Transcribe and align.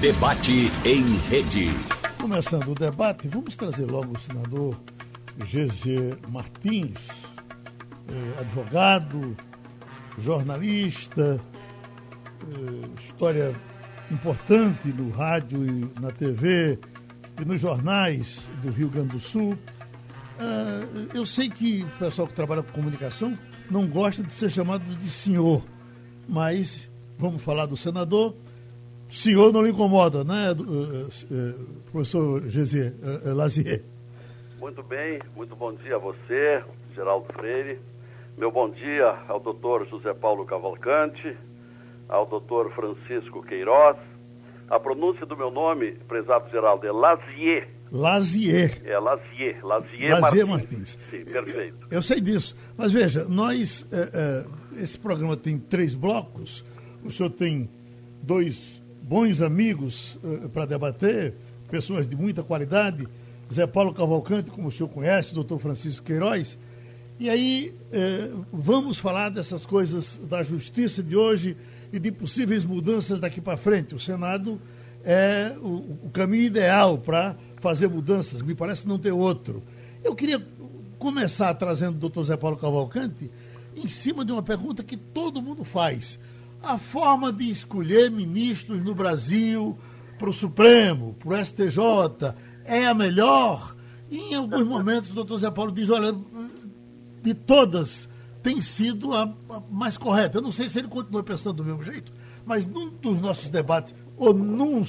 Debate 0.00 0.70
em 0.82 1.04
rede. 1.28 1.68
Começando 2.18 2.68
o 2.68 2.74
debate, 2.74 3.28
vamos 3.28 3.54
trazer 3.54 3.84
logo 3.84 4.16
o 4.16 4.18
senador 4.18 4.80
GZ 5.36 6.16
Martins, 6.30 7.10
eh, 8.08 8.40
advogado, 8.40 9.36
jornalista, 10.16 11.38
eh, 12.42 12.88
história 12.98 13.54
importante 14.10 14.88
no 14.88 15.10
rádio 15.10 15.66
e 15.66 16.00
na 16.00 16.10
TV 16.10 16.78
e 17.38 17.44
nos 17.44 17.60
jornais 17.60 18.48
do 18.62 18.70
Rio 18.70 18.88
Grande 18.88 19.08
do 19.08 19.20
Sul. 19.20 19.54
Ah, 20.38 20.80
eu 21.12 21.26
sei 21.26 21.50
que 21.50 21.82
o 21.82 21.98
pessoal 21.98 22.26
que 22.26 22.32
trabalha 22.32 22.62
com 22.62 22.72
comunicação 22.72 23.38
não 23.70 23.86
gosta 23.86 24.22
de 24.22 24.32
ser 24.32 24.48
chamado 24.48 24.82
de 24.96 25.10
senhor, 25.10 25.62
mas 26.26 26.88
vamos 27.18 27.42
falar 27.42 27.66
do 27.66 27.76
senador 27.76 28.34
senhor 29.10 29.52
não 29.52 29.62
lhe 29.62 29.70
incomoda, 29.70 30.22
né, 30.22 30.50
eh, 30.50 31.06
eh, 31.30 31.54
professor 31.90 32.48
Gesier, 32.48 32.94
eh, 33.02 33.32
Lazier? 33.32 33.82
Muito 34.60 34.82
bem, 34.82 35.20
muito 35.34 35.56
bom 35.56 35.72
dia 35.74 35.96
a 35.96 35.98
você, 35.98 36.62
Geraldo 36.94 37.26
Freire. 37.32 37.78
Meu 38.38 38.50
bom 38.52 38.70
dia 38.70 39.18
ao 39.28 39.40
doutor 39.40 39.86
José 39.88 40.14
Paulo 40.14 40.46
Cavalcante, 40.46 41.36
ao 42.08 42.24
doutor 42.26 42.72
Francisco 42.72 43.42
Queiroz. 43.42 43.96
A 44.68 44.78
pronúncia 44.78 45.26
do 45.26 45.36
meu 45.36 45.50
nome, 45.50 45.92
prezado 46.06 46.48
Geraldo, 46.50 46.86
é 46.86 46.92
Lazier. 46.92 47.68
Lazier. 47.90 48.80
É 48.84 48.98
Lazier, 49.00 49.66
Lazier, 49.66 50.20
Lazier 50.20 50.46
Martins. 50.46 50.70
Martins. 50.70 50.98
Sim, 51.10 51.24
perfeito. 51.24 51.86
Eu 51.90 52.00
sei 52.00 52.20
disso. 52.20 52.56
Mas 52.76 52.92
veja, 52.92 53.24
nós, 53.28 53.84
esse 54.76 54.96
programa 54.96 55.36
tem 55.36 55.58
três 55.58 55.92
blocos. 55.96 56.64
O 57.04 57.10
senhor 57.10 57.30
tem 57.30 57.68
dois 58.22 58.79
bons 59.10 59.42
amigos 59.42 60.16
uh, 60.22 60.48
para 60.50 60.64
debater, 60.64 61.34
pessoas 61.68 62.06
de 62.06 62.14
muita 62.14 62.44
qualidade, 62.44 63.08
Zé 63.52 63.66
Paulo 63.66 63.92
Cavalcante, 63.92 64.52
como 64.52 64.68
o 64.68 64.70
senhor 64.70 64.88
conhece, 64.88 65.34
doutor 65.34 65.58
Francisco 65.58 66.06
Queiroz. 66.06 66.56
E 67.18 67.28
aí 67.28 67.74
uh, 67.92 68.46
vamos 68.52 69.00
falar 69.00 69.30
dessas 69.30 69.66
coisas 69.66 70.16
da 70.28 70.44
justiça 70.44 71.02
de 71.02 71.16
hoje 71.16 71.56
e 71.92 71.98
de 71.98 72.12
possíveis 72.12 72.62
mudanças 72.62 73.18
daqui 73.18 73.40
para 73.40 73.56
frente. 73.56 73.96
O 73.96 73.98
Senado 73.98 74.60
é 75.02 75.56
o, 75.60 76.06
o 76.06 76.10
caminho 76.12 76.44
ideal 76.44 76.96
para 76.96 77.34
fazer 77.56 77.88
mudanças, 77.88 78.40
me 78.42 78.54
parece 78.54 78.86
não 78.86 78.96
ter 78.96 79.10
outro. 79.10 79.60
Eu 80.04 80.14
queria 80.14 80.40
começar 81.00 81.52
trazendo 81.54 81.96
o 81.96 81.98
doutor 81.98 82.22
Zé 82.22 82.36
Paulo 82.36 82.56
Cavalcante 82.56 83.28
em 83.74 83.88
cima 83.88 84.24
de 84.24 84.30
uma 84.30 84.42
pergunta 84.42 84.84
que 84.84 84.96
todo 84.96 85.42
mundo 85.42 85.64
faz 85.64 86.16
a 86.62 86.78
forma 86.78 87.32
de 87.32 87.50
escolher 87.50 88.10
ministros 88.10 88.82
no 88.82 88.94
Brasil 88.94 89.78
para 90.18 90.28
o 90.28 90.32
Supremo, 90.32 91.14
para 91.18 91.28
o 91.30 91.44
STJ, 91.44 92.34
é 92.64 92.86
a 92.86 92.94
melhor? 92.94 93.74
E 94.10 94.18
em 94.18 94.34
alguns 94.34 94.64
momentos 94.64 95.08
o 95.10 95.14
doutor 95.14 95.38
Zé 95.38 95.50
Paulo 95.50 95.72
diz, 95.72 95.88
olha, 95.88 96.14
de 97.22 97.34
todas 97.34 98.08
tem 98.42 98.60
sido 98.60 99.14
a, 99.14 99.22
a, 99.22 99.60
mais 99.70 99.96
correta. 99.96 100.38
Eu 100.38 100.42
não 100.42 100.52
sei 100.52 100.68
se 100.68 100.78
ele 100.78 100.88
continua 100.88 101.22
pensando 101.22 101.56
do 101.56 101.64
mesmo 101.64 101.82
jeito, 101.82 102.12
mas 102.44 102.66
num 102.66 102.90
dos 102.90 103.20
nossos 103.20 103.50
debates, 103.50 103.94
ou 104.16 104.34
num 104.34 104.82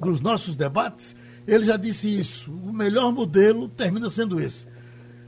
dos 0.00 0.20
nossos 0.20 0.56
debates, 0.56 1.14
ele 1.46 1.64
já 1.64 1.76
disse 1.76 2.18
isso. 2.18 2.50
O 2.50 2.72
melhor 2.72 3.12
modelo 3.12 3.68
termina 3.68 4.08
sendo 4.10 4.40
esse. 4.40 4.66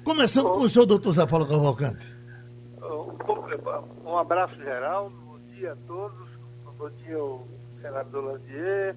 Começando 0.04 0.50
com 0.50 0.60
o 0.60 0.68
senhor, 0.68 0.86
doutor 0.86 1.12
Zé 1.12 1.26
Paulo 1.26 1.46
Cavalcante. 1.46 2.06
Um 4.04 4.16
abraço 4.16 4.54
geral 4.56 5.10
dia 5.56 5.72
a 5.72 5.76
todos, 5.86 6.28
bom 6.76 6.90
dia 6.90 7.16
ao 7.16 7.48
senador 7.80 8.24
Landier, 8.24 8.94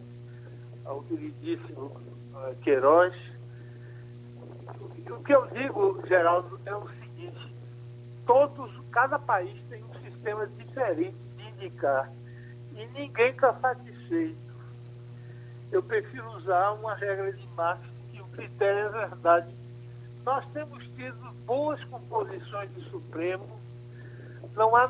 ao 0.83 1.01
queridíssimo 1.03 1.85
uh, 1.85 2.53
Queiroz. 2.61 3.15
O 5.09 5.23
que 5.23 5.33
eu 5.33 5.47
digo, 5.47 6.05
Geraldo, 6.05 6.59
é 6.65 6.75
o 6.75 6.85
seguinte, 6.89 7.55
todos, 8.25 8.69
cada 8.91 9.17
país 9.17 9.57
tem 9.69 9.81
um 9.85 9.93
sistema 10.01 10.47
diferente 10.47 11.15
de 11.37 11.47
indicar 11.47 12.11
e 12.73 12.85
ninguém 12.87 13.31
está 13.31 13.53
satisfeito. 13.61 14.37
Eu 15.71 15.81
prefiro 15.81 16.29
usar 16.31 16.73
uma 16.73 16.93
regra 16.95 17.31
de 17.31 17.47
Marx 17.55 17.81
que 18.11 18.21
o 18.21 18.27
critério 18.27 18.81
é 18.81 19.07
verdade. 19.07 19.55
Nós 20.25 20.45
temos 20.51 20.85
tido 20.97 21.31
boas 21.45 21.81
composições 21.85 22.69
do 22.71 22.81
Supremo, 22.89 23.47
não 24.57 24.75
há 24.75 24.87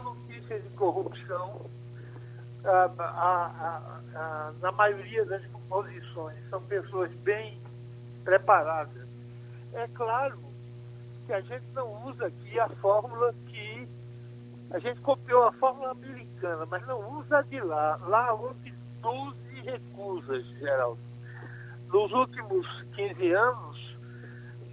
notícias 0.49 0.63
de 0.63 0.69
corrupção. 0.69 1.69
Ah, 2.65 4.51
na 4.61 4.71
maioria 4.71 5.25
das 5.25 5.45
composições 5.47 6.37
são 6.49 6.61
pessoas 6.63 7.11
bem 7.21 7.61
preparadas. 8.23 9.07
É 9.73 9.87
claro 9.89 10.39
que 11.25 11.33
a 11.33 11.41
gente 11.41 11.65
não 11.73 12.05
usa 12.05 12.25
aqui 12.25 12.59
a 12.59 12.67
fórmula 12.81 13.33
que 13.47 13.87
a 14.71 14.79
gente 14.79 14.99
copiou 15.01 15.45
a 15.45 15.53
fórmula 15.53 15.91
americana, 15.91 16.65
mas 16.65 16.85
não 16.85 17.19
usa 17.19 17.37
a 17.37 17.41
de 17.43 17.61
lá. 17.61 17.95
Lá 18.07 18.33
houve 18.33 18.73
12 19.01 19.37
recusas, 19.61 20.45
Geraldo. 20.59 20.99
Nos 21.87 22.11
últimos 22.11 22.67
15 22.95 23.31
anos, 23.31 23.97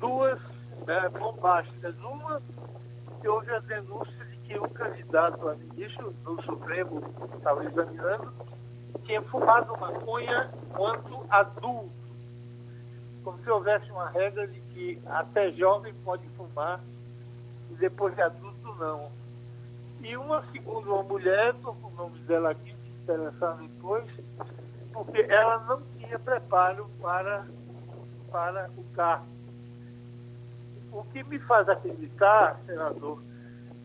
duas 0.00 0.41
é, 0.88 1.09
bombásticas. 1.10 1.94
Uma 2.00 2.42
que 3.20 3.28
houve 3.28 3.50
a 3.54 3.60
denúncia 3.60 4.25
que 4.46 4.56
o 4.58 4.68
candidato 4.68 5.48
a 5.48 5.54
ministro 5.56 6.12
do 6.24 6.40
Supremo 6.42 7.02
estava 7.36 7.64
examinando 7.64 8.32
tinha 9.04 9.20
fumado 9.22 9.76
maconha 9.78 10.50
quanto 10.72 11.26
adulto. 11.28 11.90
Como 13.24 13.38
se 13.42 13.50
houvesse 13.50 13.90
uma 13.90 14.08
regra 14.08 14.46
de 14.46 14.60
que 14.60 15.02
até 15.06 15.50
jovem 15.52 15.92
pode 16.04 16.26
fumar 16.30 16.80
e 17.70 17.74
depois 17.74 18.14
de 18.14 18.22
adulto 18.22 18.74
não. 18.78 19.10
E 20.00 20.16
uma 20.16 20.44
segunda, 20.52 20.90
uma 20.90 21.02
mulher, 21.02 21.54
estou 21.54 21.74
com 21.74 21.88
o 21.88 21.94
nome 21.94 22.18
dela 22.20 22.50
aqui, 22.50 22.74
se 22.74 22.88
interessar 23.02 23.56
depois, 23.56 24.06
porque 24.92 25.20
ela 25.22 25.58
não 25.64 25.82
tinha 25.98 26.18
preparo 26.18 26.88
para, 27.00 27.46
para 28.30 28.70
o 28.76 28.84
cargo. 28.94 29.26
O 30.92 31.02
que 31.04 31.24
me 31.24 31.38
faz 31.40 31.68
acreditar, 31.68 32.60
senador, 32.66 33.20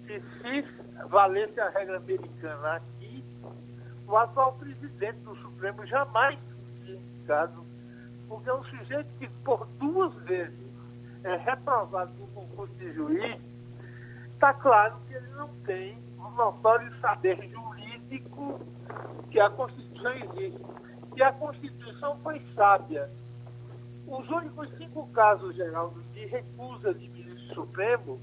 que 0.06 0.20
se 0.20 1.08
valesse 1.10 1.60
a 1.60 1.70
regra 1.70 1.98
americana 1.98 2.76
aqui, 2.76 3.24
o 4.08 4.18
atual 4.18 4.54
presidente 4.54 5.20
do 5.20 5.36
Supremo 5.38 5.86
jamais 5.86 6.38
seria 6.84 7.00
indicado, 7.00 7.66
porque 8.28 8.50
é 8.50 8.54
um 8.54 8.64
sujeito 8.66 9.10
que 9.20 9.28
por 9.44 9.66
duas 9.80 10.14
vezes 10.24 10.72
é 11.24 11.36
reprovado 11.38 12.12
no 12.14 12.28
concurso 12.28 12.74
de 12.76 12.92
juiz, 12.94 13.40
está 14.34 14.54
claro 14.54 14.98
que 15.08 15.14
ele 15.14 15.30
não 15.30 15.50
tem 15.66 15.98
o 16.18 16.30
notório 16.32 16.94
saber 17.00 17.38
jurídico 17.50 18.60
que 19.30 19.40
a 19.40 19.50
Constituição 19.50 20.12
existe. 20.12 20.62
E 21.16 21.24
a 21.24 21.32
Constituição 21.34 22.18
foi 22.20 22.42
sábia. 22.56 23.10
Os 24.08 24.28
únicos 24.30 24.70
cinco 24.78 25.08
casos, 25.10 25.56
Geraldo, 25.56 26.02
de 26.14 26.26
recusa 26.26 26.94
de 26.94 27.08
ministro 27.10 27.54
supremo 27.54 28.20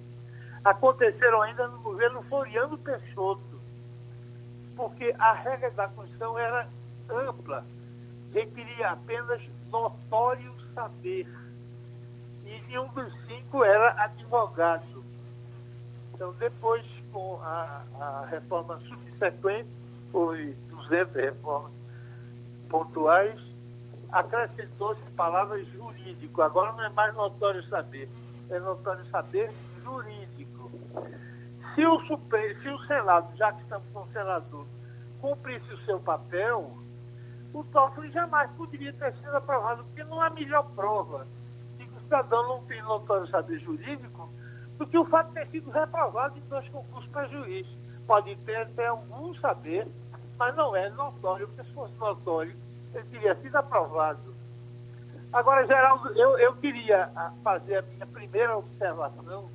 aconteceram 0.65 1.43
ainda 1.43 1.69
no 1.69 1.79
governo 1.81 2.23
Floriano 2.23 2.77
Peixoto, 2.79 3.61
porque 4.77 5.15
a 5.19 5.33
regra 5.33 5.71
da 5.71 5.89
Constituição 5.89 6.39
era 6.39 6.69
ampla, 7.09 7.65
requeria 8.33 8.91
apenas 8.91 9.43
notório 9.71 10.53
saber. 10.75 11.27
E 12.45 12.61
nenhum 12.69 12.89
dos 12.89 13.13
cinco 13.27 13.65
era 13.65 14.05
advogado. 14.05 15.05
Então, 16.15 16.33
depois, 16.35 16.85
com 17.13 17.39
a, 17.43 17.83
a 18.01 18.27
reforma 18.31 18.81
subsequente, 18.81 19.69
houve 20.13 20.53
200 20.71 21.15
reformas 21.15 21.73
pontuais, 22.69 23.41
acrescentou-se 24.11 25.01
a 25.03 25.17
palavra 25.17 25.63
jurídico. 25.65 26.43
Agora 26.43 26.73
não 26.73 26.85
é 26.85 26.89
mais 26.91 27.15
notório 27.15 27.63
saber, 27.69 28.09
é 28.51 28.59
notório 28.59 29.05
saber 29.07 29.51
jurídico. 29.83 30.48
Se 31.75 31.87
o, 31.87 32.01
se 32.01 32.69
o 32.69 32.79
Senado, 32.87 33.37
já 33.37 33.53
que 33.53 33.63
estamos 33.63 33.87
com 33.93 34.01
o 34.01 34.09
senador, 34.09 34.67
cumprisse 35.21 35.73
o 35.73 35.79
seu 35.85 36.01
papel, 36.01 36.73
o 37.53 37.65
Toffoli 37.65 38.11
jamais 38.11 38.51
poderia 38.53 38.93
ter 38.93 39.15
sido 39.15 39.37
aprovado, 39.37 39.85
porque 39.85 40.05
não 40.05 40.21
há 40.21 40.31
melhor 40.31 40.65
prova 40.75 41.27
de 41.79 41.87
que 41.87 41.97
o 41.97 42.01
cidadão 42.01 42.47
não 42.49 42.65
tem 42.65 42.83
notório 42.83 43.27
saber 43.29 43.59
jurídico 43.61 44.29
do 44.77 44.87
que 44.87 44.99
o 44.99 45.05
fato 45.07 45.29
de 45.29 45.35
ter 45.35 45.49
sido 45.49 45.71
reprovado 45.71 46.39
em 46.39 46.43
dois 46.49 46.69
concursos 46.69 47.11
para 47.11 47.27
juiz. 47.29 47.67
Pode 48.07 48.37
ter 48.37 48.57
até 48.57 48.87
algum 48.87 49.35
saber, 49.37 49.87
mas 50.39 50.55
não 50.55 50.75
é 50.75 50.89
notório, 50.91 51.49
porque 51.49 51.65
se 51.65 51.75
fosse 51.75 51.95
notório, 51.95 52.57
ele 52.95 53.05
teria 53.05 53.35
sido 53.37 53.57
aprovado. 53.57 54.35
Agora, 55.33 55.67
Geraldo, 55.67 56.09
eu, 56.19 56.39
eu 56.39 56.57
queria 56.57 57.11
ah, 57.15 57.33
fazer 57.43 57.77
a 57.77 57.83
minha 57.83 58.07
primeira 58.07 58.57
observação 58.57 59.51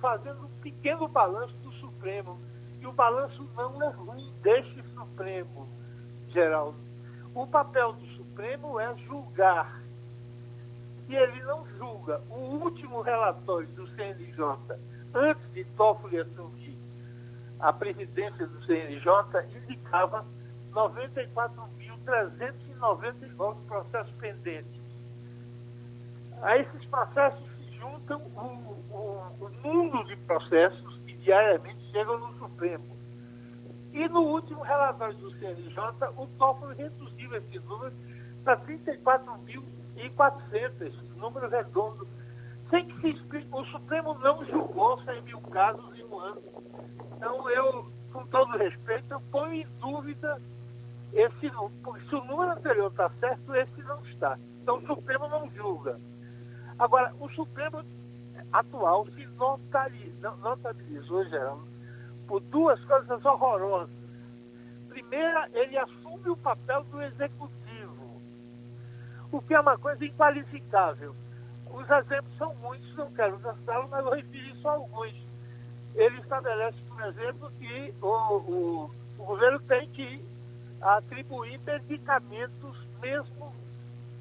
fazendo 0.00 0.46
pequeno 0.64 1.06
balanço 1.06 1.54
do 1.58 1.70
Supremo. 1.74 2.40
E 2.80 2.86
o 2.86 2.92
balanço 2.92 3.46
não 3.54 3.82
é 3.82 3.90
ruim 3.90 4.32
deste 4.42 4.82
Supremo, 4.94 5.68
Geraldo. 6.30 6.78
O 7.34 7.46
papel 7.46 7.92
do 7.92 8.06
Supremo 8.16 8.80
é 8.80 8.96
julgar. 9.06 9.82
E 11.08 11.14
ele 11.14 11.42
não 11.42 11.66
julga. 11.76 12.22
O 12.30 12.64
último 12.64 13.02
relatório 13.02 13.68
do 13.68 13.86
CNJ, 13.88 14.56
antes 15.12 15.52
de 15.52 15.64
Toffoli 15.76 16.20
assumir 16.20 16.78
a 17.60 17.70
presidência 17.72 18.46
do 18.46 18.64
CNJ, 18.64 19.06
indicava 19.54 20.24
94.399 20.72 23.56
processos 23.66 24.14
pendentes. 24.14 24.82
A 26.42 26.56
esses 26.56 26.84
processos 26.86 27.53
juntam 27.84 28.18
o, 28.18 28.76
o, 28.90 29.22
o 29.40 29.50
mundo 29.62 30.02
de 30.04 30.16
processos 30.16 30.98
que 31.04 31.12
diariamente 31.18 31.78
chegam 31.92 32.18
no 32.18 32.36
Supremo. 32.38 32.96
E 33.92 34.08
no 34.08 34.22
último 34.22 34.62
relatório 34.62 35.14
do 35.16 35.30
CNJ, 35.38 35.76
o 36.16 36.26
Toffoli 36.38 36.74
reduziu 36.76 37.36
esse 37.36 37.58
número 37.60 37.92
para 38.42 38.58
34.400, 38.60 40.92
número 41.16 41.48
redondo, 41.48 42.08
sem 42.70 42.86
que 42.86 43.00
se 43.00 43.08
explique. 43.08 43.46
O 43.52 43.64
Supremo 43.66 44.14
não 44.14 44.42
julgou 44.46 44.98
100 45.02 45.20
mil 45.22 45.40
casos 45.42 45.96
em 45.98 46.04
um 46.04 46.18
ano. 46.18 46.42
Então, 47.16 47.48
eu, 47.50 47.92
com 48.12 48.26
todo 48.26 48.58
respeito, 48.58 49.12
eu 49.12 49.20
ponho 49.30 49.52
em 49.52 49.66
dúvida 49.80 50.42
esse 51.12 51.48
número. 51.50 52.00
Se 52.08 52.16
o 52.16 52.24
número 52.24 52.50
anterior 52.52 52.90
está 52.90 53.10
certo, 53.20 53.54
esse 53.54 53.82
não 53.82 54.04
está. 54.06 54.38
Então, 54.62 54.78
o 54.78 54.86
Supremo 54.86 55.28
não 55.28 55.48
julga. 55.52 56.00
Agora, 56.78 57.14
o 57.20 57.28
Supremo 57.30 57.84
atual 58.52 59.06
se 59.12 59.26
notabilizou, 60.40 61.24
Geraldo, 61.26 61.66
por 62.26 62.40
duas 62.40 62.82
coisas 62.84 63.24
horrorosas. 63.24 63.94
Primeira, 64.88 65.48
ele 65.52 65.76
assume 65.76 66.30
o 66.30 66.36
papel 66.36 66.84
do 66.84 67.02
executivo, 67.02 68.20
o 69.30 69.42
que 69.42 69.54
é 69.54 69.60
uma 69.60 69.76
coisa 69.78 70.04
inqualificável. 70.04 71.14
Os 71.66 71.90
exemplos 71.90 72.36
são 72.38 72.54
muitos, 72.56 72.96
não 72.96 73.10
quero 73.12 73.38
gastá-los, 73.38 73.90
mas 73.90 74.04
vou 74.04 74.14
referir 74.14 74.54
só 74.62 74.70
alguns. 74.70 75.14
Ele 75.94 76.20
estabelece, 76.20 76.78
por 76.88 77.02
exemplo, 77.02 77.50
que 77.58 77.94
o, 78.00 78.06
o, 78.06 78.90
o 79.18 79.24
governo 79.24 79.60
tem 79.60 79.88
que 79.90 80.24
atribuir 80.80 81.58
medicamentos 81.60 82.76
mesmo, 83.00 83.52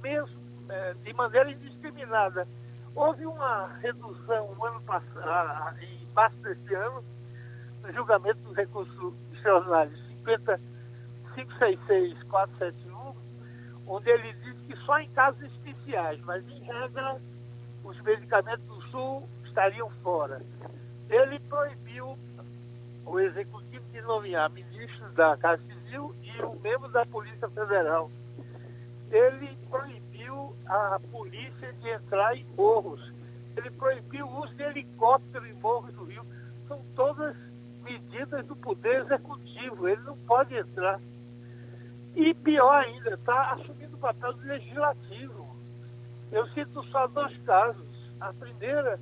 mesmo 0.01 0.42
é, 0.73 0.93
de 1.03 1.13
maneira 1.13 1.51
indiscriminada. 1.51 2.47
Houve 2.95 3.27
uma 3.27 3.67
redução 3.77 4.55
um 4.57 4.65
ano 4.65 4.81
passado, 4.81 5.79
em 5.79 6.07
março 6.15 6.37
deste 6.37 6.73
ano, 6.73 7.03
no 7.83 7.93
julgamento 7.93 8.39
dos 8.41 8.55
recursos 8.55 9.13
extraordinários 9.33 9.99
5656471, 11.35 13.15
onde 13.85 14.09
ele 14.09 14.33
diz 14.33 14.55
que 14.65 14.75
só 14.85 14.99
em 14.99 15.09
casos 15.11 15.41
especiais, 15.43 16.19
mas 16.21 16.43
em 16.47 16.59
regra 16.63 17.21
os 17.83 18.01
medicamentos 18.01 18.65
do 18.65 18.81
Sul 18.83 19.29
estariam 19.45 19.91
fora. 20.01 20.41
Ele 21.09 21.39
proibiu 21.41 22.17
o 23.05 23.19
executivo 23.19 23.85
de 23.91 24.01
nomear 24.01 24.49
ministros 24.49 25.13
da 25.13 25.37
Casa 25.37 25.61
Civil 25.63 26.15
e 26.23 26.41
o 26.41 26.59
membro 26.61 26.89
da 26.89 27.05
Polícia 27.05 27.47
Federal. 27.49 28.09
Ele 29.11 29.55
proibiu 29.69 30.02
a 30.73 30.99
polícia 31.11 31.71
de 31.73 31.89
entrar 31.89 32.35
em 32.35 32.45
morros. 32.57 32.99
Ele 33.55 33.69
proibiu 33.71 34.25
o 34.25 34.43
uso 34.43 34.53
de 34.55 34.63
helicóptero 34.63 35.45
em 35.45 35.53
morros 35.53 35.93
do 35.93 36.05
Rio. 36.05 36.25
São 36.67 36.81
todas 36.95 37.35
medidas 37.83 38.45
do 38.47 38.55
Poder 38.55 39.01
Executivo. 39.01 39.87
Ele 39.87 40.01
não 40.01 40.17
pode 40.19 40.55
entrar. 40.55 40.99
E 42.15 42.33
pior 42.33 42.83
ainda, 42.83 43.13
está 43.13 43.53
assumindo 43.53 43.95
o 43.95 43.99
papel 43.99 44.33
do 44.33 44.47
legislativo. 44.47 45.47
Eu 46.31 46.47
cito 46.49 46.83
só 46.85 47.07
dois 47.07 47.35
casos. 47.43 47.87
A 48.19 48.33
primeira 48.33 48.99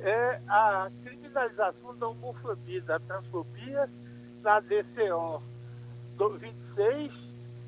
é 0.00 0.40
a 0.48 0.90
criminalização 1.04 1.96
da 1.96 2.08
homofobia, 2.08 2.82
da 2.82 2.98
transfobia 2.98 3.88
na 4.42 4.58
DCO 4.60 5.42
26, 6.38 7.12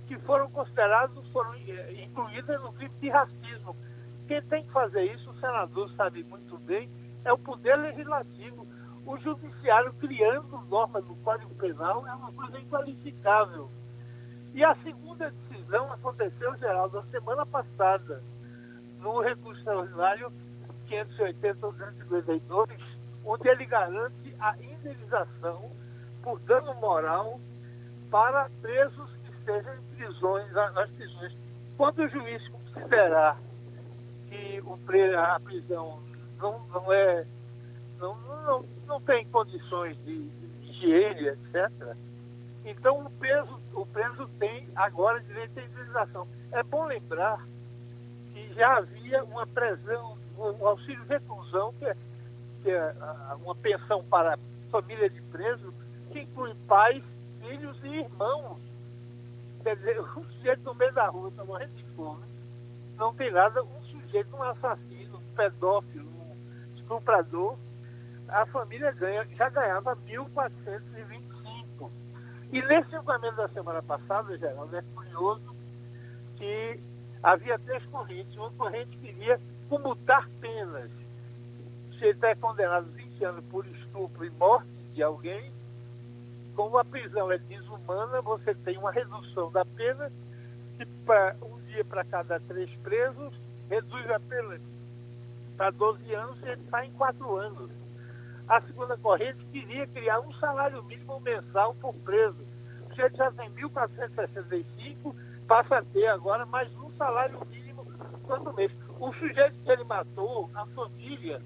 que 0.07 0.19
foram 0.21 0.51
considerados, 0.51 1.27
foram 1.33 1.55
eh, 1.55 2.05
incluídas 2.05 2.61
no 2.63 2.73
crime 2.73 2.95
de 3.01 3.09
racismo. 3.09 3.77
Quem 4.27 4.43
tem 4.43 4.65
que 4.65 4.73
fazer 4.73 5.03
isso, 5.13 5.31
o 5.31 5.41
senador 5.41 5.91
sabe 5.93 6.25
muito 6.25 6.57
bem, 6.59 6.89
é 7.25 7.33
o 7.33 7.39
Poder 7.39 7.77
Legislativo 7.77 8.67
o 9.07 9.19
judiciário 9.19 9.93
criando 9.95 10.59
normas 10.69 11.05
do 11.05 11.15
Código 11.17 11.55
Penal 11.57 12.07
é 12.07 12.13
uma 12.15 12.33
coisa 12.33 12.59
inqualificável. 12.59 13.71
E 14.55 14.65
a 14.65 14.75
segunda 14.77 15.31
decisão 15.31 15.93
aconteceu, 15.93 16.57
Geraldo, 16.57 17.03
na 17.03 17.07
semana 17.11 17.45
passada, 17.45 18.23
no 19.01 19.21
recurso 19.21 19.59
extraordinário 19.59 20.33
580-252, 20.89 22.81
onde 23.27 23.49
ele 23.49 23.67
garante 23.67 24.35
a 24.39 24.57
indenização 24.57 25.71
por 26.23 26.41
dano 26.41 26.73
moral 26.77 27.39
para 28.11 28.49
presos 28.63 29.11
que 29.45 29.51
estejam 29.51 29.75
em 29.75 29.97
prisões, 29.97 30.53
nas 30.53 30.91
prisões. 30.91 31.37
Quando 31.77 32.03
o 32.03 32.09
juiz 32.09 32.49
considerar 32.49 33.39
que 34.29 34.61
o, 34.65 34.79
a 35.19 35.41
prisão 35.41 36.03
não, 36.39 36.67
não 36.69 36.93
é 36.93 37.27
não, 37.99 38.17
não, 38.17 38.65
não 38.87 39.01
tem 39.01 39.27
condições 39.27 39.97
de, 40.05 40.29
de 40.29 40.71
higiene, 40.71 41.29
etc. 41.29 41.97
Então 42.65 43.07
o 43.07 43.11
preso, 43.11 43.61
o 43.75 43.87
preso 43.87 44.29
tem 44.39 44.69
agora 44.75 45.21
direito 45.21 45.59
à 45.59 45.63
indenização. 45.63 46.29
É 46.53 46.63
bom 46.63 46.87
lembrar 46.87 47.47
que 48.33 48.53
já 48.55 48.79
havia 48.79 49.23
uma 49.25 49.47
prisão, 49.47 50.19
um 50.37 50.67
auxílio 50.67 51.05
reclusão, 51.07 51.73
que 51.75 51.85
é, 51.85 51.97
que 52.63 52.71
é 52.71 52.95
uma 53.43 53.55
pensão 53.55 54.03
para 54.05 54.39
família 54.71 55.09
de 55.09 55.21
preso, 55.23 55.73
que 56.11 56.21
inclui 56.21 56.55
pais, 56.67 57.03
filhos 57.41 57.77
e 57.85 57.89
irmãos. 57.89 58.59
Quer 59.65 59.77
dizer, 59.77 59.99
um 59.99 60.25
sujeito 60.25 60.63
no 60.63 60.75
meio 60.75 60.93
da 60.93 61.07
rua 61.07 61.31
está 61.31 61.43
morrendo 61.43 61.73
de 61.73 61.85
fome, 61.97 62.23
não 62.99 63.15
tem 63.15 63.33
nada, 63.33 63.63
um 63.65 63.83
sujeito, 63.85 64.37
um 64.37 64.43
assassino, 64.43 65.17
um 65.17 65.35
pedófilo, 65.35 66.07
um 66.07 66.37
estuprador, 66.77 67.57
a 68.29 68.45
família 68.45 68.93
ganha, 68.93 69.27
já 69.37 69.49
ganhava 69.49 69.97
1.425. 69.97 71.91
E 72.53 72.61
nesse 72.61 72.91
julgamento 72.91 73.37
da 73.37 73.49
semana 73.49 73.83
passada, 73.83 74.37
Geraldo, 74.37 74.77
é 74.77 74.83
curioso 74.95 75.57
que 76.37 76.79
havia 77.23 77.59
três 77.59 77.83
correntes. 77.87 78.37
Uma 78.37 78.51
corrente 78.51 78.95
queria 78.99 79.41
comutar 79.71 80.29
penas. 80.43 80.91
Se 81.99 82.05
ele 82.05 82.11
está 82.11 82.37
condenado 82.37 82.85
20 82.93 83.25
anos 83.25 83.45
por 83.47 83.67
estupro 83.67 84.27
e 84.27 84.31
morte 84.31 84.69
de 84.93 85.03
alguém, 85.03 85.51
como 86.55 86.79
a 86.79 86.85
prisão 86.85 87.31
é 87.31 87.39
desumana, 87.39 88.21
você 88.23 88.55
tem 88.55 88.79
uma 88.79 88.93
redução 88.93 89.51
da 89.51 89.65
pena, 89.65 90.11
que 90.77 90.87
para 91.05 91.37
um 91.43 91.59
dia 91.67 91.85
para 91.85 92.05
cada 92.05 92.41
três 92.41 92.71
presos, 92.83 93.33
reduz 93.69 94.11
a 94.11 94.21
pena 94.21 94.61
para 95.57 95.71
12 95.71 96.15
anos 96.15 96.39
e 96.43 96.49
ele 96.49 96.63
está 96.63 96.85
em 96.85 96.93
4 96.93 97.37
anos. 97.37 97.71
A 98.49 98.61
segunda 98.61 98.97
corrente 98.99 99.45
queria 99.47 99.87
criar 99.87 100.21
um 100.21 100.33
salário 100.35 100.83
mínimo 100.85 101.21
mensal 101.21 101.75
por 101.77 101.95
preso. 101.95 102.45
Se 102.95 103.03
ele 103.03 103.17
já 103.17 103.31
tem 103.33 103.51
1.465, 103.51 105.15
passa 105.47 105.79
a 105.79 105.83
ter 105.83 106.07
agora 106.09 106.45
mais 106.47 106.71
um 106.77 106.91
salário 106.97 107.41
mínimo 107.51 107.87
todo 108.27 108.53
mês. 108.53 108.71
O 109.01 109.13
sujeito 109.15 109.57
que 109.65 109.71
ele 109.71 109.85
matou, 109.85 110.51
a 110.55 110.67
família, 110.67 111.41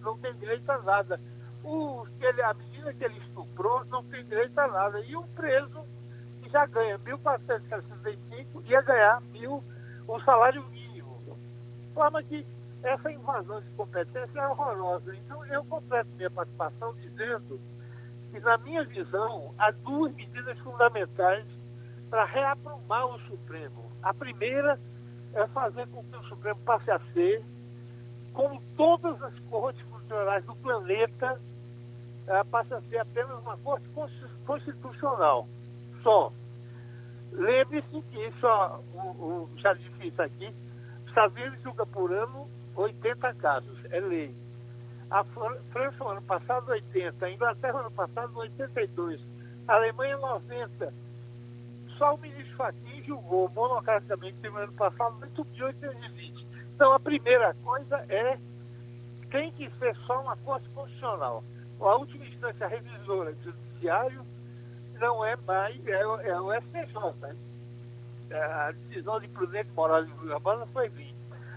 não 0.00 0.18
tem 0.18 0.34
direito 0.34 0.68
a 0.70 0.78
nada. 0.78 1.20
O, 1.62 2.06
que 2.18 2.24
ele, 2.24 2.42
menina 2.78 2.94
que 2.94 3.04
ele 3.04 3.18
estuprou 3.18 3.84
não 3.86 4.04
tem 4.04 4.24
direito 4.24 4.58
a 4.58 4.68
nada. 4.68 5.00
E 5.00 5.16
o 5.16 5.22
preso, 5.28 5.84
que 6.40 6.48
já 6.50 6.64
ganha 6.66 6.98
1.465, 7.00 8.62
ia 8.64 8.80
ganhar 8.82 9.20
mil, 9.22 9.62
um 10.08 10.20
salário 10.20 10.64
mínimo. 10.68 11.36
De 11.80 11.94
forma 11.94 12.22
que 12.22 12.46
essa 12.82 13.10
invasão 13.10 13.60
de 13.60 13.70
competência 13.70 14.38
é 14.38 14.46
horrorosa. 14.46 15.14
Então, 15.16 15.44
eu 15.46 15.64
completo 15.64 16.08
minha 16.16 16.30
participação 16.30 16.94
dizendo 16.94 17.60
que, 18.30 18.40
na 18.40 18.56
minha 18.58 18.84
visão, 18.84 19.54
há 19.58 19.70
duas 19.70 20.14
medidas 20.14 20.58
fundamentais 20.60 21.44
para 22.08 22.24
reaprumar 22.24 23.06
o 23.06 23.20
Supremo. 23.20 23.90
A 24.02 24.14
primeira 24.14 24.78
é 25.34 25.46
fazer 25.48 25.86
com 25.88 26.04
que 26.04 26.16
o 26.16 26.24
Supremo 26.24 26.60
passe 26.60 26.90
a 26.90 27.00
ser, 27.12 27.44
como 28.32 28.62
todas 28.76 29.20
as 29.22 29.36
cortes 29.50 29.82
constitucionais 29.86 30.44
do 30.44 30.54
planeta, 30.56 31.40
é, 32.28 32.44
passe 32.44 32.72
a 32.74 32.80
ser 32.82 32.98
apenas 32.98 33.38
uma 33.40 33.56
corte 33.58 33.88
constitucional. 34.46 35.48
Só. 36.02 36.32
Lembre-se 37.32 38.02
que 38.02 38.26
isso, 38.26 38.46
ó, 38.46 38.80
o, 38.94 38.98
o, 38.98 39.50
já 39.56 39.74
disse 39.74 40.20
aqui, 40.20 40.54
Unidos 41.34 41.60
julga 41.62 41.84
por 41.84 42.12
ano 42.12 42.48
80 42.76 43.34
casos, 43.34 43.84
é 43.90 43.98
lei. 43.98 44.34
A 45.10 45.24
França, 45.24 45.96
no 45.98 46.10
ano 46.10 46.22
passado, 46.22 46.68
80. 46.68 47.26
A 47.26 47.30
Inglaterra, 47.30 47.72
no 47.72 47.78
ano 47.80 47.90
passado, 47.90 48.38
82. 48.38 49.20
A 49.66 49.74
Alemanha, 49.74 50.16
90. 50.18 50.92
só 51.96 52.14
o 52.14 52.18
ministro 52.18 52.56
Fachin 52.56 53.02
julgou 53.04 53.48
monocraticamente 53.48 54.36
no 54.44 54.56
ano 54.56 54.72
passado 54.74 55.18
8.820. 55.18 56.46
Então, 56.74 56.92
a 56.92 57.00
primeira 57.00 57.54
coisa 57.64 57.96
é 58.08 58.38
tem 59.30 59.50
que 59.52 59.68
ser 59.78 59.96
só 60.06 60.22
uma 60.22 60.36
Corte 60.36 60.68
Constitucional. 60.70 61.42
A 61.80 61.94
última 61.96 62.26
instância 62.26 62.66
revisora 62.66 63.32
do 63.32 63.44
Judiciário 63.44 64.26
não 64.98 65.24
é 65.24 65.36
mais, 65.36 65.86
é, 65.86 66.00
é 66.00 66.40
o 66.40 66.52
STJ. 66.52 67.14
Né? 67.20 67.36
É, 68.30 68.42
a 68.42 68.72
decisão 68.72 69.20
de 69.20 69.28
Prudente 69.28 69.70
Moraes 69.74 70.08
Urbana 70.22 70.66
foi 70.66 70.88
20. 70.88 71.14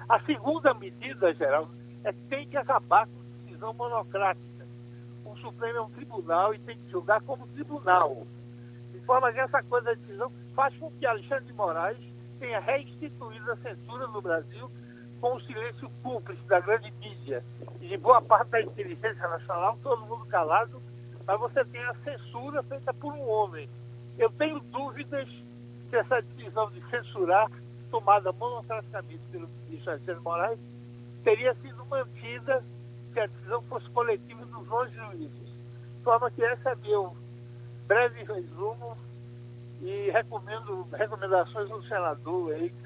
A 0.08 0.20
segunda 0.22 0.74
medida, 0.74 1.34
geral, 1.34 1.70
é 2.04 2.12
tem 2.30 2.48
que 2.48 2.58
acabar 2.58 3.08
com 3.08 3.46
decisão 3.46 3.74
monocrática. 3.74 4.66
O 5.26 5.36
Supremo 5.38 5.78
é 5.78 5.82
um 5.82 5.90
tribunal 5.90 6.54
e 6.54 6.60
tem 6.60 6.78
que 6.78 6.92
julgar 6.92 7.22
como 7.22 7.48
tribunal. 7.48 8.26
De 8.92 9.00
forma 9.02 9.32
que 9.32 9.40
essa 9.40 9.64
coisa 9.64 9.86
da 9.88 9.94
decisão 9.94 10.32
faz 10.54 10.76
com 10.78 10.92
que 10.92 11.06
Alexandre 11.06 11.46
de 11.46 11.54
Moraes 11.54 11.98
tenha 12.40 12.60
reinstituído 12.60 13.52
a 13.52 13.58
censura 13.58 14.08
no 14.08 14.22
Brasil 14.22 14.70
com 15.22 15.36
o 15.36 15.42
silêncio 15.42 15.90
cúmplice 16.02 16.42
da 16.48 16.60
grande 16.60 16.92
mídia 17.00 17.44
e 17.80 17.88
de 17.88 17.98
boa 17.98 18.22
parte 18.22 18.50
da 18.50 18.62
inteligência 18.62 19.28
nacional, 19.28 19.78
todo 19.84 20.06
mundo 20.08 20.26
calado, 20.26 20.82
mas 21.26 21.40
você 21.40 21.64
tem 21.66 21.82
a 21.84 21.94
censura 22.04 22.64
feita 22.64 22.92
por 22.96 23.14
um 23.14 23.30
homem. 23.30 23.70
Eu 24.18 24.32
tenho 24.32 24.60
dúvidas 24.60 25.30
se 25.90 25.96
essa 25.96 26.22
decisão 26.22 26.72
de 26.72 26.82
censurar, 26.90 27.50
tomada 27.92 28.32
monocraticamente 28.32 29.22
pelo 29.32 29.48
ministro 29.48 29.92
Alexandre 29.92 30.22
Moraes, 30.22 30.60
teria 31.24 31.54
sido 31.56 31.86
mantida 31.86 32.64
se 33.14 33.20
a 33.20 33.28
decisão 33.28 33.62
fosse 33.64 33.90
coletiva 33.92 34.44
dos 34.46 34.72
11 34.72 34.92
juízes. 34.96 35.52
De 35.98 36.04
forma 36.04 36.32
que 36.32 36.42
esse 36.42 36.68
é 36.68 36.76
meu 36.78 37.16
breve 37.88 38.24
resumo 38.24 38.98
e 39.82 40.10
recomendo 40.12 40.88
recomendações 40.94 41.70
do 41.70 41.84
senador 41.84 42.54
aí, 42.54 42.70
que 42.70 42.84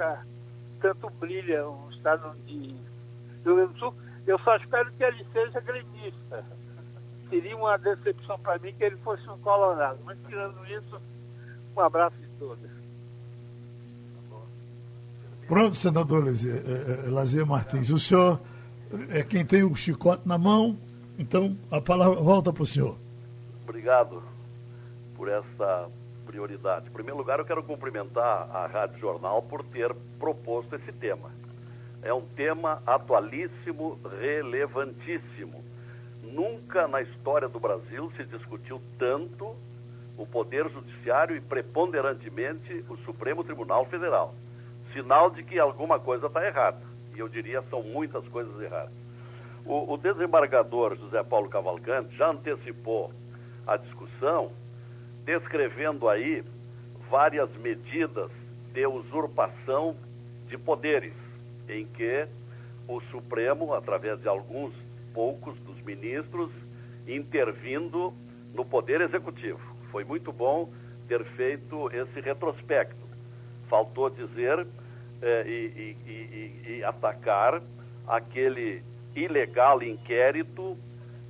tanto 0.82 1.10
brilha 1.12 1.68
o 1.68 1.95
estado 2.06 2.36
de 2.46 2.76
Rio 3.44 3.56
Grande 3.56 3.74
do 3.74 3.80
Sul. 3.80 3.94
Eu 4.28 4.40
só 4.40 4.56
espero 4.58 4.92
que 4.94 5.04
ele 5.04 5.26
seja 5.34 5.60
gremista. 5.62 6.46
Seria 7.30 7.58
uma 7.58 7.78
decepção 7.78 8.40
para 8.40 8.60
mim 8.60 8.74
que 8.74 8.84
ele 8.84 8.98
fosse 8.98 9.28
um 9.28 9.38
colorado. 9.40 10.00
Mas 10.06 10.18
tirando 10.28 10.64
isso, 10.68 11.02
um 11.76 11.82
abraço 11.82 12.16
de 12.18 12.28
todos. 12.40 12.70
Pronto, 15.48 15.76
senador 15.76 16.26
Lazier, 16.26 16.56
é, 16.56 17.08
é, 17.08 17.10
Lazier 17.10 17.46
Martins. 17.46 17.90
O 17.90 18.00
senhor 18.00 18.40
é 19.10 19.24
quem 19.24 19.46
tem 19.46 19.64
o 19.64 19.76
chicote 19.76 20.28
na 20.28 20.38
mão, 20.38 20.78
então 21.20 21.56
a 21.70 21.80
palavra 21.80 22.20
volta 22.20 22.52
para 22.52 22.64
o 22.64 22.66
senhor. 22.66 22.98
Obrigado 23.64 24.24
por 25.16 25.28
essa 25.28 25.90
prioridade. 26.26 26.88
Em 26.88 26.92
primeiro 26.92 27.18
lugar, 27.18 27.38
eu 27.38 27.46
quero 27.46 27.64
cumprimentar 27.64 28.50
a 28.56 28.66
Rádio 28.66 29.00
Jornal 29.00 29.44
por 29.44 29.64
ter 29.66 29.94
proposto 30.20 30.76
esse 30.76 30.92
tema. 30.94 31.30
É 32.06 32.14
um 32.14 32.22
tema 32.22 32.82
atualíssimo, 32.86 34.00
relevantíssimo. 34.22 35.62
Nunca 36.24 36.88
na 36.88 37.02
história 37.02 37.50
do 37.50 37.60
Brasil 37.60 38.10
se 38.16 38.24
discutiu 38.24 38.82
tanto 38.98 39.54
o 40.18 40.26
Poder 40.26 40.70
Judiciário 40.70 41.36
e, 41.36 41.42
preponderantemente, 41.42 42.86
o 42.88 42.96
Supremo 43.00 43.44
Tribunal 43.44 43.86
Federal 43.88 44.34
sinal 44.96 45.30
de 45.30 45.44
que 45.44 45.60
alguma 45.60 46.00
coisa 46.00 46.28
está 46.28 46.46
errada. 46.48 46.80
E 47.14 47.20
eu 47.20 47.28
diria 47.28 47.62
são 47.70 47.84
muitas 47.84 48.26
coisas 48.30 48.60
erradas. 48.62 48.94
O, 49.66 49.94
o 49.94 49.98
desembargador 49.98 50.96
José 50.96 51.22
Paulo 51.24 51.50
Cavalcante 51.50 52.16
já 52.16 52.30
antecipou 52.30 53.12
a 53.68 53.78
discussão, 53.78 54.52
descrevendo 55.26 56.08
aí 56.08 56.44
várias 57.10 57.50
medidas 57.58 58.32
de 58.74 58.88
usurpação 58.88 59.96
de 60.48 60.58
poderes, 60.58 61.14
em 61.70 61.86
que 61.86 62.28
o 62.88 63.02
Supremo, 63.12 63.74
através 63.74 64.20
de 64.20 64.28
alguns 64.28 64.74
poucos 65.14 65.58
dos 65.60 65.80
ministros, 65.82 66.52
intervindo 67.08 68.14
no 68.54 68.66
Poder 68.66 69.02
Executivo. 69.02 69.60
Foi 69.92 70.04
muito 70.04 70.32
bom 70.32 70.70
ter 71.08 71.24
feito 71.36 71.90
esse 71.92 72.20
retrospecto. 72.20 73.06
Faltou 73.70 74.10
dizer 74.10 74.66
é, 75.22 75.48
e, 75.48 75.98
e, 76.06 76.70
e, 76.70 76.78
e 76.78 76.84
atacar 76.84 77.62
aquele 78.08 78.84
ilegal 79.16 79.82
inquérito 79.82 80.78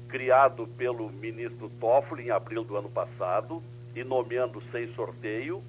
criado 0.08 0.68
pelo 0.78 1.10
ministro 1.10 1.70
Toffoli 1.80 2.28
em 2.28 2.32
abril 2.32 2.64
do 2.64 2.76
ano 2.76 2.90
passado 2.90 3.62
e 3.96 4.04
nomeando 4.04 4.62
sem 4.72 4.94
sorteio 4.94 5.64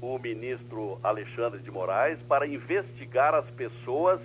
o 0.00 0.18
ministro 0.18 0.98
Alexandre 1.02 1.60
de 1.60 1.70
Moraes 1.70 2.18
para 2.28 2.46
investigar 2.46 3.34
as 3.34 3.48
pessoas 3.50 4.20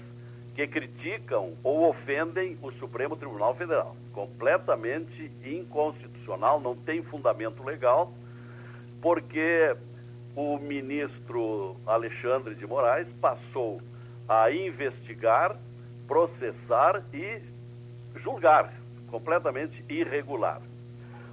que 0.56 0.68
criticam 0.68 1.54
ou 1.64 1.90
ofendem 1.90 2.58
o 2.62 2.72
Supremo 2.74 3.16
Tribunal 3.16 3.56
Federal. 3.56 3.96
Completamente 4.14 5.32
inconstitucional, 5.44 6.60
não 6.60 6.76
tem 6.76 7.02
fundamento 7.04 7.64
legal, 7.64 8.14
porque 9.02 9.76
o 10.36 10.58
ministro 10.60 11.76
Alexandre 11.86 12.56
de 12.56 12.68
Moraes 12.68 13.08
passou 13.20 13.82
a 14.30 14.52
investigar, 14.52 15.58
processar 16.08 17.04
e 17.14 17.42
julgar, 18.22 18.74
completamente 19.10 19.84
irregular. 19.90 20.62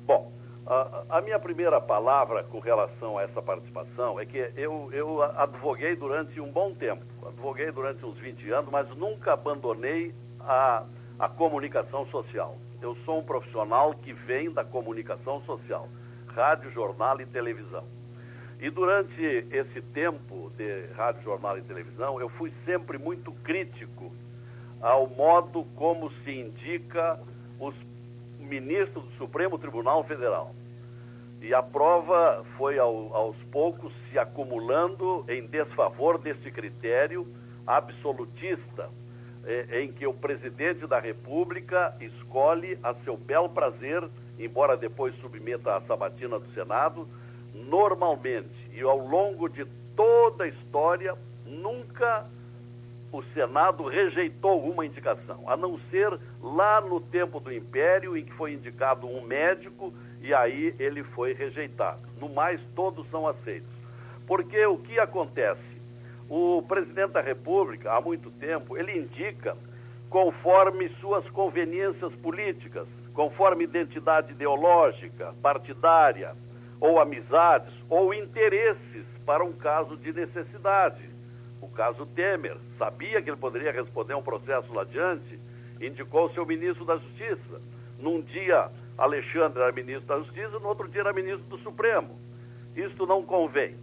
Bom, 0.06 0.32
a, 0.71 1.19
a, 1.19 1.21
minha 1.21 1.39
primeira 1.41 1.81
palavra 1.81 2.45
com 2.45 2.61
relação 2.61 3.19
a 3.19 3.23
essa 3.23 3.43
participação 3.43 4.21
é 4.21 4.25
que 4.25 4.39
eu, 4.55 4.89
eu 4.93 5.21
advoguei 5.21 5.97
durante 5.97 6.41
um 6.41 6.53
bom 6.53 6.73
tempo, 6.73 7.05
advoguei 7.27 7.73
durante 7.73 8.07
uns 8.07 8.17
20 8.19 8.49
anos, 8.53 8.71
mas 8.71 8.89
nunca 8.91 9.33
abandonei 9.33 10.15
a, 10.39 10.85
a 11.19 11.29
comunicação 11.29 12.07
social. 12.07 12.57
Eu 12.81 12.95
sou 13.05 13.19
um 13.19 13.25
profissional 13.25 13.95
que 13.95 14.12
vem 14.12 14.49
da 14.53 14.65
comunicação 14.65 15.43
social, 15.43 15.89
rádio, 16.29 16.71
jornal 16.71 17.21
e 17.21 17.27
televisão. 17.27 17.83
E 18.61 18.71
durante 18.71 19.21
esse 19.50 19.83
tempo 19.93 20.53
de 20.57 20.87
rádio, 20.95 21.25
jornal 21.25 21.59
e 21.59 21.62
televisão, 21.62 22.21
eu 22.21 22.29
fui 22.29 22.53
sempre 22.65 22.97
muito 22.97 23.33
crítico 23.43 24.12
ao 24.81 25.09
modo 25.09 25.65
como 25.75 26.12
se 26.23 26.31
indica 26.31 27.19
os 27.59 27.75
ministros 28.39 29.05
do 29.05 29.12
Supremo 29.17 29.59
Tribunal 29.59 30.05
Federal. 30.05 30.55
E 31.40 31.54
a 31.54 31.62
prova 31.62 32.44
foi 32.59 32.78
ao, 32.78 33.14
aos 33.14 33.37
poucos 33.50 33.92
se 34.11 34.18
acumulando 34.18 35.25
em 35.28 35.47
desfavor 35.47 36.18
desse 36.18 36.50
critério 36.50 37.26
absolutista, 37.66 38.90
eh, 39.47 39.80
em 39.80 39.92
que 39.92 40.06
o 40.06 40.12
presidente 40.12 40.87
da 40.87 41.00
República 41.00 41.97
escolhe 41.99 42.78
a 42.82 42.92
seu 43.04 43.16
bel 43.16 43.49
prazer, 43.49 44.06
embora 44.38 44.76
depois 44.76 45.14
submeta 45.16 45.76
à 45.76 45.80
sabatina 45.82 46.38
do 46.38 46.52
Senado, 46.52 47.09
normalmente 47.54 48.50
e 48.73 48.82
ao 48.82 48.99
longo 48.99 49.49
de 49.49 49.64
toda 49.97 50.44
a 50.44 50.49
história, 50.49 51.16
nunca 51.47 52.26
o 53.12 53.23
Senado 53.35 53.88
rejeitou 53.88 54.62
uma 54.70 54.87
indicação, 54.87 55.49
a 55.49 55.56
não 55.56 55.80
ser 55.90 56.18
lá 56.40 56.80
no 56.80 57.00
tempo 57.00 57.40
do 57.40 57.52
Império, 57.52 58.16
em 58.16 58.25
que 58.25 58.32
foi 58.35 58.52
indicado 58.52 59.06
um 59.06 59.23
médico 59.23 59.92
e 60.21 60.35
aí 60.35 60.75
ele 60.79 61.03
foi 61.03 61.33
rejeitado. 61.33 62.00
No 62.21 62.29
mais, 62.29 62.61
todos 62.75 63.09
são 63.11 63.27
aceitos. 63.27 63.71
Porque 64.27 64.65
o 64.67 64.79
que 64.79 64.99
acontece? 64.99 65.61
O 66.29 66.62
presidente 66.62 67.12
da 67.12 67.21
República, 67.21 67.93
há 67.93 68.00
muito 68.00 68.31
tempo, 68.33 68.77
ele 68.77 68.97
indica 68.97 69.57
conforme 70.09 70.89
suas 71.00 71.29
conveniências 71.31 72.15
políticas, 72.17 72.87
conforme 73.15 73.65
identidade 73.65 74.33
ideológica, 74.33 75.35
partidária, 75.43 76.35
ou 76.81 77.00
amizades, 77.00 77.73
ou 77.89 78.15
interesses 78.15 79.05
para 79.27 79.45
um 79.45 79.53
caso 79.53 79.97
de 79.97 80.12
necessidade. 80.12 81.09
O 81.61 81.69
caso 81.69 82.07
Temer, 82.07 82.57
sabia 82.79 83.21
que 83.21 83.31
ele 83.31 83.37
poderia 83.37 83.71
responder 83.71 84.15
a 84.15 84.17
um 84.17 84.23
processo 84.23 84.73
lá 84.73 84.83
adiante, 84.83 85.39
indicou 85.81 86.31
seu 86.31 86.47
ministro 86.47 86.85
da 86.85 86.97
Justiça. 86.97 87.61
Num 87.99 88.23
dia, 88.23 88.71
Alexandre 89.00 89.62
era 89.62 89.73
ministro 89.73 90.07
da 90.07 90.19
Justiça, 90.19 90.59
no 90.59 90.69
outro 90.69 90.87
dia 90.88 91.00
era 91.00 91.12
ministro 91.12 91.45
do 91.45 91.59
Supremo. 91.59 92.19
Isto 92.76 93.07
não 93.07 93.23
convém. 93.23 93.76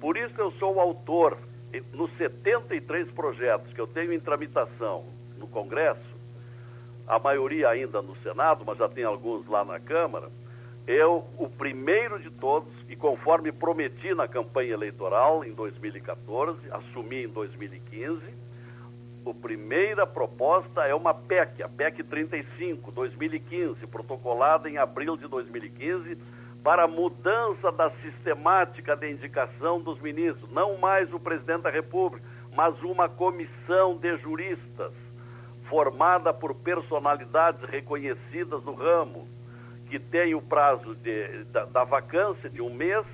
Por 0.00 0.16
isso 0.16 0.34
eu 0.38 0.52
sou 0.52 0.76
o 0.76 0.80
autor, 0.80 1.36
nos 1.92 2.10
73 2.16 3.10
projetos 3.10 3.72
que 3.72 3.80
eu 3.80 3.86
tenho 3.86 4.12
em 4.12 4.20
tramitação 4.20 5.04
no 5.38 5.46
Congresso, 5.48 6.00
a 7.06 7.18
maioria 7.18 7.68
ainda 7.68 8.00
no 8.00 8.16
Senado, 8.18 8.64
mas 8.64 8.78
já 8.78 8.88
tem 8.88 9.04
alguns 9.04 9.46
lá 9.48 9.64
na 9.64 9.80
Câmara, 9.80 10.30
eu, 10.86 11.24
o 11.36 11.48
primeiro 11.48 12.20
de 12.20 12.30
todos, 12.30 12.72
e 12.88 12.96
conforme 12.96 13.52
prometi 13.52 14.14
na 14.14 14.26
campanha 14.26 14.72
eleitoral 14.72 15.44
em 15.44 15.52
2014, 15.52 16.58
assumi 16.70 17.24
em 17.24 17.28
2015, 17.28 18.22
primeira 19.34 20.06
proposta 20.06 20.82
é 20.86 20.94
uma 20.94 21.14
PEC, 21.14 21.62
a 21.62 21.68
PEC 21.68 22.02
35, 22.04 22.90
2015, 22.92 23.86
protocolada 23.86 24.68
em 24.68 24.78
abril 24.78 25.16
de 25.16 25.26
2015, 25.28 26.16
para 26.62 26.86
mudança 26.86 27.72
da 27.72 27.90
sistemática 28.02 28.94
de 28.94 29.10
indicação 29.10 29.80
dos 29.80 30.00
ministros, 30.00 30.50
não 30.50 30.76
mais 30.76 31.12
o 31.12 31.18
presidente 31.18 31.62
da 31.62 31.70
República, 31.70 32.26
mas 32.54 32.80
uma 32.82 33.08
comissão 33.08 33.96
de 33.96 34.16
juristas 34.18 34.92
formada 35.68 36.34
por 36.34 36.54
personalidades 36.54 37.62
reconhecidas 37.70 38.62
no 38.64 38.74
ramo, 38.74 39.28
que 39.88 39.98
tem 39.98 40.34
o 40.34 40.42
prazo 40.42 40.94
de, 40.96 41.44
da, 41.44 41.64
da 41.64 41.84
vacância 41.84 42.50
de 42.50 42.60
um 42.60 42.72
mês, 42.72 43.06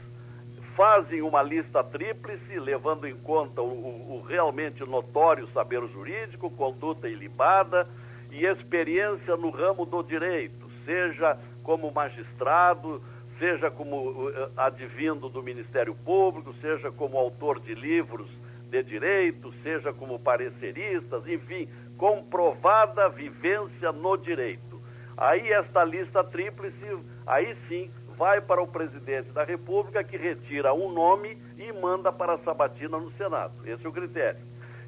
fazem 0.76 1.22
uma 1.22 1.42
lista 1.42 1.82
tríplice, 1.82 2.58
levando 2.58 3.08
em 3.08 3.16
conta 3.16 3.62
o, 3.62 3.66
o, 3.66 4.16
o 4.16 4.22
realmente 4.22 4.84
notório 4.84 5.48
saber 5.52 5.80
jurídico, 5.88 6.50
conduta 6.50 7.08
ilibada 7.08 7.88
e 8.30 8.44
experiência 8.44 9.36
no 9.36 9.50
ramo 9.50 9.86
do 9.86 10.02
direito, 10.02 10.70
seja 10.84 11.38
como 11.62 11.90
magistrado, 11.90 13.02
seja 13.38 13.70
como 13.70 14.10
uh, 14.10 14.50
advindo 14.56 15.28
do 15.28 15.42
Ministério 15.42 15.94
Público, 15.94 16.54
seja 16.60 16.92
como 16.92 17.16
autor 17.16 17.58
de 17.60 17.74
livros 17.74 18.28
de 18.70 18.82
direito, 18.82 19.52
seja 19.62 19.92
como 19.92 20.18
pareceristas, 20.18 21.26
enfim, 21.26 21.68
comprovada 21.96 23.08
vivência 23.08 23.92
no 23.92 24.16
direito. 24.16 24.80
Aí 25.16 25.50
esta 25.52 25.82
lista 25.84 26.22
tríplice, 26.22 26.98
aí 27.26 27.56
sim, 27.68 27.90
vai 28.16 28.40
para 28.40 28.62
o 28.62 28.66
presidente 28.66 29.30
da 29.30 29.44
República, 29.44 30.02
que 30.02 30.16
retira 30.16 30.72
um 30.74 30.90
nome 30.90 31.38
e 31.58 31.72
manda 31.72 32.12
para 32.12 32.34
a 32.34 32.38
sabatina 32.38 32.98
no 32.98 33.12
Senado. 33.12 33.52
Esse 33.64 33.84
é 33.84 33.88
o 33.88 33.92
critério. 33.92 34.40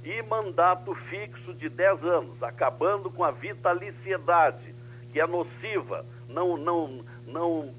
E 0.05 0.23
mandato 0.23 0.95
fixo 1.11 1.55
de 1.55 1.69
10 1.69 2.05
anos, 2.05 2.43
acabando 2.43 3.11
com 3.11 3.25
a 3.25 3.31
vitaliciedade, 3.31 4.75
que 5.13 5.21
é 5.21 5.27
nociva, 5.27 6.07
não, 6.29 6.57
não, 6.57 7.05
não, 7.27 7.75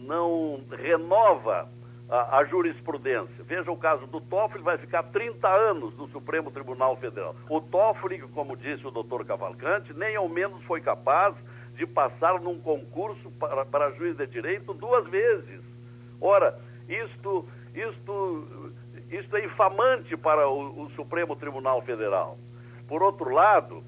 não 0.00 0.64
renova 0.70 1.68
a, 2.08 2.38
a, 2.38 2.44
jurisprudência. 2.44 3.44
Veja 3.44 3.70
o 3.70 3.76
caso 3.76 4.06
do 4.06 4.20
Toffoli, 4.20 4.62
vai 4.62 4.78
ficar 4.78 5.02
30 5.04 5.48
anos 5.48 5.96
no 5.96 6.08
Supremo 6.08 6.50
Tribunal 6.50 6.96
Federal. 6.96 7.34
O 7.48 7.60
Toffoli, 7.60 8.20
como 8.28 8.56
disse 8.56 8.86
o 8.86 8.90
doutor 8.90 9.24
Cavalcante, 9.24 9.92
nem 9.94 10.14
ao 10.16 10.28
menos 10.28 10.62
foi 10.64 10.80
capaz 10.80 11.34
de 11.76 11.86
passar 11.86 12.40
num 12.40 12.60
concurso 12.60 13.30
para, 13.32 13.64
para 13.64 13.92
juiz 13.92 14.16
de 14.16 14.26
direito 14.26 14.72
duas 14.74 15.06
vezes. 15.08 15.60
Ora, 16.20 16.58
isto, 16.88 17.46
isto, 17.74 18.72
isto 19.10 19.36
é 19.36 19.44
infamante 19.44 20.16
para 20.16 20.48
o, 20.48 20.84
o 20.84 20.90
Supremo 20.90 21.36
Tribunal 21.36 21.82
Federal. 21.82 22.38
Por 22.86 23.02
outro 23.02 23.30
lado, 23.30 23.82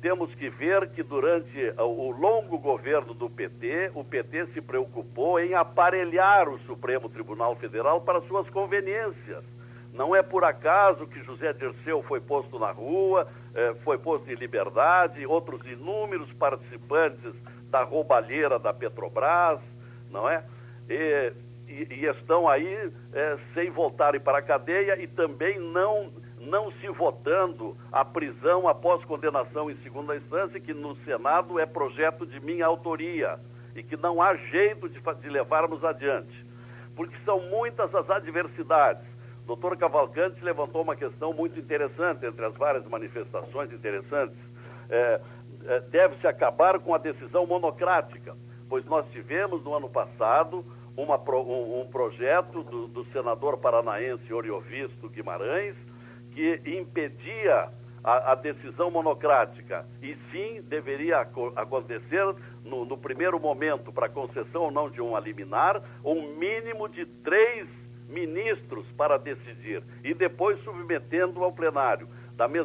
temos 0.00 0.34
que 0.34 0.50
ver 0.50 0.90
que 0.90 1.02
durante 1.02 1.72
o 1.78 2.10
longo 2.10 2.58
governo 2.58 3.14
do 3.14 3.30
PT, 3.30 3.92
o 3.94 4.04
PT 4.04 4.48
se 4.48 4.60
preocupou 4.60 5.40
em 5.40 5.54
aparelhar 5.54 6.46
o 6.46 6.58
Supremo 6.60 7.08
Tribunal 7.08 7.56
Federal 7.56 8.02
para 8.02 8.20
suas 8.22 8.48
conveniências. 8.50 9.42
Não 9.94 10.14
é 10.14 10.22
por 10.22 10.44
acaso 10.44 11.06
que 11.06 11.22
José 11.22 11.52
Dirceu 11.52 12.02
foi 12.02 12.20
posto 12.20 12.58
na 12.58 12.72
rua, 12.72 13.28
eh, 13.54 13.74
foi 13.84 13.96
posto 13.96 14.28
em 14.28 14.34
liberdade, 14.34 15.24
outros 15.24 15.64
inúmeros 15.66 16.30
participantes 16.32 17.32
da 17.70 17.84
roubalheira 17.84 18.58
da 18.58 18.74
Petrobras, 18.74 19.60
não 20.10 20.28
é? 20.28 20.44
E, 20.90 21.32
e, 21.68 21.94
e 21.94 22.06
estão 22.06 22.48
aí 22.48 22.92
eh, 23.12 23.38
sem 23.54 23.70
voltarem 23.70 24.20
para 24.20 24.38
a 24.38 24.42
cadeia 24.42 25.00
e 25.00 25.06
também 25.06 25.60
não 25.60 26.12
não 26.40 26.70
se 26.72 26.88
votando 26.88 27.74
a 27.90 28.04
prisão 28.04 28.68
após 28.68 29.02
condenação 29.04 29.70
em 29.70 29.76
segunda 29.76 30.14
instância, 30.14 30.60
que 30.60 30.74
no 30.74 30.94
Senado 30.96 31.58
é 31.58 31.64
projeto 31.64 32.26
de 32.26 32.38
minha 32.40 32.66
autoria 32.66 33.38
e 33.74 33.82
que 33.82 33.96
não 33.96 34.20
há 34.20 34.34
jeito 34.36 34.88
de, 34.88 35.00
de 35.00 35.28
levarmos 35.30 35.82
adiante. 35.82 36.44
Porque 36.94 37.16
são 37.24 37.40
muitas 37.48 37.94
as 37.94 38.10
adversidades. 38.10 39.13
Doutor 39.46 39.76
Cavalcante 39.76 40.42
levantou 40.42 40.82
uma 40.82 40.96
questão 40.96 41.32
muito 41.32 41.58
interessante, 41.58 42.24
entre 42.24 42.44
as 42.44 42.54
várias 42.54 42.86
manifestações 42.86 43.70
interessantes. 43.72 44.36
É, 44.88 45.20
é, 45.66 45.80
Deve-se 45.80 46.26
acabar 46.26 46.78
com 46.78 46.94
a 46.94 46.98
decisão 46.98 47.46
monocrática, 47.46 48.34
pois 48.68 48.84
nós 48.86 49.06
tivemos 49.10 49.62
no 49.62 49.74
ano 49.74 49.88
passado 49.88 50.64
uma, 50.96 51.18
um, 51.18 51.80
um, 51.80 51.88
projeto 51.88 52.62
do, 52.62 52.86
do 52.88 53.04
senador 53.06 53.58
paranaense 53.58 54.32
Oriovisto 54.32 55.08
Guimarães, 55.10 55.76
que 56.32 56.60
impedia 56.64 57.68
a, 58.02 58.32
a, 58.32 58.34
decisão 58.34 58.90
monocrática. 58.90 59.86
E 60.02 60.16
sim, 60.30 60.62
deveria 60.62 61.20
acontecer, 61.56 62.34
no, 62.64 62.84
no 62.84 62.96
primeiro 62.96 63.38
momento, 63.38 63.92
para 63.92 64.08
concessão 64.08 64.62
ou 64.62 64.70
não 64.70 64.88
de 64.88 65.02
um 65.02 65.18
liminar, 65.18 65.82
um 66.04 66.36
mínimo 66.36 66.88
de 66.88 67.04
três 67.06 67.68
ministros 68.08 68.86
para 68.96 69.18
decidir, 69.18 69.82
e 70.02 70.14
depois 70.14 70.62
submetendo 70.62 71.42
ao 71.42 71.52
plenário. 71.52 72.08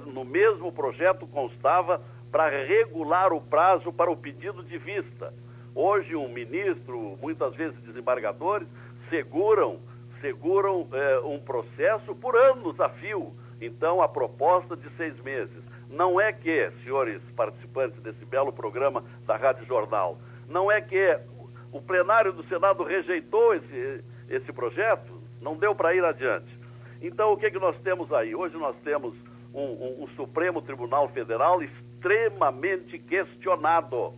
No 0.07 0.25
mesmo 0.25 0.71
projeto 0.71 1.27
constava 1.27 2.01
para 2.31 2.49
regular 2.49 3.31
o 3.33 3.41
prazo 3.41 3.91
para 3.93 4.11
o 4.11 4.17
pedido 4.17 4.63
de 4.63 4.77
vista. 4.77 5.33
Hoje, 5.75 6.15
um 6.15 6.27
ministro, 6.27 7.17
muitas 7.21 7.55
vezes 7.55 7.79
desembargadores, 7.81 8.67
seguram, 9.09 9.79
seguram 10.21 10.87
é, 10.91 11.19
um 11.19 11.39
processo 11.39 12.15
por 12.15 12.35
anos 12.35 12.79
a 12.79 12.89
fio 12.89 13.33
então, 13.61 14.01
a 14.01 14.07
proposta 14.07 14.75
de 14.75 14.89
seis 14.95 15.19
meses 15.21 15.63
não 15.89 16.21
é 16.21 16.31
que, 16.31 16.71
senhores 16.83 17.21
participantes 17.35 17.99
desse 18.01 18.23
belo 18.25 18.53
programa 18.53 19.03
da 19.25 19.35
Rádio 19.35 19.65
Jornal, 19.65 20.17
não 20.47 20.71
é 20.71 20.79
que 20.79 21.19
o 21.71 21.81
plenário 21.81 22.31
do 22.31 22.43
Senado 22.47 22.83
rejeitou 22.83 23.53
esse, 23.55 24.03
esse 24.29 24.53
projeto, 24.53 25.18
não 25.41 25.55
deu 25.55 25.73
para 25.75 25.93
ir 25.93 26.03
adiante. 26.03 26.47
Então, 27.01 27.33
o 27.33 27.37
que, 27.37 27.49
que 27.49 27.59
nós 27.59 27.77
temos 27.81 28.11
aí? 28.11 28.35
Hoje 28.35 28.57
nós 28.57 28.75
temos 28.83 29.13
um, 29.53 29.61
um, 29.61 30.03
um 30.03 30.07
Supremo 30.15 30.61
Tribunal 30.61 31.07
Federal 31.09 31.61
extremamente 31.63 32.99
questionado. 32.99 34.13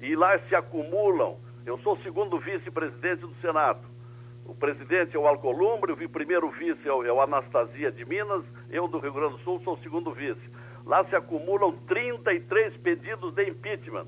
E 0.00 0.14
lá 0.14 0.38
se 0.40 0.54
acumulam. 0.54 1.38
Eu 1.64 1.78
sou 1.78 1.94
o 1.94 2.02
segundo 2.02 2.38
vice-presidente 2.38 3.20
do 3.20 3.34
Senado. 3.40 3.80
O 4.44 4.54
presidente 4.54 5.16
é 5.16 5.18
o 5.18 5.26
Alcolumbre, 5.26 5.92
o 5.92 6.08
primeiro 6.08 6.48
vice 6.50 6.88
é 6.88 6.92
o, 6.92 7.04
é 7.04 7.12
o 7.12 7.20
Anastasia 7.20 7.90
de 7.90 8.04
Minas, 8.04 8.44
eu 8.70 8.86
do 8.86 9.00
Rio 9.00 9.12
Grande 9.12 9.32
do 9.32 9.38
Sul 9.40 9.60
sou 9.64 9.74
o 9.74 9.82
segundo 9.82 10.12
vice. 10.12 10.40
Lá 10.84 11.04
se 11.06 11.16
acumulam 11.16 11.72
33 11.88 12.76
pedidos 12.76 13.34
de 13.34 13.48
impeachment, 13.48 14.06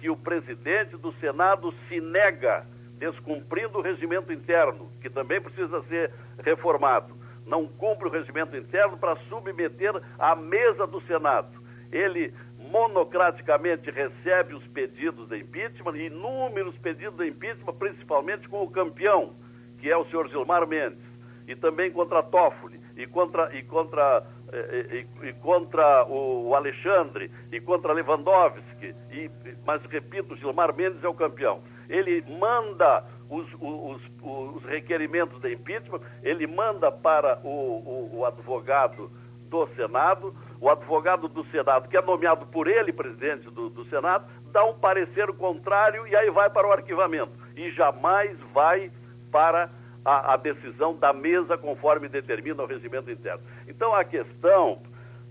que 0.00 0.10
o 0.10 0.16
presidente 0.16 0.96
do 0.96 1.12
Senado 1.20 1.72
se 1.88 2.00
nega, 2.00 2.66
descumprindo 2.98 3.78
o 3.78 3.82
regimento 3.82 4.32
interno, 4.32 4.90
que 5.00 5.10
também 5.10 5.40
precisa 5.40 5.82
ser 5.84 6.12
reformado. 6.42 7.14
Não 7.46 7.66
cumpre 7.66 8.08
o 8.08 8.10
regimento 8.10 8.56
interno 8.56 8.96
para 8.96 9.16
submeter 9.28 9.92
à 10.18 10.34
mesa 10.34 10.86
do 10.86 11.00
Senado. 11.02 11.64
Ele 11.92 12.34
monocraticamente 12.70 13.90
recebe 13.90 14.54
os 14.54 14.66
pedidos 14.68 15.28
de 15.28 15.38
impeachment, 15.38 15.96
inúmeros 15.96 16.76
pedidos 16.78 17.16
de 17.16 17.28
impeachment, 17.28 17.74
principalmente 17.74 18.48
com 18.48 18.62
o 18.62 18.70
campeão 18.70 19.34
que 19.78 19.90
é 19.90 19.96
o 19.96 20.04
senhor 20.06 20.28
Gilmar 20.28 20.66
Mendes, 20.66 20.98
e 21.46 21.54
também 21.54 21.90
contra 21.90 22.22
Toffoli, 22.22 22.80
e 22.96 23.06
contra, 23.06 23.54
e 23.56 23.62
contra, 23.62 24.26
e, 24.52 25.06
e, 25.22 25.28
e 25.28 25.32
contra 25.34 26.04
o, 26.06 26.54
Alexandre, 26.54 27.30
e 27.52 27.60
contra 27.60 27.92
Lewandowski, 27.92 28.94
e, 29.12 29.30
mas 29.64 29.82
repito, 29.84 30.36
Gilmar 30.36 30.74
Mendes 30.74 31.02
é 31.04 31.08
o 31.08 31.14
campeão. 31.14 31.62
Ele 31.88 32.24
manda 32.38 33.04
os, 33.28 33.46
os, 33.60 34.02
os 34.22 34.64
requerimentos 34.64 35.40
de 35.40 35.52
impeachment, 35.52 36.00
ele 36.22 36.46
manda 36.46 36.90
para 36.90 37.40
o, 37.42 37.48
o, 37.48 38.18
o 38.18 38.26
advogado 38.26 39.10
do 39.48 39.66
Senado, 39.74 40.34
o 40.60 40.68
advogado 40.68 41.28
do 41.28 41.44
Senado, 41.46 41.88
que 41.88 41.96
é 41.96 42.02
nomeado 42.02 42.46
por 42.46 42.66
ele, 42.66 42.92
presidente 42.92 43.48
do, 43.50 43.68
do, 43.70 43.84
Senado, 43.86 44.26
dá 44.52 44.64
um 44.64 44.74
parecer 44.74 45.32
contrário 45.34 46.06
e 46.06 46.16
aí 46.16 46.30
vai 46.30 46.50
para 46.50 46.66
o 46.66 46.72
arquivamento. 46.72 47.32
E 47.56 47.70
jamais 47.72 48.38
vai 48.52 48.90
para 49.30 49.70
a, 50.04 50.34
a 50.34 50.36
decisão 50.36 50.96
da 50.96 51.12
mesa 51.12 51.56
conforme 51.56 52.08
determina 52.08 52.62
o 52.62 52.66
regimento 52.66 53.10
interno. 53.10 53.42
Então, 53.68 53.94
a 53.94 54.04
questão, 54.04 54.82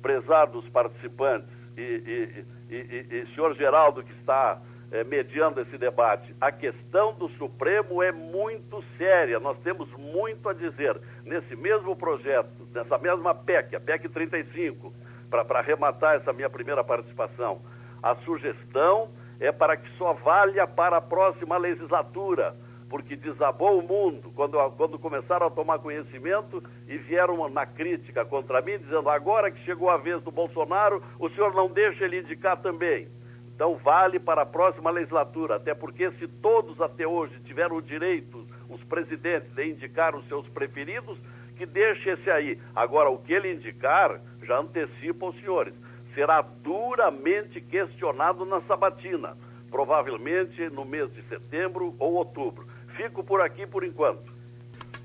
prezados 0.01 0.67
participantes 0.69 1.49
e, 1.77 1.81
e, 1.81 2.73
e, 2.73 3.07
e 3.09 3.35
senhor 3.35 3.55
Geraldo, 3.55 4.03
que 4.03 4.13
está 4.13 4.61
é, 4.91 5.03
mediando 5.03 5.61
esse 5.61 5.77
debate, 5.77 6.35
a 6.39 6.51
questão 6.51 7.13
do 7.13 7.29
Supremo 7.37 8.01
é 8.01 8.11
muito 8.11 8.83
séria. 8.97 9.39
Nós 9.39 9.57
temos 9.59 9.89
muito 9.97 10.47
a 10.49 10.53
dizer. 10.53 10.99
Nesse 11.23 11.55
mesmo 11.55 11.95
projeto, 11.95 12.67
nessa 12.73 12.97
mesma 12.97 13.33
PEC, 13.33 13.75
a 13.75 13.79
PEC 13.79 14.09
35, 14.09 14.93
para 15.29 15.59
arrematar 15.59 16.15
essa 16.15 16.31
minha 16.31 16.49
primeira 16.49 16.83
participação, 16.83 17.61
a 18.01 18.15
sugestão 18.17 19.09
é 19.39 19.51
para 19.51 19.75
que 19.75 19.89
só 19.97 20.13
valha 20.13 20.67
para 20.67 20.97
a 20.97 21.01
próxima 21.01 21.57
legislatura 21.57 22.55
porque 22.89 23.15
desabou 23.15 23.79
o 23.79 23.81
mundo 23.81 24.31
quando, 24.35 24.57
quando 24.71 24.99
começaram 24.99 25.47
a 25.47 25.51
tomar 25.51 25.79
conhecimento 25.79 26.63
e 26.87 26.97
vieram 26.97 27.49
na 27.49 27.65
crítica 27.65 28.23
contra 28.23 28.61
mim, 28.61 28.77
dizendo 28.77 29.09
agora 29.09 29.51
que 29.51 29.63
chegou 29.65 29.89
a 29.89 29.97
vez 29.97 30.21
do 30.23 30.31
Bolsonaro, 30.31 31.03
o 31.19 31.29
senhor 31.31 31.53
não 31.53 31.67
deixa 31.67 32.05
ele 32.05 32.19
indicar 32.19 32.57
também. 32.61 33.07
Então 33.55 33.77
vale 33.77 34.19
para 34.19 34.41
a 34.41 34.45
próxima 34.45 34.91
legislatura, 34.91 35.55
até 35.55 35.73
porque 35.73 36.11
se 36.11 36.27
todos 36.27 36.79
até 36.81 37.07
hoje 37.07 37.39
tiveram 37.45 37.77
o 37.77 37.81
direito 37.81 38.45
os 38.69 38.83
presidentes 38.83 39.49
de 39.55 39.65
indicar 39.65 40.13
os 40.13 40.27
seus 40.27 40.45
preferidos, 40.49 41.17
que 41.55 41.65
deixe 41.65 42.09
esse 42.09 42.29
aí. 42.29 42.59
Agora, 42.75 43.09
o 43.09 43.17
que 43.17 43.31
ele 43.31 43.53
indicar, 43.53 44.19
já 44.43 44.59
antecipa 44.59 45.27
os 45.27 45.39
senhores, 45.39 45.73
será 46.13 46.41
duramente 46.41 47.61
questionado 47.61 48.45
na 48.45 48.59
sabatina, 48.63 49.37
provavelmente 49.71 50.69
no 50.69 50.83
mês 50.83 51.09
de 51.13 51.21
setembro 51.23 51.95
ou 51.97 52.15
outubro. 52.15 52.67
Fico 52.97 53.23
por 53.23 53.39
aqui 53.39 53.65
por 53.65 53.85
enquanto. 53.85 54.33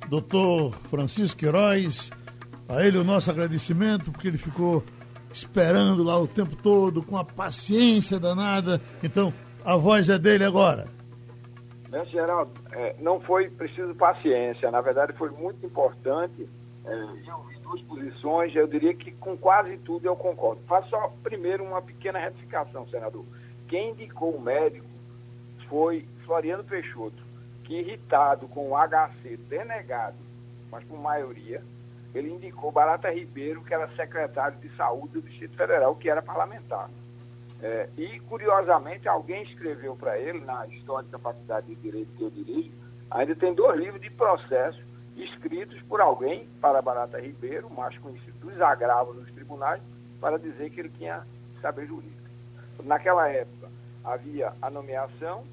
Doutor 0.09 0.73
Francisco 0.89 1.39
Queiroz, 1.39 2.11
a 2.69 2.85
ele 2.85 2.99
o 2.99 3.05
nosso 3.05 3.31
agradecimento, 3.31 4.11
porque 4.11 4.27
ele 4.27 4.39
ficou 4.39 4.83
esperando 5.33 6.03
lá 6.03 6.19
o 6.19 6.27
tempo 6.27 6.57
todo, 6.57 7.03
com 7.03 7.17
a 7.17 7.25
paciência 7.25 8.19
danada. 8.19 8.81
Então, 9.03 9.33
a 9.65 9.77
voz 9.77 10.09
é 10.09 10.19
dele 10.19 10.45
agora. 10.45 10.87
Né, 11.89 12.05
Geraldo, 12.07 12.53
é, 12.73 12.95
não 13.01 13.21
foi 13.21 13.51
preciso 13.51 13.95
paciência, 13.95 14.71
na 14.71 14.81
verdade 14.81 15.13
foi 15.15 15.31
muito 15.31 15.65
importante. 15.67 16.49
É, 16.85 16.95
eu 17.29 17.43
vi 17.49 17.59
duas 17.59 17.83
posições, 17.83 18.55
eu 18.55 18.67
diria 18.67 18.95
que 18.95 19.11
com 19.13 19.37
quase 19.37 19.77
tudo 19.79 20.07
eu 20.07 20.17
concordo. 20.17 20.63
Faço 20.67 20.89
só 20.89 21.13
primeiro 21.23 21.65
uma 21.65 21.83
pequena 21.83 22.19
retificação, 22.19 22.87
senador. 22.89 23.25
Quem 23.69 23.91
indicou 23.91 24.35
o 24.35 24.41
médico 24.41 24.87
foi 25.69 26.07
Floriano 26.25 26.65
Peixoto, 26.65 27.23
que 27.65 27.75
irritado 27.75 28.49
com 28.49 28.71
o 28.71 28.77
HC 28.77 29.37
denegado, 29.49 30.17
mas 30.71 30.85
por 30.85 30.99
maioria, 30.99 31.63
ele 32.15 32.31
indicou 32.31 32.73
Barata 32.73 33.11
Ribeiro, 33.11 33.63
que 33.63 33.73
era 33.73 33.89
secretário 33.95 34.59
de 34.59 34.75
saúde 34.77 35.15
do 35.15 35.23
Distrito 35.23 35.57
Federal, 35.57 35.95
que 35.97 36.11
era 36.11 36.21
parlamentar. 36.21 36.91
É, 37.63 37.89
e, 37.97 38.19
curiosamente, 38.21 39.09
alguém 39.09 39.43
escreveu 39.43 39.95
para 39.95 40.19
ele, 40.19 40.41
na 40.41 40.67
História 40.67 41.09
da 41.09 41.19
Faculdade 41.19 41.67
de 41.67 41.75
Direito 41.77 42.11
que 42.17 42.23
eu 42.23 42.31
dirijo, 42.31 42.73
ainda 43.11 43.35
tem 43.37 43.55
dois 43.55 43.79
livros 43.79 44.01
de 44.01 44.11
processo 44.11 44.81
escritos 45.17 45.81
por 45.83 46.01
alguém 46.01 46.49
para 46.61 46.81
Barata 46.81 47.21
Ribeiro, 47.21 47.69
mais 47.71 47.97
conhecido 47.99 48.39
dos 48.39 48.61
agravos 48.61 49.17
nos 49.17 49.31
tribunais, 49.33 49.83
para 50.21 50.39
dizer 50.39 50.71
que 50.71 50.81
ele 50.81 50.91
tinha 50.91 51.27
saber 51.61 51.87
jurídico. 51.87 52.17
Naquela 52.83 53.29
época, 53.29 53.69
havia 54.03 54.53
a 54.63 54.71
nomeação 54.71 55.45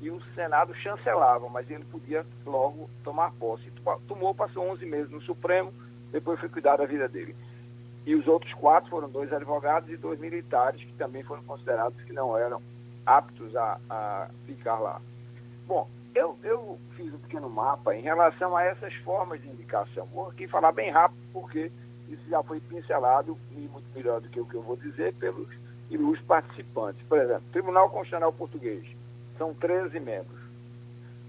e 0.00 0.10
o 0.10 0.20
Senado 0.34 0.74
chancelava, 0.74 1.48
mas 1.48 1.68
ele 1.70 1.84
podia 1.84 2.24
logo 2.44 2.88
tomar 3.02 3.32
posse. 3.32 3.70
Tomou, 4.06 4.34
passou 4.34 4.68
11 4.70 4.86
meses 4.86 5.10
no 5.10 5.20
Supremo, 5.22 5.72
depois 6.12 6.38
foi 6.40 6.48
cuidar 6.48 6.76
da 6.76 6.86
vida 6.86 7.08
dele. 7.08 7.34
E 8.04 8.14
os 8.14 8.26
outros 8.28 8.52
quatro 8.54 8.88
foram 8.88 9.08
dois 9.08 9.32
advogados 9.32 9.90
e 9.90 9.96
dois 9.96 10.18
militares 10.20 10.80
que 10.80 10.92
também 10.92 11.22
foram 11.24 11.42
considerados 11.42 12.00
que 12.04 12.12
não 12.12 12.36
eram 12.36 12.62
aptos 13.04 13.54
a, 13.56 13.78
a 13.90 14.28
ficar 14.46 14.78
lá. 14.78 15.00
Bom, 15.66 15.88
eu, 16.14 16.38
eu 16.42 16.78
fiz 16.96 17.12
um 17.12 17.18
pequeno 17.18 17.50
mapa 17.50 17.94
em 17.94 18.02
relação 18.02 18.56
a 18.56 18.62
essas 18.62 18.94
formas 18.96 19.40
de 19.42 19.48
indicação. 19.48 20.06
Vou 20.06 20.28
aqui 20.28 20.46
falar 20.48 20.72
bem 20.72 20.90
rápido, 20.90 21.20
porque 21.32 21.70
isso 22.08 22.22
já 22.28 22.42
foi 22.42 22.60
pincelado, 22.60 23.36
e 23.52 23.68
muito 23.68 23.86
melhor 23.94 24.20
do 24.20 24.28
que 24.28 24.40
o 24.40 24.46
que 24.46 24.54
eu 24.54 24.62
vou 24.62 24.76
dizer, 24.76 25.12
pelos 25.14 25.48
ilustres 25.90 26.26
participantes. 26.26 27.04
Por 27.06 27.18
exemplo, 27.18 27.42
Tribunal 27.52 27.90
Constitucional 27.90 28.32
Português, 28.32 28.84
são 29.36 29.52
13 29.54 30.00
membros. 30.00 30.46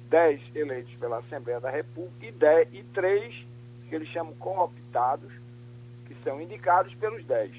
10 0.09 0.55
eleitos 0.55 0.93
pela 0.95 1.17
Assembleia 1.17 1.59
da 1.59 1.69
República 1.69 2.25
e, 2.25 2.31
10, 2.31 2.73
e 2.73 2.83
3 2.93 3.46
que 3.87 3.95
eles 3.95 4.09
chamam 4.09 4.33
cooptados, 4.35 5.31
são 6.27 6.41
indicados 6.41 6.93
pelos 6.95 7.23
10. 7.25 7.55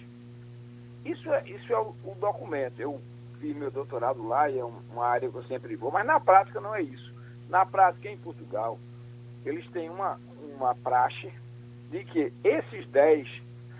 Isso 1.06 1.32
é, 1.32 1.48
isso 1.48 1.72
é 1.72 1.78
o, 1.78 1.94
o 2.04 2.14
documento. 2.20 2.78
Eu 2.78 3.00
fiz 3.40 3.56
meu 3.56 3.70
doutorado 3.70 4.26
lá 4.26 4.50
e 4.50 4.58
é 4.58 4.64
uma 4.64 5.06
área 5.06 5.30
que 5.30 5.34
eu 5.34 5.44
sempre 5.44 5.74
vou, 5.74 5.90
mas 5.90 6.06
na 6.06 6.20
prática 6.20 6.60
não 6.60 6.74
é 6.74 6.82
isso. 6.82 7.14
Na 7.48 7.64
prática, 7.64 8.10
em 8.10 8.18
Portugal, 8.18 8.78
eles 9.46 9.66
têm 9.70 9.88
uma, 9.88 10.20
uma 10.54 10.74
praxe 10.74 11.32
de 11.90 12.04
que 12.04 12.30
esses 12.44 12.86
10 12.88 13.26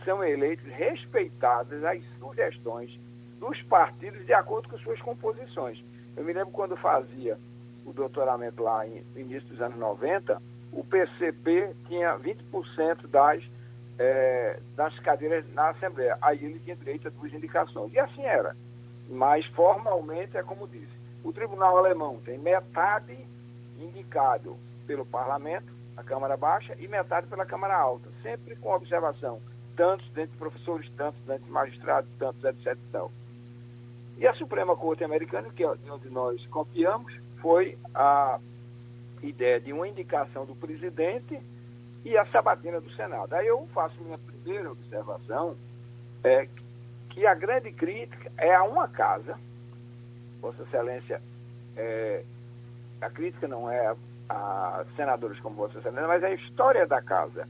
são 0.06 0.24
eleitos 0.24 0.64
respeitadas 0.72 1.84
as 1.84 2.02
sugestões 2.18 2.98
dos 3.38 3.60
partidos 3.64 4.24
de 4.24 4.32
acordo 4.32 4.70
com 4.70 4.78
suas 4.78 5.00
composições. 5.02 5.84
Eu 6.16 6.24
me 6.24 6.32
lembro 6.32 6.50
quando 6.50 6.76
fazia 6.78 7.38
o 7.84 7.92
doutoramento 7.92 8.62
lá 8.62 8.86
em 8.86 9.04
início 9.14 9.48
dos 9.50 9.60
anos 9.60 9.78
90, 9.78 10.40
o 10.78 10.84
PCP 10.84 11.74
tinha 11.88 12.16
20% 12.18 13.08
das 13.08 13.42
é, 13.98 14.60
das 14.76 14.96
cadeiras 15.00 15.44
na 15.52 15.70
Assembleia. 15.70 16.16
Aí 16.22 16.44
ele 16.44 16.60
tinha 16.60 16.76
direito 16.76 17.08
a 17.08 17.10
duas 17.10 17.32
indicações. 17.32 17.92
E 17.92 17.98
assim 17.98 18.22
era. 18.22 18.54
Mas 19.08 19.44
formalmente 19.46 20.36
é 20.36 20.42
como 20.42 20.68
disse. 20.68 20.96
O 21.24 21.32
Tribunal 21.32 21.76
Alemão 21.76 22.20
tem 22.24 22.38
metade 22.38 23.18
indicado 23.80 24.56
pelo 24.86 25.04
Parlamento, 25.04 25.66
a 25.96 26.04
Câmara 26.04 26.36
Baixa, 26.36 26.76
e 26.78 26.86
metade 26.86 27.26
pela 27.26 27.44
Câmara 27.44 27.76
Alta, 27.76 28.08
sempre 28.22 28.54
com 28.54 28.72
observação, 28.72 29.40
tanto 29.76 30.04
dentro 30.12 30.30
de 30.30 30.38
professores, 30.38 30.88
tanto 30.96 31.18
dentro 31.26 31.44
de 31.44 31.50
magistrados, 31.50 32.08
tanto 32.20 32.46
etc. 32.46 32.78
Então. 32.88 33.10
E 34.16 34.28
a 34.28 34.34
Suprema 34.34 34.76
Corte 34.76 35.02
Americana, 35.02 35.50
que 35.50 35.64
é 35.64 35.74
de 35.74 35.90
onde 35.90 36.08
nós 36.08 36.46
copiamos, 36.46 37.12
foi 37.40 37.76
a 37.92 38.38
ideia 39.22 39.60
de 39.60 39.72
uma 39.72 39.88
indicação 39.88 40.44
do 40.44 40.54
presidente 40.54 41.40
e 42.04 42.16
a 42.16 42.24
sabatina 42.26 42.80
do 42.80 42.90
Senado. 42.92 43.34
Aí 43.34 43.46
eu 43.46 43.66
faço 43.74 44.00
minha 44.02 44.18
primeira 44.18 44.70
observação, 44.70 45.56
é 46.24 46.48
que 47.10 47.26
a 47.26 47.34
grande 47.34 47.72
crítica 47.72 48.30
é 48.36 48.54
a 48.54 48.62
uma 48.62 48.88
casa, 48.88 49.38
Vossa 50.40 50.62
Excelência, 50.62 51.20
é, 51.76 52.24
a 53.00 53.10
crítica 53.10 53.48
não 53.48 53.70
é 53.70 53.94
a, 54.28 54.84
senadores 54.96 55.38
como 55.40 55.56
Vossa 55.56 55.78
Excelência, 55.78 56.06
mas 56.06 56.22
é 56.22 56.26
a 56.28 56.34
história 56.34 56.86
da 56.86 57.02
casa. 57.02 57.48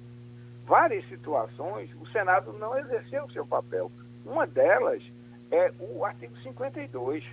Várias 0.67 1.07
situações 1.09 1.91
o 2.01 2.07
Senado 2.09 2.53
não 2.53 2.79
exerceu 2.79 3.25
o 3.25 3.33
seu 3.33 3.47
papel. 3.47 3.91
Uma 4.25 4.47
delas 4.47 5.03
é 5.51 5.73
o 5.79 6.05
artigo 6.05 6.37
52, 6.39 7.25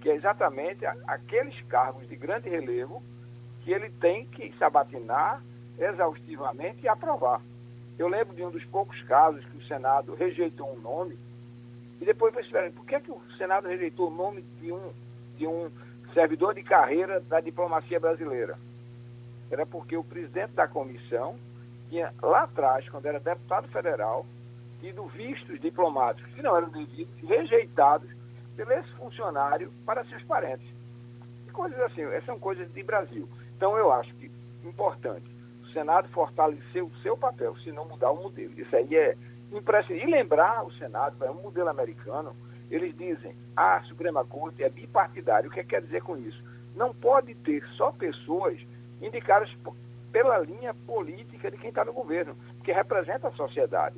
que 0.00 0.08
é 0.08 0.14
exatamente 0.14 0.86
aqueles 0.86 1.60
cargos 1.62 2.08
de 2.08 2.14
grande 2.14 2.48
relevo 2.48 3.02
que 3.68 3.74
ele 3.74 3.90
tem 4.00 4.24
que 4.24 4.50
sabatinar 4.56 5.42
exaustivamente 5.78 6.78
e 6.84 6.88
aprovar. 6.88 7.42
Eu 7.98 8.08
lembro 8.08 8.34
de 8.34 8.42
um 8.42 8.50
dos 8.50 8.64
poucos 8.64 8.98
casos 9.02 9.44
que 9.44 9.58
o 9.58 9.66
Senado 9.66 10.14
rejeitou 10.14 10.72
um 10.72 10.80
nome 10.80 11.18
e 12.00 12.04
depois 12.06 12.34
perceberam, 12.34 12.72
por 12.72 12.86
que, 12.86 12.94
é 12.94 13.00
que 13.00 13.10
o 13.10 13.20
Senado 13.36 13.68
rejeitou 13.68 14.08
o 14.08 14.10
nome 14.10 14.40
de 14.58 14.72
um, 14.72 14.90
de 15.36 15.46
um 15.46 15.70
servidor 16.14 16.54
de 16.54 16.62
carreira 16.62 17.20
da 17.20 17.40
diplomacia 17.40 18.00
brasileira? 18.00 18.58
Era 19.50 19.66
porque 19.66 19.98
o 19.98 20.04
presidente 20.04 20.52
da 20.52 20.66
comissão 20.66 21.38
tinha, 21.90 22.14
lá 22.22 22.44
atrás, 22.44 22.88
quando 22.88 23.04
era 23.04 23.20
deputado 23.20 23.68
federal, 23.68 24.24
tido 24.80 25.04
vistos 25.08 25.60
diplomáticos 25.60 26.32
que 26.32 26.40
não 26.40 26.56
eram 26.56 26.70
devidos, 26.70 27.12
rejeitados 27.22 28.08
pelo 28.56 28.72
ex-funcionário 28.72 29.70
para 29.84 30.06
seus 30.06 30.22
parentes. 30.22 30.66
E 31.46 31.50
coisas 31.50 31.78
assim, 31.80 32.00
essas 32.04 32.24
são 32.24 32.38
coisas 32.38 32.72
de 32.72 32.82
Brasil. 32.82 33.28
Então 33.58 33.76
eu 33.76 33.90
acho 33.90 34.14
que 34.14 34.30
importante 34.64 35.26
o 35.64 35.66
Senado 35.72 36.08
fortaleceu 36.10 36.86
o 36.86 36.96
seu 37.02 37.16
papel, 37.16 37.56
se 37.56 37.72
não 37.72 37.84
mudar 37.84 38.12
o 38.12 38.22
modelo. 38.22 38.52
Isso 38.56 38.74
aí 38.74 38.94
é 38.94 39.16
impressionante. 39.52 40.06
E 40.06 40.08
lembrar 40.08 40.64
o 40.64 40.72
Senado, 40.74 41.24
é 41.24 41.30
um 41.30 41.42
modelo 41.42 41.68
americano, 41.68 42.36
eles 42.70 42.96
dizem, 42.96 43.34
a 43.56 43.82
Suprema 43.82 44.24
Corte 44.24 44.62
é 44.62 44.68
bipartidária. 44.68 45.48
O 45.48 45.52
que 45.52 45.64
quer 45.64 45.82
dizer 45.82 46.02
com 46.02 46.16
isso? 46.16 46.40
Não 46.76 46.94
pode 46.94 47.34
ter 47.34 47.64
só 47.76 47.90
pessoas 47.90 48.60
indicadas 49.02 49.50
pela 50.12 50.38
linha 50.38 50.72
política 50.86 51.50
de 51.50 51.58
quem 51.58 51.70
está 51.70 51.84
no 51.84 51.92
governo, 51.92 52.36
que 52.62 52.70
representa 52.70 53.26
a 53.26 53.32
sociedade. 53.32 53.96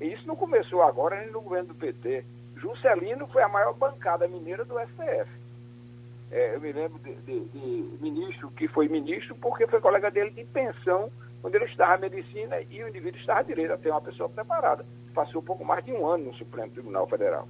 Isso 0.00 0.26
não 0.26 0.34
começou 0.34 0.82
agora 0.82 1.20
nem 1.20 1.30
no 1.30 1.42
governo 1.42 1.68
do 1.68 1.74
PT. 1.74 2.24
Juscelino 2.56 3.26
foi 3.26 3.42
a 3.42 3.48
maior 3.48 3.74
bancada 3.74 4.26
mineira 4.26 4.64
do 4.64 4.78
STF. 4.80 5.41
É, 6.32 6.54
eu 6.54 6.60
me 6.62 6.72
lembro 6.72 6.98
de, 7.00 7.14
de, 7.16 7.44
de, 7.44 7.98
ministro 8.00 8.50
que 8.52 8.66
foi 8.66 8.88
ministro 8.88 9.34
porque 9.36 9.66
foi 9.66 9.82
colega 9.82 10.10
dele 10.10 10.30
de 10.30 10.44
pensão 10.46 11.12
quando 11.42 11.56
ele 11.56 11.66
estava 11.66 11.98
medicina 11.98 12.58
e 12.70 12.82
o 12.82 12.88
indivíduo 12.88 13.20
estava 13.20 13.44
direito 13.44 13.74
a 13.74 13.76
ter 13.76 13.90
uma 13.90 14.00
pessoa 14.00 14.30
preparada. 14.30 14.86
Passou 15.12 15.42
um 15.42 15.44
pouco 15.44 15.62
mais 15.62 15.84
de 15.84 15.92
um 15.92 16.06
ano 16.06 16.26
no 16.26 16.34
Supremo 16.34 16.72
Tribunal 16.72 17.06
Federal. 17.06 17.46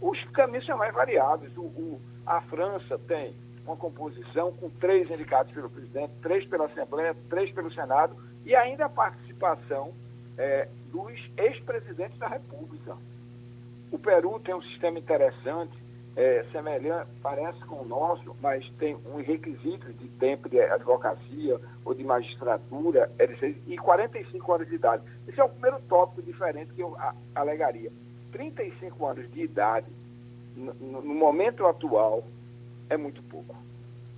Os 0.00 0.20
caminhos 0.30 0.66
são 0.66 0.76
mais 0.76 0.92
variados. 0.92 1.56
O, 1.56 1.62
o, 1.62 2.00
a 2.26 2.40
França 2.40 2.98
tem 3.06 3.36
uma 3.64 3.76
composição 3.76 4.50
com 4.52 4.68
três 4.68 5.08
indicados 5.08 5.52
pelo 5.52 5.70
presidente, 5.70 6.12
três 6.20 6.44
pela 6.46 6.66
Assembleia, 6.66 7.16
três 7.30 7.52
pelo 7.52 7.72
Senado 7.72 8.16
e 8.44 8.52
ainda 8.52 8.86
a 8.86 8.88
participação 8.88 9.94
é, 10.36 10.68
dos 10.90 11.12
ex-presidentes 11.36 12.18
da 12.18 12.26
República. 12.26 12.96
O 13.92 13.98
Peru 13.98 14.40
tem 14.40 14.56
um 14.56 14.62
sistema 14.62 14.98
interessante 14.98 15.87
é, 16.18 16.44
semelhante, 16.50 17.08
parece 17.22 17.60
com 17.60 17.76
o 17.76 17.84
nosso, 17.84 18.36
mas 18.42 18.68
tem 18.80 18.96
uns 19.06 19.24
requisitos 19.24 19.96
de 19.98 20.08
tempo 20.18 20.48
de 20.48 20.60
advocacia 20.60 21.60
ou 21.84 21.94
de 21.94 22.02
magistratura 22.02 23.08
e 23.68 23.78
45 23.78 24.52
anos 24.52 24.68
de 24.68 24.74
idade. 24.74 25.04
Esse 25.28 25.40
é 25.40 25.44
o 25.44 25.48
primeiro 25.48 25.80
tópico 25.88 26.20
diferente 26.20 26.74
que 26.74 26.82
eu 26.82 26.96
alegaria. 27.36 27.92
35 28.32 29.06
anos 29.06 29.30
de 29.30 29.42
idade, 29.42 29.86
no, 30.56 30.74
no 30.74 31.14
momento 31.14 31.64
atual, 31.64 32.24
é 32.90 32.96
muito 32.96 33.22
pouco. 33.22 33.54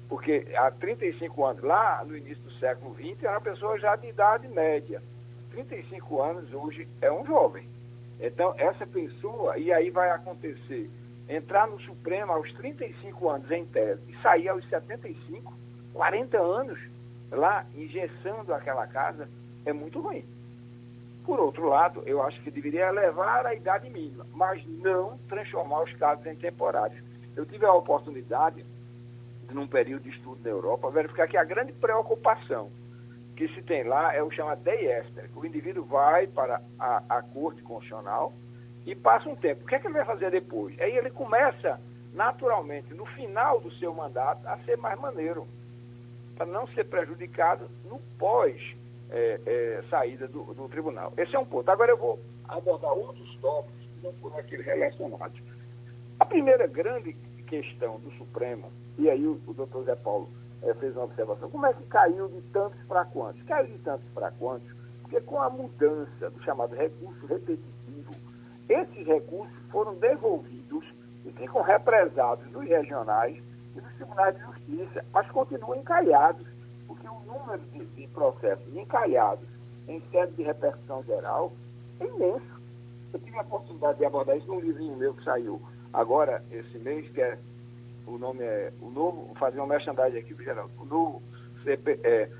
Porque 0.08 0.46
há 0.56 0.70
35 0.70 1.44
anos, 1.44 1.62
lá 1.62 2.02
no 2.02 2.16
início 2.16 2.42
do 2.42 2.52
século 2.52 2.94
XX, 2.94 3.24
era 3.24 3.32
uma 3.32 3.42
pessoa 3.42 3.78
já 3.78 3.94
de 3.96 4.08
idade 4.08 4.48
média. 4.48 5.02
35 5.50 6.22
anos 6.22 6.50
hoje 6.54 6.88
é 7.02 7.12
um 7.12 7.26
jovem. 7.26 7.68
Então, 8.18 8.54
essa 8.56 8.86
pessoa, 8.86 9.58
e 9.58 9.70
aí 9.70 9.90
vai 9.90 10.10
acontecer, 10.10 10.90
entrar 11.30 11.68
no 11.68 11.80
Supremo 11.80 12.32
aos 12.32 12.52
35 12.54 13.28
anos 13.30 13.50
em 13.50 13.64
tese 13.64 14.02
e 14.08 14.20
sair 14.20 14.48
aos 14.48 14.68
75, 14.68 15.56
40 15.92 16.38
anos 16.38 16.78
lá 17.30 17.64
engessando 17.74 18.52
aquela 18.52 18.86
casa, 18.88 19.28
é 19.64 19.72
muito 19.72 20.00
ruim. 20.00 20.24
Por 21.24 21.38
outro 21.38 21.68
lado, 21.68 22.02
eu 22.04 22.20
acho 22.22 22.40
que 22.42 22.50
deveria 22.50 22.88
elevar 22.88 23.46
a 23.46 23.54
idade 23.54 23.88
mínima, 23.88 24.26
mas 24.34 24.66
não 24.66 25.16
transformar 25.28 25.84
os 25.84 25.92
casos 25.94 26.26
em 26.26 26.34
temporários. 26.34 27.00
Eu 27.36 27.46
tive 27.46 27.64
a 27.64 27.72
oportunidade, 27.72 28.64
num 29.52 29.68
período 29.68 30.02
de 30.02 30.10
estudo 30.10 30.42
na 30.42 30.50
Europa, 30.50 30.90
verificar 30.90 31.28
que 31.28 31.36
a 31.36 31.44
grande 31.44 31.72
preocupação 31.74 32.70
que 33.36 33.46
se 33.48 33.62
tem 33.62 33.84
lá 33.84 34.12
é 34.12 34.22
o 34.22 34.30
chamado 34.30 34.62
day 34.62 34.92
after. 34.98 35.30
O 35.36 35.46
indivíduo 35.46 35.84
vai 35.84 36.26
para 36.26 36.60
a, 36.78 37.02
a 37.08 37.22
Corte 37.22 37.62
Constitucional 37.62 38.32
e 38.86 38.94
passa 38.94 39.28
um 39.28 39.36
tempo. 39.36 39.64
O 39.64 39.66
que 39.66 39.74
é 39.74 39.78
que 39.78 39.86
ele 39.86 39.94
vai 39.94 40.04
fazer 40.04 40.30
depois? 40.30 40.78
Aí 40.80 40.96
ele 40.96 41.10
começa, 41.10 41.80
naturalmente, 42.12 42.92
no 42.94 43.06
final 43.06 43.60
do 43.60 43.70
seu 43.72 43.92
mandato, 43.94 44.46
a 44.46 44.58
ser 44.58 44.76
mais 44.76 44.98
maneiro, 44.98 45.46
para 46.36 46.46
não 46.46 46.66
ser 46.68 46.84
prejudicado 46.84 47.70
no 47.84 47.98
pós 48.18 48.60
é, 49.10 49.40
é, 49.46 50.26
do, 50.26 50.54
do, 50.54 50.68
tribunal. 50.68 51.12
Esse 51.16 51.36
é 51.36 51.38
um 51.38 51.44
ponto. 51.44 51.70
Agora 51.70 51.90
eu 51.90 51.96
vou 51.96 52.18
abordar 52.48 52.92
outros 52.92 53.36
tópicos 53.36 53.80
que 53.80 54.04
não 54.06 54.12
foram 54.14 54.38
aqueles 54.38 54.64
relacionados. 54.64 55.40
A 56.18 56.24
primeira 56.24 56.66
grande 56.66 57.12
questão 57.46 57.98
do 58.00 58.10
Supremo, 58.12 58.70
e 58.96 59.10
aí 59.10 59.26
o, 59.26 59.40
o 59.46 59.52
doutor 59.52 59.84
Zé 59.84 59.96
Paulo 59.96 60.28
é, 60.62 60.72
fez 60.74 60.94
uma 60.94 61.04
observação, 61.04 61.50
como 61.50 61.66
é 61.66 61.72
que 61.72 61.82
caiu 61.84 62.28
de 62.28 62.40
tantos 62.52 62.80
para 62.86 63.04
quantos? 63.04 63.42
Caiu 63.42 63.66
de 63.66 63.78
tantos 63.78 64.08
para 64.14 64.30
quantos? 64.32 64.70
Porque 65.02 65.20
com 65.22 65.40
a 65.42 65.50
mudança 65.50 66.30
do 66.30 66.42
chamado 66.42 66.74
recurso 66.76 67.26
repetitivo, 67.26 67.79
esses 68.72 69.06
recursos 69.06 69.54
foram 69.70 69.94
devolvidos 69.96 70.84
e 71.26 71.32
ficam 71.32 71.62
represados 71.62 72.50
nos 72.52 72.66
regionais 72.66 73.36
e 73.76 73.80
nos 73.80 73.92
tribunais 73.94 74.34
de 74.36 74.42
justiça, 74.42 75.04
mas 75.12 75.30
continuam 75.30 75.78
encalhados 75.78 76.46
número 77.30 77.60
de, 77.72 77.84
de 77.86 78.06
processos 78.08 78.76
encalhados 78.76 79.46
em 79.88 80.02
sede 80.10 80.32
de 80.32 80.42
repercussão 80.42 81.02
geral 81.04 81.52
é 82.00 82.06
imenso. 82.06 82.60
Eu 83.12 83.20
tive 83.20 83.38
a 83.38 83.42
oportunidade 83.42 83.98
de 83.98 84.04
abordar 84.04 84.36
isso 84.36 84.46
num 84.46 84.60
livrinho 84.60 84.96
meu 84.96 85.14
que 85.14 85.24
saiu 85.24 85.60
agora, 85.92 86.42
esse 86.50 86.78
mês, 86.78 87.08
que 87.10 87.20
é, 87.20 87.38
o 88.06 88.18
nome 88.18 88.42
é, 88.42 88.72
o 88.80 88.90
novo, 88.90 89.26
vou 89.26 89.34
fazer 89.36 89.58
uma 89.58 89.66
merchandising 89.66 90.18
aqui 90.18 90.34
geral, 90.42 90.70
o 90.78 90.84
novo 90.84 91.22
CP, 91.64 92.00
é, 92.04 92.30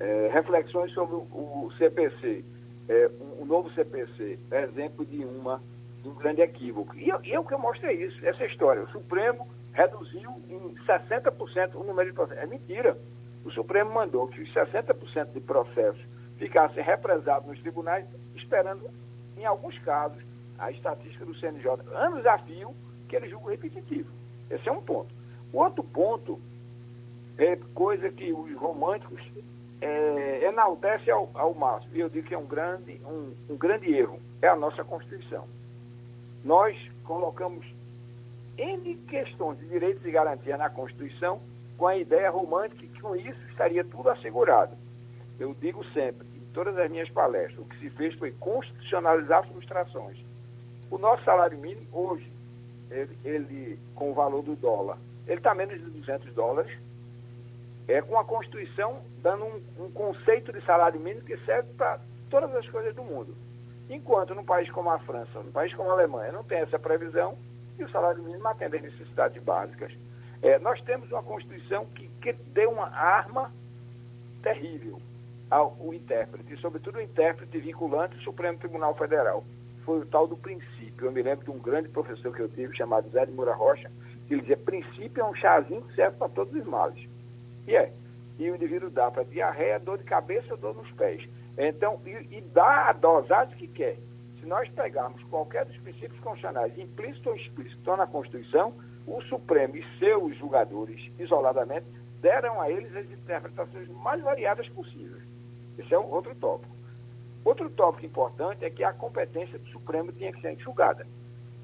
é, 0.00 0.30
reflexões 0.32 0.92
sobre 0.92 1.14
o, 1.14 1.18
o 1.20 1.72
CPC, 1.78 2.44
é, 2.88 3.10
um, 3.20 3.42
o 3.42 3.46
novo 3.46 3.70
CPC, 3.70 4.38
exemplo 4.50 5.06
de 5.06 5.24
uma 5.24 5.62
um 6.08 6.14
grande 6.14 6.40
equívoco. 6.40 6.96
E 6.96 7.08
eu, 7.08 7.20
eu 7.24 7.44
que 7.44 7.54
eu 7.54 7.58
mostrei 7.58 8.04
isso, 8.04 8.24
essa 8.26 8.44
história. 8.44 8.82
O 8.82 8.90
Supremo 8.90 9.48
reduziu 9.72 10.30
em 10.48 10.74
60% 10.86 11.74
o 11.74 11.84
número 11.84 12.08
de 12.08 12.14
processos. 12.14 12.42
É 12.42 12.46
mentira. 12.46 12.96
O 13.44 13.50
Supremo 13.50 13.92
mandou 13.92 14.26
que 14.28 14.40
os 14.40 14.52
60% 14.52 15.32
de 15.32 15.40
processos 15.40 16.00
ficassem 16.38 16.82
represados 16.82 17.48
nos 17.48 17.60
tribunais, 17.60 18.06
esperando, 18.34 18.90
em 19.36 19.44
alguns 19.44 19.78
casos, 19.80 20.22
a 20.58 20.70
estatística 20.70 21.24
do 21.24 21.34
CNJ, 21.34 21.70
anos 21.94 22.26
a 22.26 22.38
fio, 22.38 22.74
que 23.08 23.16
ele 23.16 23.28
julga 23.28 23.50
repetitivo. 23.50 24.10
Esse 24.50 24.68
é 24.68 24.72
um 24.72 24.82
ponto. 24.82 25.14
O 25.52 25.58
outro 25.58 25.84
ponto 25.84 26.40
é 27.38 27.56
coisa 27.74 28.10
que 28.10 28.32
os 28.32 28.52
românticos 28.56 29.22
é, 29.80 30.48
enaltecem 30.48 31.12
ao, 31.12 31.30
ao 31.34 31.54
máximo, 31.54 31.94
e 31.94 32.00
eu 32.00 32.08
digo 32.08 32.26
que 32.26 32.34
é 32.34 32.38
um 32.38 32.46
grande, 32.46 33.00
um, 33.04 33.34
um 33.50 33.56
grande 33.56 33.92
erro, 33.94 34.18
é 34.40 34.48
a 34.48 34.56
nossa 34.56 34.82
Constituição. 34.84 35.46
Nós 36.46 36.76
colocamos 37.02 37.66
N 38.56 38.94
questões 39.08 39.58
de 39.58 39.66
direitos 39.66 40.06
e 40.06 40.12
garantias 40.12 40.56
na 40.56 40.70
Constituição 40.70 41.40
com 41.76 41.88
a 41.88 41.96
ideia 41.96 42.30
romântica 42.30 42.86
que 42.86 43.00
com 43.00 43.16
isso 43.16 43.40
estaria 43.50 43.84
tudo 43.84 44.10
assegurado. 44.10 44.76
Eu 45.40 45.54
digo 45.54 45.84
sempre, 45.86 46.24
em 46.36 46.52
todas 46.54 46.78
as 46.78 46.88
minhas 46.88 47.10
palestras, 47.10 47.58
o 47.58 47.64
que 47.64 47.76
se 47.80 47.90
fez 47.90 48.14
foi 48.14 48.30
constitucionalizar 48.30 49.44
frustrações. 49.48 50.18
O 50.88 50.98
nosso 50.98 51.24
salário 51.24 51.58
mínimo 51.58 51.84
hoje, 51.92 52.30
ele, 52.92 53.18
ele 53.24 53.78
com 53.96 54.12
o 54.12 54.14
valor 54.14 54.42
do 54.42 54.54
dólar, 54.54 54.98
ele 55.26 55.38
está 55.38 55.52
menos 55.52 55.74
de 55.74 55.90
200 55.98 56.32
dólares, 56.32 56.78
é 57.88 58.00
com 58.00 58.16
a 58.20 58.24
Constituição 58.24 59.02
dando 59.20 59.44
um, 59.46 59.84
um 59.86 59.90
conceito 59.90 60.52
de 60.52 60.64
salário 60.64 61.00
mínimo 61.00 61.26
que 61.26 61.36
serve 61.38 61.72
para 61.74 61.98
todas 62.30 62.54
as 62.54 62.68
coisas 62.68 62.94
do 62.94 63.02
mundo. 63.02 63.34
Enquanto 63.88 64.34
num 64.34 64.44
país 64.44 64.70
como 64.70 64.90
a 64.90 64.98
França, 64.98 65.42
num 65.42 65.52
país 65.52 65.72
como 65.74 65.90
a 65.90 65.92
Alemanha, 65.92 66.32
não 66.32 66.42
tem 66.42 66.58
essa 66.58 66.78
previsão 66.78 67.36
e 67.78 67.84
o 67.84 67.90
salário 67.90 68.22
mínimo 68.22 68.46
atende 68.48 68.76
às 68.76 68.82
necessidades 68.82 69.42
básicas. 69.42 69.92
É, 70.42 70.58
nós 70.58 70.80
temos 70.82 71.10
uma 71.10 71.22
Constituição 71.22 71.86
que, 71.86 72.08
que 72.20 72.32
deu 72.32 72.70
uma 72.70 72.88
arma 72.88 73.52
terrível 74.42 75.00
ao, 75.50 75.76
ao 75.80 75.94
intérprete, 75.94 76.54
e 76.54 76.58
sobretudo 76.58 76.98
o 76.98 77.00
intérprete 77.00 77.58
vinculante 77.58 78.16
do 78.16 78.22
Supremo 78.22 78.58
Tribunal 78.58 78.94
Federal. 78.96 79.44
Foi 79.84 80.00
o 80.00 80.06
tal 80.06 80.26
do 80.26 80.36
princípio. 80.36 81.06
Eu 81.06 81.12
me 81.12 81.22
lembro 81.22 81.44
de 81.44 81.50
um 81.50 81.58
grande 81.58 81.88
professor 81.88 82.34
que 82.34 82.40
eu 82.40 82.48
tive, 82.48 82.76
chamado 82.76 83.08
Zé 83.10 83.24
de 83.24 83.32
Moura 83.32 83.54
Rocha, 83.54 83.90
que 84.26 84.34
ele 84.34 84.40
dizia, 84.40 84.56
princípio 84.56 85.20
é 85.20 85.24
um 85.24 85.34
chazinho 85.34 85.82
que 85.82 85.94
serve 85.94 86.16
para 86.16 86.28
todos 86.28 86.52
os 86.54 86.64
males. 86.64 87.08
E 87.66 87.76
é. 87.76 87.92
E 88.38 88.50
o 88.50 88.56
indivíduo 88.56 88.90
dá 88.90 89.10
para 89.10 89.22
diarreia, 89.22 89.78
dor 89.78 89.98
de 89.98 90.04
cabeça, 90.04 90.56
dor 90.56 90.74
nos 90.74 90.90
pés. 90.92 91.26
Então, 91.58 92.00
e, 92.04 92.36
e 92.36 92.40
dá 92.52 92.88
a 92.88 92.92
dosagem 92.92 93.56
que 93.56 93.68
quer. 93.68 93.96
Se 94.40 94.46
nós 94.46 94.68
pegarmos 94.70 95.22
qualquer 95.24 95.64
dos 95.64 95.76
princípios 95.78 96.20
constitucionais, 96.20 96.76
implícito 96.78 97.30
ou 97.30 97.36
explícito, 97.36 97.78
estão 97.78 97.96
na 97.96 98.06
Constituição, 98.06 98.74
o 99.06 99.22
Supremo 99.22 99.76
e 99.76 99.98
seus 99.98 100.36
julgadores, 100.36 101.10
isoladamente, 101.18 101.86
deram 102.20 102.60
a 102.60 102.70
eles 102.70 102.94
as 102.94 103.06
interpretações 103.10 103.88
mais 103.88 104.22
variadas 104.22 104.68
possíveis. 104.70 105.22
Esse 105.78 105.94
é 105.94 105.98
outro 105.98 106.34
tópico. 106.34 106.74
Outro 107.44 107.70
tópico 107.70 108.06
importante 108.06 108.64
é 108.64 108.70
que 108.70 108.82
a 108.82 108.92
competência 108.92 109.58
do 109.58 109.68
Supremo 109.68 110.12
tinha 110.12 110.32
que 110.32 110.40
ser 110.40 110.52
enxugada. 110.52 111.06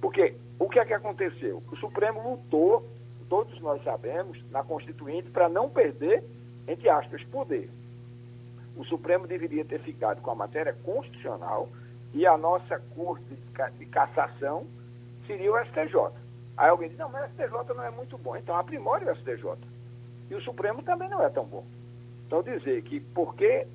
Porque 0.01 0.37
o 0.59 0.69
que 0.69 0.79
é 0.79 0.85
que 0.85 0.95
aconteceu? 0.95 1.63
O 1.71 1.77
Supremo 1.77 2.31
lutou, 2.31 2.87
todos 3.29 3.61
nós 3.61 3.83
sabemos, 3.83 4.41
na 4.51 4.63
Constituinte, 4.63 5.31
para 5.31 5.49
não 5.49 5.69
perder, 5.69 6.23
entre 6.69 6.89
aspas, 6.89 7.23
poder. 7.25 7.69
O 8.77 8.85
Supremo 8.85 9.27
deveria 9.27 9.65
ter 9.65 9.81
ficado 9.81 10.21
com 10.21 10.31
a 10.31 10.35
matéria 10.35 10.73
constitucional 10.85 11.69
e 12.13 12.27
a 12.27 12.37
nossa 12.37 12.79
Corte 12.95 13.37
de 13.79 13.87
Cassação 13.87 14.67
seria 15.27 15.53
o 15.53 15.65
STJ. 15.67 16.13
Aí 16.57 16.69
alguém 16.69 16.89
diz, 16.89 16.99
não, 16.99 17.09
mas 17.09 17.31
o 17.31 17.35
STJ 17.35 17.75
não 17.75 17.85
é 17.85 17.91
muito 17.91 18.19
bom. 18.19 18.37
Então 18.37 18.57
aprimore 18.57 19.05
o 19.05 19.17
STJ. 19.17 19.57
E 20.31 20.35
o 20.35 20.43
Supremo 20.43 20.83
também 20.83 21.09
não 21.09 21.23
é 21.23 21.29
tão 21.31 21.45
bom. 21.45 21.65
Então 22.27 22.43
dizer 22.43 22.83
que 22.83 23.01
porque 23.01 23.67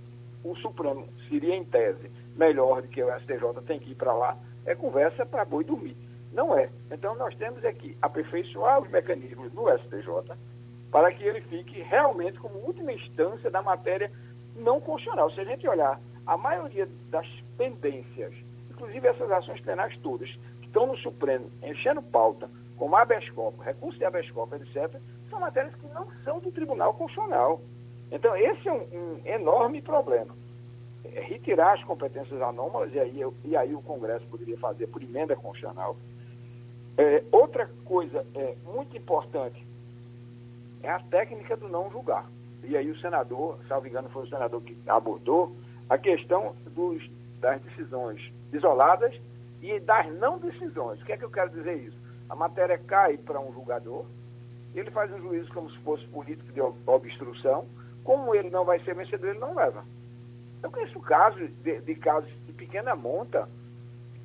o 0.44 0.56
Supremo 0.56 1.08
seria, 1.30 1.56
em 1.56 1.64
tese, 1.64 2.12
melhor 2.36 2.82
do 2.82 2.88
que 2.88 3.04
o 3.04 3.20
STJ 3.20 3.62
tem 3.66 3.80
que 3.80 3.92
ir 3.92 3.96
para 3.96 4.14
lá, 4.14 4.38
é 4.66 4.76
conversa 4.76 5.26
para 5.26 5.46
boi 5.46 5.64
dormir. 5.64 5.96
Não 6.32 6.58
é. 6.58 6.70
Então 6.92 7.16
nós 7.16 7.36
temos 7.36 7.64
aqui 7.66 7.98
é 8.02 8.06
aperfeiçoar 8.06 8.82
os 8.82 8.90
mecanismos 8.90 9.52
do 9.52 9.70
STJ 9.80 10.36
para 10.92 11.12
que 11.12 11.24
ele 11.24 11.42
fique 11.42 11.82
realmente 11.82 12.40
como 12.40 12.60
última 12.60 12.92
instância 12.92 13.50
da 13.50 13.62
matéria 13.62 14.12
não 14.58 14.80
constitucional. 14.80 15.32
Se 15.32 15.40
a 15.40 15.46
gente 15.46 15.68
olhar 15.68 16.00
a 16.26 16.38
maioria 16.38 16.88
das 17.10 17.28
pendências, 17.58 18.34
inclusive 18.70 19.08
essas 19.08 19.32
ações 19.32 19.62
penais 19.62 19.98
todas, 20.00 20.30
que 20.60 20.68
estão 20.68 20.88
no 20.88 20.98
Supremo 20.98 21.50
enchendo 21.64 22.02
pauta 22.02 22.50
como 22.78 22.96
habeas 22.96 23.28
corpus, 23.32 23.66
recurso 23.66 23.98
de 23.98 24.06
habeas 24.06 24.30
corpus, 24.32 24.62
etc., 24.62 25.00
são 25.30 25.40
matérias 25.40 25.74
que 25.76 25.88
não 25.88 26.08
são 26.24 26.40
do 26.40 26.52
Tribunal 26.52 26.94
Constitucional. 26.94 27.62
Então, 28.12 28.36
esse 28.36 28.68
é 28.68 28.74
um, 28.74 28.84
um 28.94 29.22
enorme 29.26 29.82
problema. 29.82 30.34
É 31.04 31.22
retirar 31.22 31.74
as 31.74 31.84
competências 31.84 32.42
anômalas, 32.42 32.94
e 32.94 33.00
aí, 33.00 33.22
e 33.44 33.56
aí 33.56 33.74
o 33.74 33.82
Congresso 33.82 34.26
poderia 34.28 34.58
fazer 34.58 34.88
por 34.88 35.02
emenda 35.02 35.36
constitucional. 35.36 35.98
É, 36.98 37.24
outra 37.32 37.70
coisa 37.86 38.26
é, 38.34 38.56
muito 38.66 38.96
importante 38.98 39.66
é 40.82 40.90
a 40.90 41.00
técnica 41.00 41.56
do 41.58 41.68
não 41.68 41.92
julgar. 41.92 42.26
E 42.68 42.78
aí 42.78 42.90
o 42.92 43.00
senador, 43.00 43.58
salvo 43.68 43.88
engano, 43.88 44.10
foi 44.10 44.24
o 44.24 44.30
senador 44.30 44.62
que 44.62 44.78
abordou 44.88 45.56
a 45.90 45.98
questão 45.98 46.56
dos, 46.76 47.10
das 47.40 47.62
decisões 47.62 48.22
isoladas 48.54 49.14
e 49.62 49.80
das 49.80 50.14
não 50.18 50.38
decisões. 50.38 51.02
O 51.02 51.06
que 51.06 51.14
é 51.14 51.18
que 51.18 51.26
eu 51.26 51.32
quero 51.32 51.50
dizer 51.50 51.78
isso? 51.78 52.08
a 52.30 52.36
matéria 52.36 52.78
cai 52.78 53.18
para 53.18 53.40
um 53.40 53.54
julgador, 53.54 54.06
ele 54.76 54.92
faz 54.92 55.12
um 55.12 55.20
juízo 55.20 55.52
como 55.54 55.70
se 55.72 55.78
fosse 55.80 56.06
político 56.08 56.52
de 56.52 56.62
obstrução, 56.86 57.66
como 58.04 58.36
ele 58.36 58.50
não 58.50 58.66
vai 58.66 58.80
ser 58.84 58.96
vencedor, 58.96 59.30
ele 59.30 59.40
não 59.40 59.56
leva. 59.56 59.84
Eu 60.62 60.72
conheço 60.72 61.00
casos 61.00 61.50
de, 61.64 61.82
de 61.82 61.96
casos 61.96 62.30
de 62.46 62.54
pequena 62.54 62.96
monta, 62.96 63.48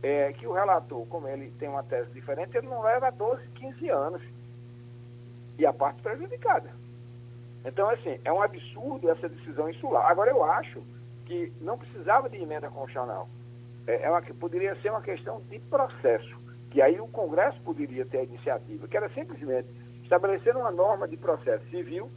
é, 0.02 0.32
que 0.32 0.46
o 0.46 0.52
relator, 0.52 1.06
como 1.06 1.28
ele 1.28 1.52
tem 1.58 1.68
uma 1.68 1.82
tese 1.82 2.10
diferente, 2.10 2.56
ele 2.56 2.66
não 2.66 2.82
leva 2.82 3.10
12, 3.10 3.46
15 3.54 3.88
anos. 3.88 4.22
E 5.58 5.64
a 5.64 5.72
parte 5.72 6.02
prejudicada. 6.02 6.70
Então, 7.64 7.88
assim, 7.88 8.18
é 8.24 8.32
um 8.32 8.42
absurdo 8.42 9.08
essa 9.10 9.28
decisão 9.28 9.68
insular. 9.68 10.10
Agora, 10.10 10.30
eu 10.30 10.42
acho 10.42 10.82
que 11.24 11.52
não 11.60 11.78
precisava 11.78 12.28
de 12.28 12.36
emenda 12.36 12.68
constitucional. 12.68 13.28
É, 13.86 14.02
é 14.02 14.10
uma, 14.10 14.20
poderia 14.22 14.74
ser 14.80 14.90
uma 14.90 15.02
questão 15.02 15.40
de 15.48 15.58
processo, 15.60 16.36
que 16.70 16.82
aí 16.82 17.00
o 17.00 17.08
Congresso 17.08 17.60
poderia 17.62 18.04
ter 18.04 18.18
a 18.18 18.24
iniciativa, 18.24 18.88
que 18.88 18.96
era 18.96 19.08
simplesmente 19.10 19.68
estabelecer 20.02 20.56
uma 20.56 20.70
norma 20.70 21.06
de 21.06 21.16
processo 21.16 21.64
civil, 21.70 22.10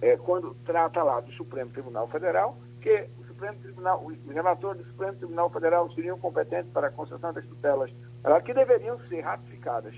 é, 0.00 0.16
quando 0.16 0.54
trata 0.64 1.02
lá 1.02 1.20
do 1.20 1.32
Supremo 1.32 1.70
Tribunal 1.70 2.08
Federal, 2.08 2.56
que 2.80 3.08
o 3.18 3.24
Supremo 3.24 3.58
Tribunal, 3.60 4.04
os 4.04 4.16
relatores 4.26 4.82
do 4.82 4.90
Supremo 4.90 5.16
Tribunal 5.16 5.50
Federal 5.50 5.90
seriam 5.92 6.18
competentes 6.18 6.72
para 6.72 6.88
a 6.88 6.90
concessão 6.90 7.32
das 7.32 7.46
tutelas, 7.46 7.90
que 8.44 8.52
deveriam 8.52 8.98
ser 9.08 9.20
ratificadas 9.20 9.94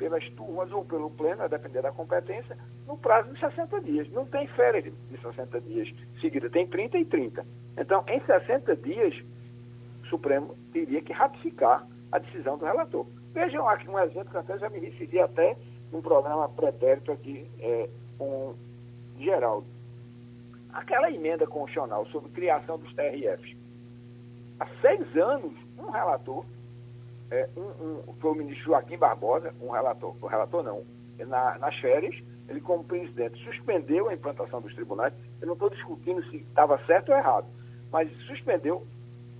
pelas 0.00 0.26
turmas 0.30 0.72
ou 0.72 0.82
pelo 0.82 1.10
pleno, 1.10 1.42
a 1.42 1.46
depender 1.46 1.82
da 1.82 1.92
competência, 1.92 2.56
no 2.86 2.96
prazo 2.96 3.30
de 3.34 3.38
60 3.38 3.80
dias. 3.82 4.10
Não 4.10 4.24
tem 4.24 4.48
férias 4.48 4.84
de 4.84 5.20
60 5.20 5.60
dias 5.60 5.94
seguida, 6.22 6.48
tem 6.48 6.66
30 6.66 6.98
e 6.98 7.04
30. 7.04 7.46
Então, 7.76 8.02
em 8.08 8.18
60 8.24 8.74
dias, 8.76 9.14
o 10.02 10.06
Supremo 10.06 10.56
teria 10.72 11.02
que 11.02 11.12
ratificar 11.12 11.86
a 12.10 12.18
decisão 12.18 12.56
do 12.56 12.64
relator. 12.64 13.06
Vejam 13.34 13.68
aqui 13.68 13.88
um 13.90 13.98
exemplo 13.98 14.30
que 14.30 14.38
até 14.38 14.58
já 14.58 14.70
me 14.70 14.78
referi 14.78 15.20
até 15.20 15.54
num 15.92 16.00
programa 16.00 16.48
pretérito 16.48 17.12
aqui 17.12 17.46
é, 17.60 17.88
com 18.16 18.54
Geraldo. 19.18 19.66
Aquela 20.72 21.10
emenda 21.10 21.46
constitucional 21.46 22.06
sobre 22.06 22.30
criação 22.30 22.78
dos 22.78 22.92
TRFs. 22.94 23.54
Há 24.58 24.66
seis 24.80 25.16
anos, 25.16 25.52
um 25.78 25.90
relator 25.90 26.44
é, 27.30 27.48
um, 27.56 27.60
um, 27.60 28.14
foi 28.20 28.32
o 28.32 28.34
ministro 28.34 28.66
Joaquim 28.66 28.98
Barbosa, 28.98 29.54
um 29.60 29.70
relator, 29.70 30.14
o 30.20 30.26
relator 30.26 30.62
não, 30.62 30.84
na, 31.18 31.58
nas 31.58 31.76
férias, 31.76 32.16
ele 32.48 32.60
como 32.60 32.82
presidente 32.84 33.42
suspendeu 33.44 34.08
a 34.08 34.14
implantação 34.14 34.60
dos 34.60 34.74
tribunais, 34.74 35.14
eu 35.40 35.46
não 35.46 35.54
estou 35.54 35.70
discutindo 35.70 36.22
se 36.30 36.38
estava 36.38 36.78
certo 36.86 37.10
ou 37.10 37.18
errado, 37.18 37.46
mas 37.92 38.10
suspendeu, 38.26 38.84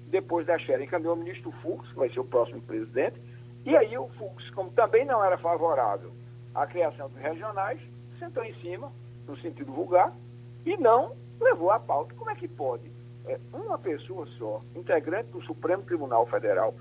depois 0.06 0.46
das 0.46 0.62
férias, 0.62 0.86
encaminhou 0.86 1.14
o 1.14 1.18
ministro 1.18 1.50
Fux, 1.62 1.88
que 1.88 1.96
vai 1.96 2.08
ser 2.10 2.20
o 2.20 2.24
próximo 2.24 2.60
presidente, 2.62 3.20
e 3.64 3.76
aí 3.76 3.96
o 3.98 4.08
Fux, 4.10 4.48
como 4.50 4.70
também 4.70 5.04
não 5.04 5.22
era 5.22 5.36
favorável 5.38 6.12
à 6.54 6.66
criação 6.66 7.08
dos 7.08 7.18
regionais, 7.20 7.80
sentou 8.18 8.44
em 8.44 8.54
cima, 8.60 8.92
no 9.26 9.36
sentido 9.38 9.72
vulgar, 9.72 10.14
e 10.64 10.76
não 10.76 11.14
levou 11.40 11.70
a 11.70 11.80
pauta. 11.80 12.14
Como 12.14 12.30
é 12.30 12.34
que 12.34 12.48
pode 12.48 12.90
é, 13.26 13.38
uma 13.52 13.78
pessoa 13.78 14.26
só, 14.38 14.60
integrante 14.74 15.30
do 15.30 15.42
Supremo 15.42 15.82
Tribunal 15.82 16.26
Federal, 16.26 16.74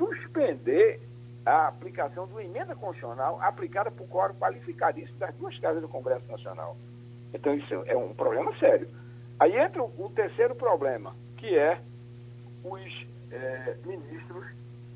suspender 0.00 1.00
a 1.44 1.68
aplicação 1.68 2.26
de 2.26 2.32
uma 2.32 2.42
emenda 2.42 2.74
constitucional 2.74 3.38
aplicada 3.42 3.90
por 3.90 4.08
quórum 4.08 4.34
qualificadíssimo 4.34 5.18
das 5.18 5.34
duas 5.34 5.58
casas 5.58 5.82
do 5.82 5.88
Congresso 5.88 6.26
Nacional. 6.30 6.76
Então, 7.34 7.54
isso 7.54 7.74
é 7.86 7.96
um 7.96 8.14
problema 8.14 8.56
sério. 8.58 8.88
Aí 9.38 9.56
entra 9.56 9.82
o 9.82 10.12
terceiro 10.14 10.54
problema, 10.54 11.14
que 11.36 11.56
é 11.56 11.80
os 12.64 13.06
é, 13.30 13.76
ministros 13.84 14.46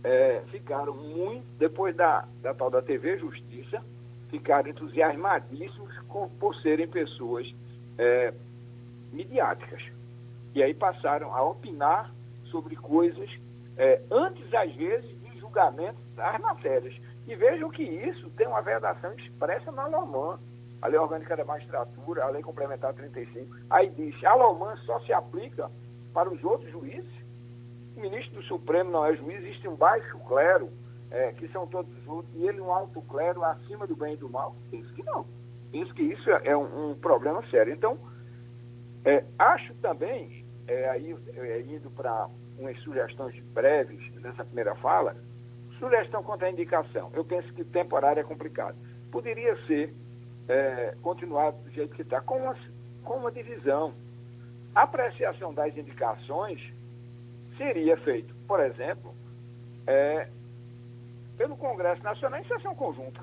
é, 0.03 0.43
ficaram 0.51 0.95
muito, 0.95 1.47
depois 1.59 1.95
da, 1.97 2.27
da 2.43 2.53
tal 2.53 2.71
da 2.71 2.83
TV 2.83 3.19
Justiça, 3.19 3.83
ficaram 4.31 4.69
entusiasmadíssimos 4.69 5.97
com, 6.09 6.29
por 6.29 6.55
serem 6.57 6.89
pessoas 6.89 7.53
é, 7.97 8.35
midiáticas. 9.13 9.83
E 10.55 10.63
aí 10.63 10.75
passaram 10.75 11.35
a 11.35 11.43
opinar 11.43 12.13
sobre 12.51 12.77
coisas 12.77 13.31
é, 13.77 14.01
antes, 14.11 14.53
às 14.55 14.75
vezes, 14.75 15.09
de 15.21 15.39
julgamento 15.39 15.99
das 16.15 16.41
matérias. 16.41 16.95
E 17.27 17.35
vejam 17.35 17.71
que 17.71 17.83
isso 17.83 18.29
tem 18.31 18.47
uma 18.47 18.61
vedação 18.61 19.13
expressa 19.15 19.73
na 19.73 19.87
LOMAN, 19.87 20.39
a 20.83 20.89
Lei 20.89 20.99
Orgânica 20.99 21.37
da 21.37 21.45
Magistratura, 21.45 22.25
a 22.25 22.29
Lei 22.29 22.43
Complementar 22.43 22.93
35. 22.93 23.57
Aí 23.71 23.89
diz, 23.91 24.23
a 24.25 24.35
LOMAN 24.35 24.77
só 24.85 25.01
se 25.01 25.13
aplica 25.13 25.71
para 26.13 26.29
os 26.29 26.43
outros 26.45 26.71
juízes. 26.71 27.25
O 27.97 28.01
ministro 28.01 28.35
do 28.35 28.43
Supremo 28.43 28.91
não 28.91 29.07
é 29.07 29.17
juiz, 29.17 29.43
existe 29.43 29.67
um 29.67 29.77
baixo 29.77 30.19
clero, 30.29 30.71
é, 31.11 31.33
que 31.33 31.49
são 31.49 31.67
todos 31.67 31.91
os 31.99 32.07
outros, 32.07 32.35
e 32.35 32.47
ele 32.47 32.61
um 32.61 32.73
alto 32.73 33.01
clero 33.03 33.43
acima 33.45 33.87
do 33.87 33.97
bem 33.97 34.15
e 34.15 34.17
do 34.17 34.29
mal. 34.29 34.55
Penso 34.71 34.93
que 34.93 35.03
não. 35.03 35.25
Penso 35.71 35.95
que 35.95 36.03
isso 36.03 36.31
é 36.31 36.57
um, 36.57 36.91
um 36.91 36.95
problema 36.95 37.43
sério. 37.51 37.73
Então, 37.73 37.99
é, 39.05 39.25
acho 39.39 39.75
também, 39.75 40.45
é, 40.67 40.89
aí, 40.91 41.17
é, 41.37 41.61
indo 41.61 41.91
para 41.91 42.29
umas 42.59 42.79
sugestões 42.81 43.39
breves 43.53 44.01
nessa 44.17 44.45
primeira 44.45 44.75
fala. 44.77 45.17
Sugestão 45.79 46.23
contra 46.23 46.47
a 46.47 46.51
indicação. 46.51 47.11
Eu 47.15 47.25
penso 47.25 47.53
que 47.53 47.65
temporária 47.65 48.21
é 48.21 48.25
complicado. 48.25 48.77
Poderia 49.11 49.57
ser 49.67 49.93
é, 50.49 50.95
continuado 51.03 51.59
do 51.63 51.71
jeito 51.71 51.95
que 51.95 52.03
está, 52.03 52.21
com 52.21 52.39
uma, 52.39 52.57
com 53.03 53.15
uma 53.15 53.33
divisão. 53.33 53.95
A 54.75 54.83
apreciação 54.83 55.53
das 55.53 55.77
indicações 55.77 56.61
seria 57.57 57.97
feito, 57.99 58.35
por 58.47 58.61
exemplo, 58.61 59.15
é, 59.87 60.29
pelo 61.37 61.57
Congresso 61.57 62.03
Nacional 62.03 62.41
em 62.41 62.45
sessão 62.45 62.75
conjunta. 62.75 63.21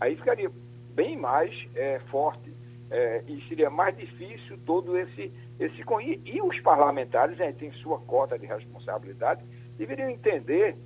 Aí 0.00 0.16
ficaria 0.16 0.50
bem 0.94 1.16
mais 1.16 1.52
é, 1.74 1.98
forte 2.10 2.52
é, 2.90 3.22
e 3.26 3.40
seria 3.48 3.70
mais 3.70 3.96
difícil 3.96 4.58
todo 4.64 4.96
esse 4.96 5.32
esse, 5.58 5.82
e, 6.02 6.20
e 6.24 6.42
os 6.42 6.60
parlamentares 6.60 7.36
né, 7.38 7.52
têm 7.52 7.72
sua 7.72 7.98
cota 8.00 8.38
de 8.38 8.46
responsabilidade, 8.46 9.42
deveriam 9.76 10.08
entender 10.08 10.76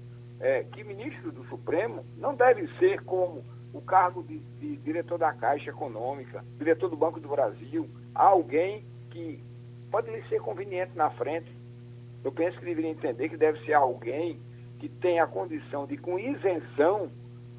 é, 0.40 0.64
que 0.64 0.82
ministro 0.82 1.30
do 1.30 1.44
Supremo 1.46 2.04
não 2.16 2.34
deve 2.34 2.66
ser 2.78 3.02
como 3.02 3.44
o 3.72 3.80
cargo 3.80 4.22
de, 4.22 4.38
de, 4.38 4.76
diretor 4.78 5.18
da 5.18 5.32
Caixa 5.32 5.70
Econômica, 5.70 6.44
diretor 6.58 6.88
do 6.88 6.96
Banco 6.96 7.20
do 7.20 7.28
Brasil, 7.28 7.88
alguém 8.14 8.84
que 9.10 9.42
pode 9.90 10.10
ser 10.28 10.40
conveniente 10.40 10.96
na 10.96 11.10
frente. 11.10 11.50
Eu 12.24 12.32
penso 12.32 12.58
que 12.58 12.64
deveria 12.64 12.90
entender 12.90 13.28
que 13.28 13.36
deve 13.36 13.62
ser 13.64 13.74
alguém 13.74 14.40
que 14.78 14.88
tenha 14.88 15.24
a 15.24 15.26
condição 15.26 15.86
de, 15.86 15.96
com 15.96 16.18
isenção, 16.18 17.10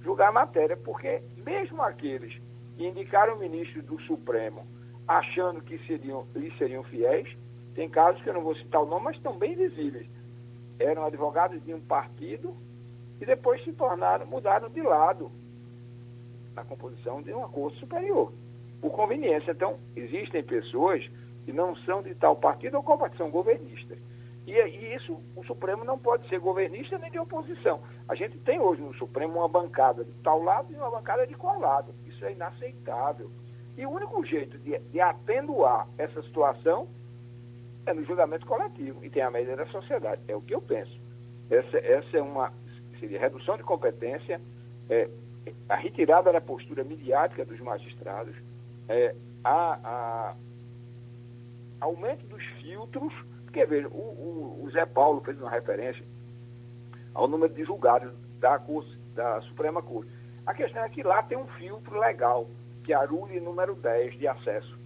julgar 0.01 0.29
a 0.29 0.31
matéria, 0.31 0.75
porque 0.75 1.21
mesmo 1.37 1.81
aqueles 1.81 2.33
que 2.75 2.85
indicaram 2.85 3.35
o 3.35 3.39
ministro 3.39 3.81
do 3.83 3.99
Supremo 4.01 4.65
achando 5.07 5.61
que 5.61 5.77
seriam, 5.85 6.25
lhes 6.35 6.55
seriam 6.57 6.83
fiéis. 6.83 7.27
Tem 7.75 7.89
casos 7.89 8.21
que 8.21 8.29
eu 8.29 8.33
não 8.33 8.41
vou 8.41 8.55
citar 8.55 8.81
o 8.81 8.85
nome, 8.85 9.05
mas 9.05 9.15
estão 9.17 9.37
bem 9.37 9.55
visíveis. 9.55 10.07
Eram 10.79 11.05
advogados 11.05 11.63
de 11.63 11.73
um 11.73 11.81
partido 11.81 12.55
e 13.19 13.25
depois 13.25 13.63
se 13.63 13.71
tornaram, 13.73 14.25
mudaram 14.25 14.69
de 14.69 14.81
lado 14.81 15.31
na 16.55 16.63
composição 16.63 17.21
de 17.21 17.33
uma 17.33 17.49
corte 17.49 17.79
superior, 17.79 18.31
por 18.81 18.91
conveniência. 18.91 19.51
Então, 19.51 19.79
existem 19.95 20.43
pessoas 20.43 21.03
que 21.45 21.51
não 21.51 21.75
são 21.77 22.01
de 22.01 22.13
tal 22.15 22.35
partido 22.35 22.77
ou 22.77 22.83
qual 22.83 22.99
são 23.17 23.29
governistas. 23.29 23.97
E, 24.45 24.51
e, 24.51 24.95
isso, 24.95 25.17
o 25.35 25.43
Supremo 25.45 25.83
não 25.83 25.97
pode 25.97 26.27
ser 26.27 26.39
governista 26.39 26.97
nem 26.97 27.09
de 27.09 27.19
oposição. 27.19 27.81
A 28.07 28.15
gente 28.15 28.37
tem 28.39 28.59
hoje 28.59 28.81
no 28.81 28.93
Supremo 28.95 29.39
uma 29.39 29.47
bancada 29.47 30.03
de 30.03 30.11
tal 30.21 30.43
lado 30.43 30.71
e 30.71 30.75
uma 30.75 30.91
bancada 30.91 31.25
de 31.25 31.33
qual 31.33 31.59
lado. 31.59 31.93
Isso 32.05 32.23
é 32.25 32.33
inaceitável. 32.33 33.31
E 33.77 33.85
o 33.85 33.89
único 33.89 34.23
jeito 34.25 34.57
de, 34.59 34.77
de 34.77 35.01
atenuar 35.01 35.87
essa 35.97 36.21
situação 36.23 36.87
é 37.85 37.93
no 37.93 38.05
julgamento 38.05 38.45
coletivo 38.45 39.03
e 39.03 39.09
tem 39.09 39.21
a 39.21 39.31
medida 39.31 39.55
da 39.55 39.65
sociedade. 39.67 40.21
É 40.27 40.35
o 40.35 40.41
que 40.41 40.53
eu 40.53 40.61
penso. 40.61 40.99
Essa, 41.49 41.77
essa 41.77 42.17
é 42.17 42.21
uma 42.21 42.51
seria 43.03 43.19
redução 43.19 43.57
de 43.57 43.63
competência, 43.63 44.39
é, 44.89 45.09
a 45.67 45.75
retirada 45.75 46.31
da 46.31 46.39
postura 46.39 46.83
midiática 46.83 47.43
dos 47.43 47.59
magistrados, 47.59 48.35
é, 48.87 49.13
a, 49.43 49.79
a 49.83 50.35
aumento 51.81 52.25
dos 52.27 52.43
filtros, 52.61 53.13
porque 53.43 53.65
veja, 53.65 53.87
o, 53.89 53.91
o, 53.91 54.63
o, 54.63 54.71
Zé 54.71 54.85
Paulo 54.85 55.21
fez 55.21 55.37
uma 55.39 55.49
referência 55.49 56.03
ao 57.13 57.27
número 57.27 57.53
de 57.53 57.65
julgados 57.65 58.13
da, 58.39 58.57
da 59.13 59.41
Suprema 59.41 59.81
Corte. 59.81 60.09
A 60.45 60.53
questão 60.53 60.83
é 60.83 60.89
que 60.89 61.03
lá 61.03 61.21
tem 61.23 61.37
um 61.37 61.47
filtro 61.47 61.99
legal 61.99 62.47
que 62.83 62.93
arule 62.93 63.39
número 63.39 63.75
10 63.75 64.17
de 64.17 64.27
acesso. 64.27 64.77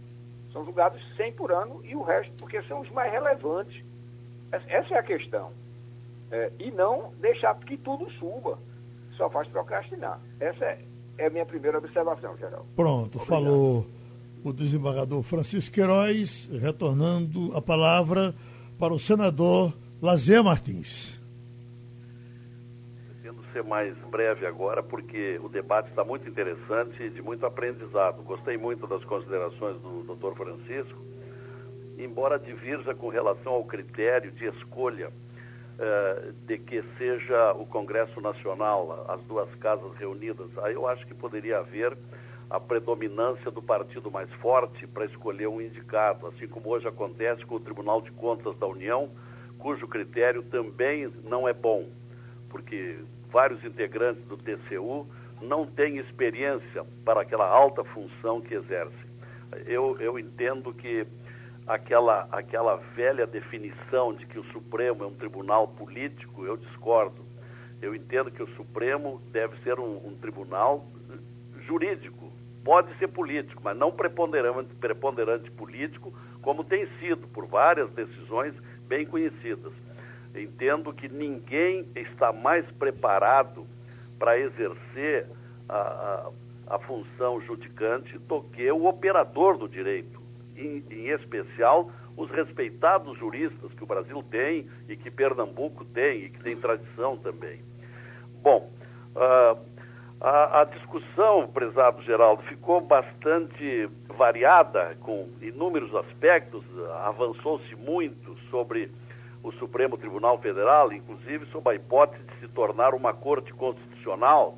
São 0.53 0.63
julgados 0.65 1.01
100 1.15 1.33
por 1.33 1.51
ano 1.51 1.81
e 1.83 1.95
o 1.95 2.01
resto, 2.01 2.33
porque 2.37 2.61
são 2.63 2.81
os 2.81 2.89
mais 2.91 3.11
relevantes. 3.11 3.83
Essa 4.51 4.95
é 4.95 4.99
a 4.99 5.03
questão. 5.03 5.51
É, 6.31 6.51
e 6.59 6.71
não 6.71 7.13
deixar 7.19 7.55
que 7.59 7.77
tudo 7.77 8.09
suba. 8.11 8.57
Só 9.15 9.29
faz 9.29 9.47
procrastinar. 9.49 10.19
Essa 10.39 10.65
é, 10.65 10.79
é 11.17 11.27
a 11.27 11.29
minha 11.29 11.45
primeira 11.45 11.77
observação, 11.77 12.37
geral. 12.37 12.65
Pronto, 12.75 13.17
Obrigado. 13.17 13.25
falou 13.27 13.87
o 14.43 14.53
desembargador 14.53 15.21
Francisco 15.23 15.73
Queiroz, 15.73 16.49
retornando 16.61 17.55
a 17.55 17.61
palavra 17.61 18.33
para 18.77 18.93
o 18.93 18.99
senador 18.99 19.73
Lazer 20.01 20.43
Martins 20.43 21.16
ser 23.53 23.63
mais 23.63 23.95
breve 24.09 24.45
agora, 24.45 24.83
porque 24.83 25.39
o 25.41 25.49
debate 25.49 25.89
está 25.89 26.03
muito 26.03 26.27
interessante 26.27 27.01
e 27.01 27.09
de 27.09 27.21
muito 27.21 27.45
aprendizado. 27.45 28.21
Gostei 28.23 28.57
muito 28.57 28.85
das 28.87 29.03
considerações 29.05 29.79
do 29.81 30.15
Dr. 30.15 30.35
Francisco, 30.35 30.99
embora 31.97 32.37
divirja 32.37 32.93
com 32.93 33.09
relação 33.09 33.53
ao 33.53 33.65
critério 33.65 34.31
de 34.31 34.45
escolha 34.45 35.09
uh, 35.09 36.33
de 36.45 36.57
que 36.57 36.83
seja 36.97 37.53
o 37.53 37.65
Congresso 37.65 38.19
Nacional, 38.21 39.05
as 39.07 39.21
duas 39.23 39.53
casas 39.55 39.95
reunidas. 39.97 40.49
Aí 40.59 40.73
eu 40.73 40.87
acho 40.87 41.05
que 41.07 41.13
poderia 41.13 41.59
haver 41.59 41.97
a 42.49 42.59
predominância 42.59 43.51
do 43.51 43.61
partido 43.61 44.09
mais 44.09 44.31
forte 44.35 44.87
para 44.87 45.05
escolher 45.05 45.47
um 45.47 45.61
indicado, 45.61 46.27
assim 46.27 46.47
como 46.47 46.69
hoje 46.69 46.87
acontece 46.87 47.45
com 47.45 47.55
o 47.55 47.59
Tribunal 47.59 48.01
de 48.01 48.11
Contas 48.11 48.57
da 48.57 48.65
União, 48.65 49.09
cujo 49.57 49.87
critério 49.87 50.43
também 50.43 51.11
não 51.23 51.47
é 51.47 51.53
bom, 51.53 51.89
porque 52.49 52.99
vários 53.31 53.63
integrantes 53.63 54.23
do 54.25 54.37
TCU 54.37 55.07
não 55.41 55.65
têm 55.65 55.97
experiência 55.97 56.85
para 57.05 57.21
aquela 57.21 57.47
alta 57.47 57.83
função 57.83 58.41
que 58.41 58.53
exercem. 58.53 59.07
Eu, 59.65 59.99
eu 59.99 60.17
entendo 60.17 60.73
que 60.73 61.05
aquela, 61.67 62.27
aquela 62.31 62.77
velha 62.95 63.27
definição 63.27 64.13
de 64.13 64.25
que 64.25 64.39
o 64.39 64.43
Supremo 64.45 65.03
é 65.03 65.07
um 65.07 65.13
tribunal 65.13 65.67
político, 65.67 66.45
eu 66.45 66.57
discordo. 66.57 67.25
Eu 67.81 67.93
entendo 67.93 68.31
que 68.31 68.41
o 68.41 68.55
Supremo 68.55 69.21
deve 69.31 69.55
ser 69.61 69.79
um, 69.79 70.07
um 70.07 70.17
tribunal 70.19 70.85
jurídico, 71.67 72.31
pode 72.63 72.97
ser 72.97 73.07
político, 73.09 73.61
mas 73.63 73.77
não 73.77 73.91
preponderante, 73.91 74.73
preponderante 74.75 75.51
político, 75.51 76.11
como 76.41 76.63
tem 76.63 76.87
sido 76.99 77.27
por 77.27 77.45
várias 77.45 77.89
decisões 77.91 78.55
bem 78.87 79.05
conhecidas. 79.05 79.73
Entendo 80.35 80.93
que 80.93 81.09
ninguém 81.09 81.87
está 81.95 82.31
mais 82.31 82.65
preparado 82.71 83.65
para 84.19 84.37
exercer 84.37 85.27
a, 85.69 85.77
a, 85.77 86.75
a, 86.75 86.79
função 86.79 87.41
judicante 87.41 88.17
do 88.17 88.41
que 88.41 88.71
o 88.71 88.85
operador 88.85 89.57
do 89.57 89.67
direito, 89.67 90.21
em, 90.55 90.83
em 90.89 91.09
especial 91.09 91.91
os 92.15 92.29
respeitados 92.31 93.17
juristas 93.17 93.71
que 93.73 93.83
o 93.83 93.87
Brasil 93.87 94.23
tem 94.23 94.67
e 94.87 94.95
que 94.95 95.11
Pernambuco 95.11 95.85
tem 95.85 96.25
e 96.25 96.29
que 96.29 96.43
tem 96.43 96.55
tradição 96.55 97.17
também. 97.17 97.61
Bom, 98.41 98.71
uh, 99.15 99.59
a, 100.19 100.61
a, 100.61 100.63
discussão, 100.65 101.47
prezado 101.47 102.01
Geraldo, 102.01 102.41
ficou 102.43 102.81
bastante 102.81 103.87
variada, 104.17 104.97
com 105.01 105.29
inúmeros 105.41 105.93
aspectos, 105.93 106.63
avançou-se 107.05 107.75
muito 107.75 108.35
sobre 108.49 108.89
o 109.43 109.51
Supremo 109.53 109.97
Tribunal 109.97 110.37
Federal, 110.39 110.91
inclusive 110.91 111.45
sobre 111.47 111.73
a 111.73 111.75
hipótese 111.75 112.23
de 112.23 112.39
se 112.39 112.47
tornar 112.49 112.93
uma 112.93 113.13
corte 113.13 113.53
constitucional, 113.53 114.57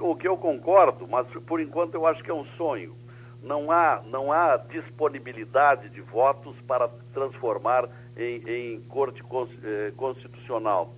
o 0.00 0.14
que 0.14 0.28
eu 0.28 0.36
concordo, 0.36 1.06
mas 1.08 1.26
por 1.46 1.60
enquanto 1.60 1.94
eu 1.94 2.06
acho 2.06 2.22
que 2.22 2.30
é 2.30 2.34
um 2.34 2.44
sonho. 2.56 2.94
Não 3.42 3.70
há, 3.70 4.02
não 4.06 4.32
há 4.32 4.56
disponibilidade 4.56 5.88
de 5.90 6.00
votos 6.00 6.56
para 6.66 6.88
transformar 7.12 7.88
em, 8.16 8.42
em 8.48 8.80
corte 8.82 9.22
eh, 9.62 9.92
constitucional. 9.96 10.92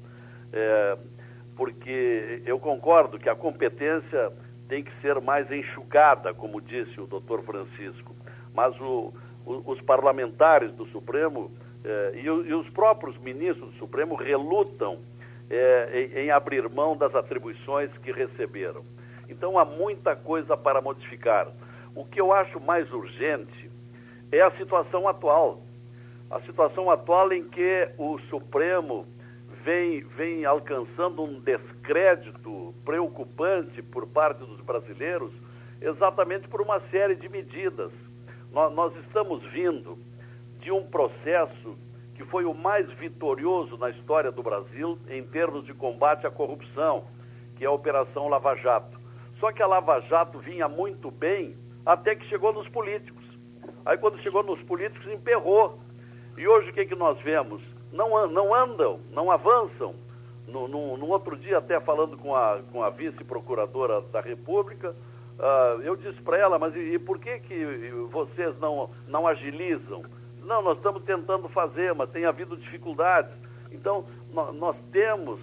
É, 0.52 0.96
porque 1.56 2.42
eu 2.46 2.58
concordo 2.58 3.18
que 3.18 3.28
a 3.28 3.34
competência 3.34 4.32
tem 4.68 4.84
que 4.84 5.00
ser 5.00 5.20
mais 5.20 5.50
enxugada, 5.50 6.32
como 6.32 6.60
disse 6.60 7.00
o 7.00 7.06
doutor 7.06 7.42
Francisco. 7.42 8.14
Mas 8.54 8.78
o, 8.80 9.12
o, 9.44 9.72
os 9.72 9.80
parlamentares 9.82 10.72
do 10.72 10.86
Supremo 10.86 11.50
eh, 11.84 12.12
e, 12.14 12.24
e, 12.24 12.54
os 12.54 12.68
próprios 12.70 13.16
ministros 13.18 13.70
do 13.72 13.78
Supremo 13.78 14.14
relutam 14.14 14.98
eh, 15.50 16.10
em, 16.14 16.18
em 16.24 16.30
abrir 16.30 16.68
mão 16.68 16.96
das 16.96 17.14
atribuições 17.14 17.90
que 17.98 18.12
receberam. 18.12 18.84
Então 19.28 19.58
há 19.58 19.64
muita 19.64 20.16
coisa 20.16 20.56
para 20.56 20.80
modificar. 20.80 21.48
O 21.94 22.04
que 22.04 22.20
eu 22.20 22.32
acho 22.32 22.60
mais 22.60 22.90
urgente 22.92 23.70
é 24.32 24.40
a 24.40 24.50
situação 24.52 25.08
atual. 25.08 25.60
A 26.30 26.40
situação 26.40 26.90
atual 26.90 27.32
em 27.32 27.48
que 27.48 27.88
o 27.96 28.18
Supremo 28.30 29.06
vem, 29.64 30.00
vem 30.16 30.44
alcançando 30.44 31.22
um 31.22 31.40
descrédito 31.40 32.74
preocupante 32.84 33.82
por 33.82 34.06
parte 34.06 34.40
dos 34.40 34.60
brasileiros, 34.60 35.32
exatamente 35.80 36.48
por 36.48 36.60
uma 36.60 36.80
série 36.90 37.14
de 37.14 37.28
medidas. 37.28 37.90
Nós, 38.52 38.74
nós 38.74 38.96
estamos 39.04 39.42
vindo 39.52 39.98
de 40.60 40.72
um 40.72 40.84
processo 40.84 41.76
que 42.14 42.24
foi 42.24 42.44
o 42.44 42.54
mais 42.54 42.90
vitorioso 42.94 43.76
na 43.76 43.90
história 43.90 44.32
do 44.32 44.42
Brasil 44.42 44.98
em 45.08 45.22
termos 45.22 45.64
de 45.64 45.72
combate 45.72 46.26
à 46.26 46.30
corrupção, 46.30 47.04
que 47.56 47.64
é 47.64 47.68
a 47.68 47.72
Operação 47.72 48.28
Lava 48.28 48.54
Jato. 48.56 48.98
Só 49.38 49.52
que 49.52 49.62
a 49.62 49.66
Lava 49.66 50.00
Jato 50.02 50.38
vinha 50.38 50.68
muito 50.68 51.10
bem 51.10 51.56
até 51.86 52.14
que 52.14 52.26
chegou 52.26 52.52
nos 52.52 52.68
políticos. 52.68 53.24
Aí 53.84 53.96
quando 53.96 54.18
chegou 54.20 54.42
nos 54.42 54.60
políticos, 54.62 55.06
emperrou. 55.12 55.78
E 56.36 56.46
hoje 56.46 56.70
o 56.70 56.72
que, 56.72 56.86
que 56.86 56.94
nós 56.94 57.20
vemos? 57.22 57.62
não, 57.92 58.26
não 58.28 58.54
andam, 58.54 59.00
não 59.10 59.30
avançam. 59.30 59.94
No, 60.46 60.66
no, 60.66 60.96
no, 60.96 61.08
outro 61.08 61.36
dia, 61.36 61.58
até 61.58 61.78
falando 61.78 62.16
com 62.16 62.34
a, 62.34 62.60
com 62.72 62.82
a 62.82 62.88
vice-procuradora 62.88 64.00
da 64.00 64.22
República, 64.22 64.94
uh, 65.38 65.82
eu 65.82 65.94
disse 65.94 66.22
para 66.22 66.38
ela, 66.38 66.58
mas 66.58 66.74
e, 66.74 66.94
e, 66.94 66.98
por 66.98 67.18
que, 67.18 67.38
que 67.40 67.90
vocês 68.10 68.58
não, 68.58 68.88
não 69.06 69.26
agilizam? 69.26 70.02
Não, 70.48 70.62
nós 70.62 70.78
estamos 70.78 71.04
tentando 71.04 71.46
fazer, 71.50 71.94
mas 71.94 72.08
tem 72.08 72.24
havido 72.24 72.56
dificuldades. 72.56 73.30
Então, 73.70 74.06
nós, 74.32 74.74
temos 74.90 75.38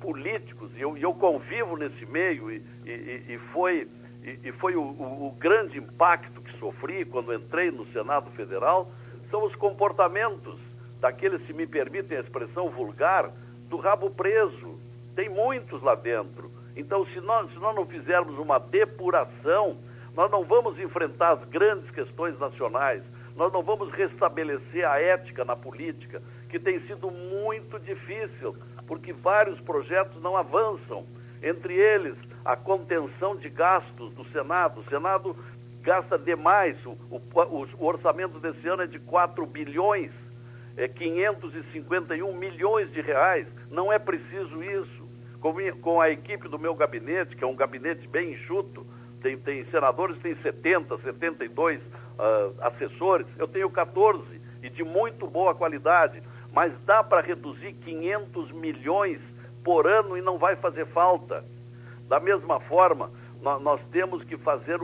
políticos, 0.00 0.70
e 0.76 0.80
eu, 0.80 0.96
eu, 0.96 1.12
convivo 1.12 1.76
nesse 1.76 2.06
meio, 2.06 2.52
e, 2.52 2.62
e, 2.86 3.34
e 3.34 3.38
foi, 3.52 3.88
e, 4.22 4.52
foi 4.52 4.76
o, 4.76 4.80
o, 4.80 5.26
o 5.26 5.30
grande 5.40 5.76
impacto 5.76 6.40
que 6.40 6.56
sofri 6.60 7.04
quando 7.04 7.34
entrei 7.34 7.72
no 7.72 7.84
Senado 7.86 8.30
Federal, 8.36 8.88
são 9.28 9.44
os 9.44 9.56
comportamentos 9.56 10.56
daqueles, 11.00 11.44
se 11.48 11.52
me 11.52 11.66
permitem 11.66 12.18
a 12.18 12.20
expressão 12.20 12.70
vulgar, 12.70 13.32
do 13.68 13.76
rabo 13.76 14.08
preso. 14.10 14.78
Tem 15.16 15.28
muitos 15.28 15.82
lá 15.82 15.96
dentro. 15.96 16.48
Então, 16.76 17.04
se 17.06 17.20
nós, 17.20 17.50
se 17.50 17.58
nós 17.58 17.74
não 17.74 17.86
fizermos 17.86 18.38
uma 18.38 18.60
depuração, 18.60 19.78
nós 20.14 20.30
não 20.30 20.44
vamos 20.44 20.78
enfrentar 20.78 21.32
as 21.32 21.44
grandes 21.48 21.90
questões 21.90 22.38
nacionais, 22.38 23.02
nós 23.36 23.52
não 23.52 23.62
vamos 23.62 23.90
restabelecer 23.92 24.88
a 24.88 25.00
ética 25.00 25.44
na 25.44 25.56
política, 25.56 26.22
que 26.48 26.58
tem 26.58 26.80
sido 26.86 27.10
muito 27.10 27.78
difícil, 27.80 28.56
porque 28.86 29.12
vários 29.12 29.60
projetos 29.60 30.22
não 30.22 30.36
avançam. 30.36 31.06
Entre 31.42 31.74
eles, 31.74 32.16
a 32.44 32.56
contenção 32.56 33.36
de 33.36 33.48
gastos 33.50 34.12
do 34.14 34.24
Senado. 34.30 34.80
O 34.80 34.84
Senado 34.84 35.36
gasta 35.82 36.18
demais, 36.18 36.76
o, 36.86 36.96
o, 37.10 37.66
o 37.78 37.84
orçamento 37.84 38.38
desse 38.38 38.66
ano 38.66 38.82
é 38.82 38.86
de 38.86 38.98
4 38.98 39.44
bilhões 39.44 40.10
é, 40.76 40.88
551 40.88 42.32
milhões 42.36 42.90
de 42.92 43.00
reais. 43.00 43.46
Não 43.70 43.92
é 43.92 43.98
preciso 43.98 44.62
isso. 44.62 45.04
Com, 45.40 45.54
com 45.80 46.00
a 46.00 46.10
equipe 46.10 46.48
do 46.48 46.58
meu 46.58 46.74
gabinete, 46.74 47.36
que 47.36 47.44
é 47.44 47.46
um 47.46 47.54
gabinete 47.54 48.08
bem 48.08 48.32
enxuto, 48.32 48.86
tem, 49.22 49.36
tem 49.36 49.64
senadores 49.66 50.18
tem 50.18 50.34
70, 50.36 50.98
72 50.98 51.80
uh, 52.18 52.54
assessores, 52.60 53.26
eu 53.38 53.48
tenho 53.48 53.70
14 53.70 54.22
e 54.62 54.70
de 54.70 54.82
muito 54.82 55.26
boa 55.26 55.54
qualidade, 55.54 56.22
mas 56.52 56.72
dá 56.86 57.02
para 57.02 57.20
reduzir 57.20 57.72
500 57.72 58.52
milhões 58.52 59.20
por 59.62 59.86
ano 59.86 60.16
e 60.16 60.22
não 60.22 60.38
vai 60.38 60.56
fazer 60.56 60.86
falta. 60.86 61.44
Da 62.08 62.20
mesma 62.20 62.60
forma, 62.60 63.10
nós, 63.60 63.80
temos 63.92 64.24
que 64.24 64.38
fazer 64.38 64.78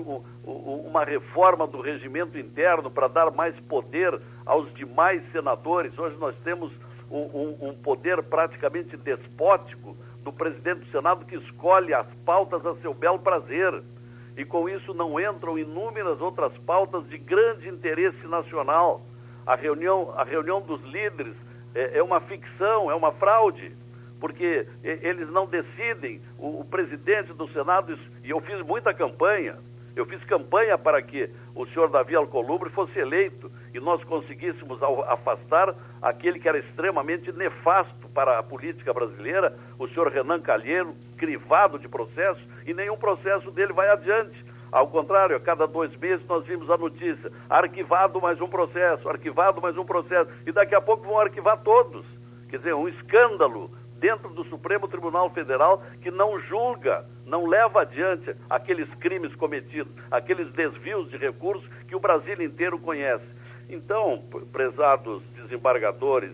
uma 0.44 1.04
reforma 1.04 1.66
do 1.66 1.80
regimento 1.80 2.38
interno 2.38 2.90
para 2.90 3.08
dar 3.08 3.30
mais 3.30 3.58
poder 3.60 4.20
aos 4.44 4.72
demais 4.74 5.22
senadores. 5.32 5.98
Hoje 5.98 6.16
nós 6.18 6.34
temos 6.44 6.70
um 7.10 7.74
poder 7.82 8.22
praticamente 8.22 8.96
despótico 8.98 9.96
do 10.22 10.32
presidente 10.32 10.80
do 10.80 10.90
Senado 10.90 11.24
que 11.24 11.36
escolhe 11.36 11.94
as 11.94 12.06
pautas 12.24 12.64
a 12.66 12.74
seu 12.76 12.92
belo 12.92 13.18
prazer. 13.18 13.82
E 14.40 14.44
com 14.46 14.66
isso 14.70 14.94
não 14.94 15.20
entram 15.20 15.58
inúmeras 15.58 16.18
outras 16.18 16.56
pautas 16.64 17.06
de 17.10 17.18
grande 17.18 17.68
interesse 17.68 18.26
nacional. 18.26 19.02
A 19.44 19.54
reunião, 19.54 20.14
a 20.16 20.24
reunião 20.24 20.62
dos 20.62 20.82
líderes 20.84 21.34
é, 21.74 21.98
é 21.98 22.02
uma 22.02 22.22
ficção, 22.22 22.90
é 22.90 22.94
uma 22.94 23.12
fraude 23.12 23.76
porque 24.18 24.66
eles 24.82 25.28
não 25.30 25.46
decidem. 25.46 26.22
O, 26.38 26.60
o, 26.60 26.64
presidente 26.64 27.34
do 27.34 27.48
Senado, 27.52 27.98
e 28.24 28.30
eu 28.30 28.40
fiz 28.40 28.62
muita 28.62 28.94
campanha, 28.94 29.58
eu 29.94 30.06
fiz 30.06 30.24
campanha 30.24 30.78
para 30.78 31.02
que 31.02 31.28
o 31.54 31.66
senhor 31.66 31.90
Davi 31.90 32.16
Alcolumbre 32.16 32.70
fosse 32.70 32.98
eleito 32.98 33.52
e 33.72 33.80
nós 33.80 34.02
conseguíssemos 34.04 34.80
afastar 35.08 35.74
aquele 36.02 36.38
que 36.38 36.48
era 36.48 36.58
extremamente 36.58 37.32
nefasto 37.32 38.08
para 38.14 38.38
a 38.38 38.42
política 38.42 38.92
brasileira, 38.92 39.56
o 39.78 39.86
senhor 39.88 40.08
Renan 40.08 40.40
Calheiro, 40.40 40.94
crivado 41.16 41.78
de 41.78 41.88
processos, 41.88 42.42
e 42.66 42.74
nenhum 42.74 42.96
processo 42.96 43.50
dele 43.50 43.72
vai 43.72 43.88
adiante. 43.88 44.44
Ao 44.72 44.86
contrário, 44.86 45.36
a 45.36 45.40
cada 45.40 45.66
dois 45.66 45.94
meses 45.96 46.24
nós 46.26 46.44
vimos 46.46 46.70
a 46.70 46.76
notícia: 46.76 47.30
arquivado 47.48 48.20
mais 48.20 48.40
um 48.40 48.48
processo, 48.48 49.08
arquivado 49.08 49.60
mais 49.60 49.76
um 49.76 49.84
processo, 49.84 50.30
e 50.46 50.52
daqui 50.52 50.74
a 50.74 50.80
pouco 50.80 51.06
vão 51.06 51.18
arquivar 51.18 51.58
todos. 51.58 52.06
Quer 52.48 52.58
dizer, 52.58 52.74
um 52.74 52.88
escândalo 52.88 53.70
dentro 54.00 54.30
do 54.30 54.44
Supremo 54.44 54.88
Tribunal 54.88 55.30
Federal 55.30 55.82
que 56.00 56.10
não 56.10 56.40
julga, 56.40 57.04
não 57.26 57.46
leva 57.46 57.82
adiante 57.82 58.34
aqueles 58.48 58.92
crimes 58.94 59.34
cometidos, 59.36 59.92
aqueles 60.10 60.50
desvios 60.52 61.10
de 61.10 61.16
recursos 61.18 61.68
que 61.86 61.94
o 61.94 62.00
Brasil 62.00 62.40
inteiro 62.40 62.78
conhece. 62.78 63.24
Então, 63.70 64.20
prezados 64.50 65.22
desembargadores 65.36 66.32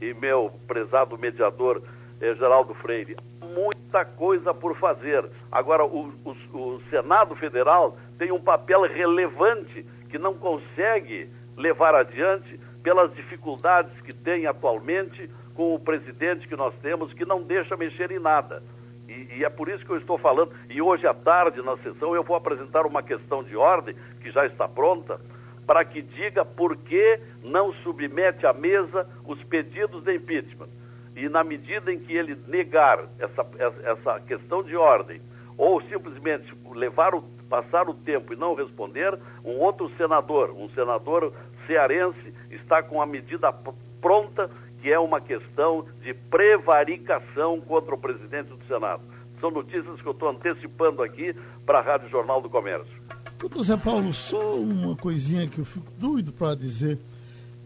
e 0.00 0.14
meu 0.14 0.52
prezado 0.68 1.18
mediador 1.18 1.82
eh, 2.20 2.34
Geraldo 2.36 2.74
Freire, 2.74 3.16
muita 3.42 4.04
coisa 4.04 4.54
por 4.54 4.76
fazer. 4.76 5.28
Agora, 5.50 5.84
os, 5.84 6.14
os, 6.52 6.88
Senado 6.88 7.34
Federal 7.34 7.96
tem 8.18 8.30
um 8.30 8.40
papel 8.40 8.82
relevante 8.82 9.84
que 10.08 10.16
não 10.16 10.34
consegue 10.34 11.28
levar 11.56 11.92
adiante 11.94 12.56
pelas 12.84 13.12
dificuldades 13.14 13.92
que 14.02 14.12
tem 14.12 14.46
atualmente 14.46 15.28
com 15.54 15.74
o 15.74 15.80
presidente 15.80 16.46
que 16.46 16.54
nós 16.54 16.72
temos, 16.82 17.12
que 17.14 17.24
não 17.24 17.42
deixa 17.42 17.76
mexer 17.76 18.12
em 18.12 18.20
nada. 18.20 18.62
E, 19.08 19.38
e, 19.38 19.44
é 19.44 19.48
por 19.48 19.68
isso 19.68 19.84
que 19.84 19.90
eu 19.90 19.98
estou 19.98 20.18
falando. 20.18 20.52
E 20.70 20.80
hoje 20.80 21.04
à 21.04 21.14
tarde, 21.14 21.60
na 21.62 21.76
sessão, 21.78 22.14
eu 22.14 22.22
vou 22.22 22.36
apresentar 22.36 22.86
uma 22.86 23.02
questão 23.02 23.42
de 23.42 23.56
ordem, 23.56 23.96
que 24.20 24.30
já 24.30 24.46
está 24.46 24.68
pronta, 24.68 25.20
para 25.66 25.84
que 25.84 26.00
diga 26.00 26.44
por 26.44 26.76
que 26.76 27.20
não 27.42 27.72
submete 27.82 28.46
à 28.46 28.52
mesa 28.52 29.08
os 29.24 29.42
pedidos 29.44 30.04
de 30.04 30.14
impeachment. 30.14 30.68
E 31.16 31.28
na 31.28 31.42
medida 31.42 31.92
em 31.92 31.98
que 31.98 32.14
ele 32.14 32.36
negar 32.46 33.08
essa, 33.18 33.46
essa 33.82 34.20
questão 34.20 34.62
de 34.62 34.76
ordem, 34.76 35.20
ou 35.56 35.80
simplesmente 35.82 36.52
levar 36.74 37.14
o, 37.14 37.22
passar 37.48 37.88
o 37.88 37.94
tempo 37.94 38.32
e 38.32 38.36
não 38.36 38.54
responder, 38.54 39.18
um 39.44 39.58
outro 39.58 39.90
senador, 39.96 40.50
um 40.50 40.68
senador 40.70 41.32
cearense, 41.66 42.34
está 42.50 42.82
com 42.82 43.00
a 43.00 43.06
medida 43.06 43.52
pronta 44.00 44.50
que 44.82 44.92
é 44.92 44.98
uma 44.98 45.20
questão 45.20 45.86
de 46.02 46.12
prevaricação 46.14 47.60
contra 47.60 47.94
o 47.94 47.98
presidente 47.98 48.50
do 48.50 48.64
Senado. 48.66 49.02
São 49.40 49.50
notícias 49.50 50.00
que 50.00 50.06
eu 50.06 50.12
estou 50.12 50.28
antecipando 50.28 51.02
aqui 51.02 51.34
para 51.64 51.78
a 51.78 51.82
Rádio 51.82 52.08
Jornal 52.08 52.40
do 52.40 52.48
Comércio. 52.48 53.15
Doutor 53.46 53.62
Zé 53.62 53.76
Paulo, 53.76 54.12
só 54.12 54.58
uma 54.58 54.96
coisinha 54.96 55.46
que 55.46 55.60
eu 55.60 55.64
fico 55.64 55.86
doido 56.00 56.32
para 56.32 56.56
dizer. 56.56 56.98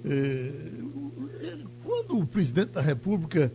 É, 0.04 0.52
quando 1.82 2.18
o 2.18 2.26
presidente 2.26 2.72
da 2.72 2.82
República, 2.82 3.50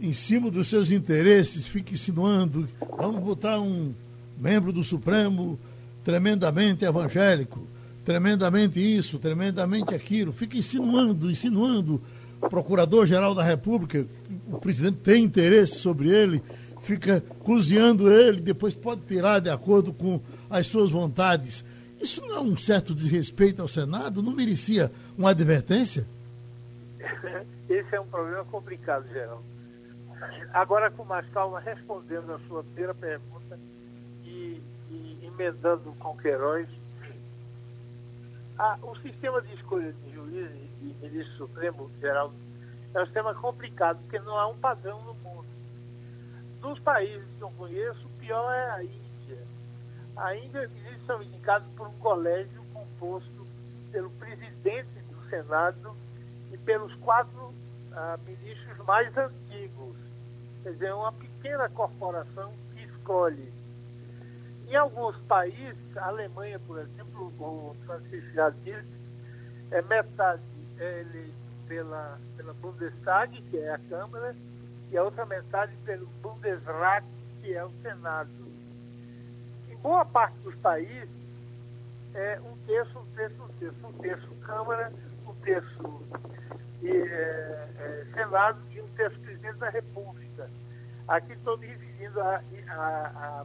em 0.00 0.14
cima 0.14 0.50
dos 0.50 0.66
seus 0.66 0.90
interesses, 0.90 1.66
fica 1.66 1.92
insinuando, 1.92 2.66
vamos 2.96 3.22
botar 3.22 3.60
um 3.60 3.92
membro 4.40 4.72
do 4.72 4.82
Supremo 4.82 5.58
tremendamente 6.02 6.86
evangélico, 6.86 7.60
tremendamente 8.02 8.80
isso, 8.80 9.18
tremendamente 9.18 9.94
aquilo, 9.94 10.32
fica 10.32 10.56
insinuando, 10.56 11.30
insinuando 11.30 12.00
Procurador-Geral 12.48 13.34
da 13.34 13.42
República, 13.42 14.06
o 14.50 14.56
presidente 14.56 15.00
tem 15.04 15.22
interesse 15.22 15.80
sobre 15.80 16.08
ele, 16.08 16.42
fica 16.80 17.22
cozinhando 17.40 18.10
ele, 18.10 18.40
depois 18.40 18.74
pode 18.74 19.02
tirar 19.02 19.38
de 19.38 19.50
acordo 19.50 19.92
com 19.92 20.18
as 20.50 20.66
suas 20.66 20.90
vontades. 20.90 21.64
Isso 22.00 22.20
não 22.22 22.36
é 22.36 22.40
um 22.40 22.56
certo 22.56 22.94
desrespeito 22.94 23.60
ao 23.60 23.68
Senado? 23.68 24.22
Não 24.22 24.32
merecia 24.32 24.90
uma 25.16 25.30
advertência? 25.30 26.06
Esse 27.68 27.94
é 27.94 28.00
um 28.00 28.06
problema 28.06 28.44
complicado, 28.44 29.06
Geraldo. 29.12 29.44
Agora, 30.52 30.90
com 30.90 31.04
mais 31.04 31.28
calma, 31.30 31.60
respondendo 31.60 32.32
a 32.32 32.38
sua 32.48 32.62
primeira 32.64 32.94
pergunta 32.94 33.58
e, 34.24 34.60
e 34.90 35.18
emendando 35.22 35.92
com 35.98 36.16
Queiroz, 36.16 36.68
o 38.82 38.96
sistema 38.96 39.40
de 39.42 39.54
escolha 39.54 39.92
de 39.92 40.12
juízes 40.12 40.70
e 40.82 40.94
ministro 41.00 41.36
Supremo, 41.36 41.90
Geraldo, 42.00 42.34
é 42.94 43.02
um 43.02 43.04
sistema 43.04 43.34
complicado, 43.34 43.98
porque 44.00 44.18
não 44.20 44.36
há 44.36 44.48
um 44.48 44.58
padrão 44.58 45.02
no 45.02 45.14
mundo. 45.14 45.46
Dos 46.60 46.78
países 46.80 47.24
que 47.36 47.42
eu 47.42 47.50
conheço, 47.50 48.04
o 48.04 48.18
pior 48.18 48.52
é 48.52 48.70
a 48.70 48.84
Índia. 50.18 50.24
A 50.24 50.36
Índia, 50.36 50.70
eles 50.86 51.06
são 51.06 51.22
indicados 51.22 51.68
por 51.76 51.86
um 51.86 51.98
colégio 51.98 52.62
composto 52.72 53.46
pelo 53.92 54.10
presidente 54.10 55.00
do 55.10 55.28
Senado 55.30 55.96
e 56.52 56.58
pelos 56.58 56.94
quatro 56.96 57.54
ah, 57.92 58.18
ministros 58.26 58.76
mais 58.86 59.16
antigos. 59.16 59.96
Quer 60.62 60.72
dizer, 60.72 60.86
é 60.86 60.94
uma 60.94 61.12
pequena 61.12 61.68
corporação 61.68 62.52
que 62.74 62.84
escolhe. 62.84 63.52
Em 64.66 64.76
alguns 64.76 65.16
países, 65.22 65.96
a 65.96 66.08
Alemanha, 66.08 66.58
por 66.58 66.78
exemplo, 66.78 67.32
o 67.38 67.76
Francisco 67.86 68.30
já 68.34 68.50
disse, 68.50 68.98
é 69.70 69.80
metade 69.82 70.42
ele 70.78 71.32
pela, 71.66 72.18
pela 72.36 72.52
Bundestag, 72.54 73.40
que 73.42 73.58
é 73.58 73.74
a 73.74 73.78
Câmara, 73.78 74.34
e 74.90 74.96
a 74.96 75.02
outra 75.02 75.24
metade 75.24 75.74
pelo 75.84 76.06
Bundesrat, 76.22 77.04
que 77.40 77.54
é 77.54 77.64
o 77.64 77.70
Senado. 77.82 78.47
Boa 79.82 80.04
parte 80.04 80.36
dos 80.38 80.54
países, 80.56 81.08
é 82.14 82.40
um 82.40 82.56
terço, 82.66 82.98
um 82.98 83.06
terço, 83.14 83.42
um 83.42 83.48
terço. 83.58 83.86
Um 83.86 83.92
terço 83.92 84.28
Câmara, 84.42 84.92
um 85.26 85.34
terço 85.36 86.02
é, 86.82 86.88
é, 86.88 88.06
Senado 88.14 88.58
e 88.72 88.80
um 88.80 88.88
terço 88.88 89.18
Presidente 89.20 89.58
da 89.58 89.68
República. 89.68 90.50
Aqui 91.06 91.32
estou 91.32 91.56
me 91.58 91.66
referindo 91.66 92.20
à 92.20 93.44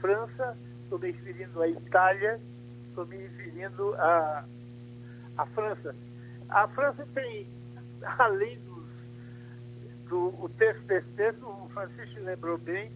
França, 0.00 0.56
estou 0.82 0.98
me 0.98 1.12
referindo 1.12 1.62
à 1.62 1.68
Itália, 1.68 2.40
estou 2.88 3.06
me 3.06 3.16
referindo 3.16 3.94
a 3.98 4.44
França. 5.54 5.94
A 6.48 6.68
França 6.68 7.06
tem, 7.14 7.48
além 8.18 8.58
dos, 8.60 8.88
do 10.08 10.28
o 10.42 10.48
texto 10.56 10.82
desse 10.82 11.08
texto, 11.10 11.46
o 11.46 11.68
Francisco 11.68 12.20
lembrou 12.20 12.58
bem, 12.58 12.90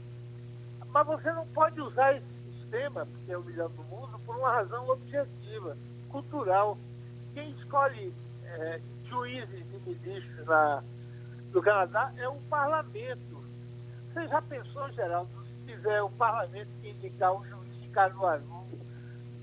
Mas 0.89 1.07
você 1.07 1.33
não 1.33 1.47
pode 1.49 1.81
usar 1.81 2.15
esse 2.15 2.27
sistema, 2.53 3.07
porque 3.07 3.33
é 3.33 3.39
o 3.39 3.43
melhor 3.43 3.69
do 3.71 3.83
mundo, 3.85 4.19
por 4.27 4.37
uma 4.37 4.53
razão 4.53 4.89
objetiva, 4.89 5.77
cultural. 6.11 6.77
Quem 7.33 7.51
escolhe 7.53 8.15
é, 8.45 8.81
juízes 9.09 9.67
e 9.73 9.89
ministros 9.89 10.47
na, 10.47 10.83
do 11.53 11.63
Canadá 11.63 12.13
é 12.17 12.29
o 12.29 12.37
parlamento. 12.51 13.43
Você 14.13 14.29
já 14.29 14.43
pensou, 14.43 14.91
Geraldo, 14.93 15.31
se 15.47 15.73
tiver 15.73 16.03
o 16.03 16.11
parlamento 16.11 16.69
que 16.81 16.91
indicar 16.91 17.33
um 17.33 17.45
Caruaru, 17.95 18.65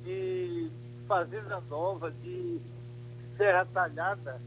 de 0.04 0.72
Fazenda 1.08 1.62
Nova, 1.70 2.12
de 2.12 2.62
Serra 3.38 3.66
Talhada, 3.74 4.40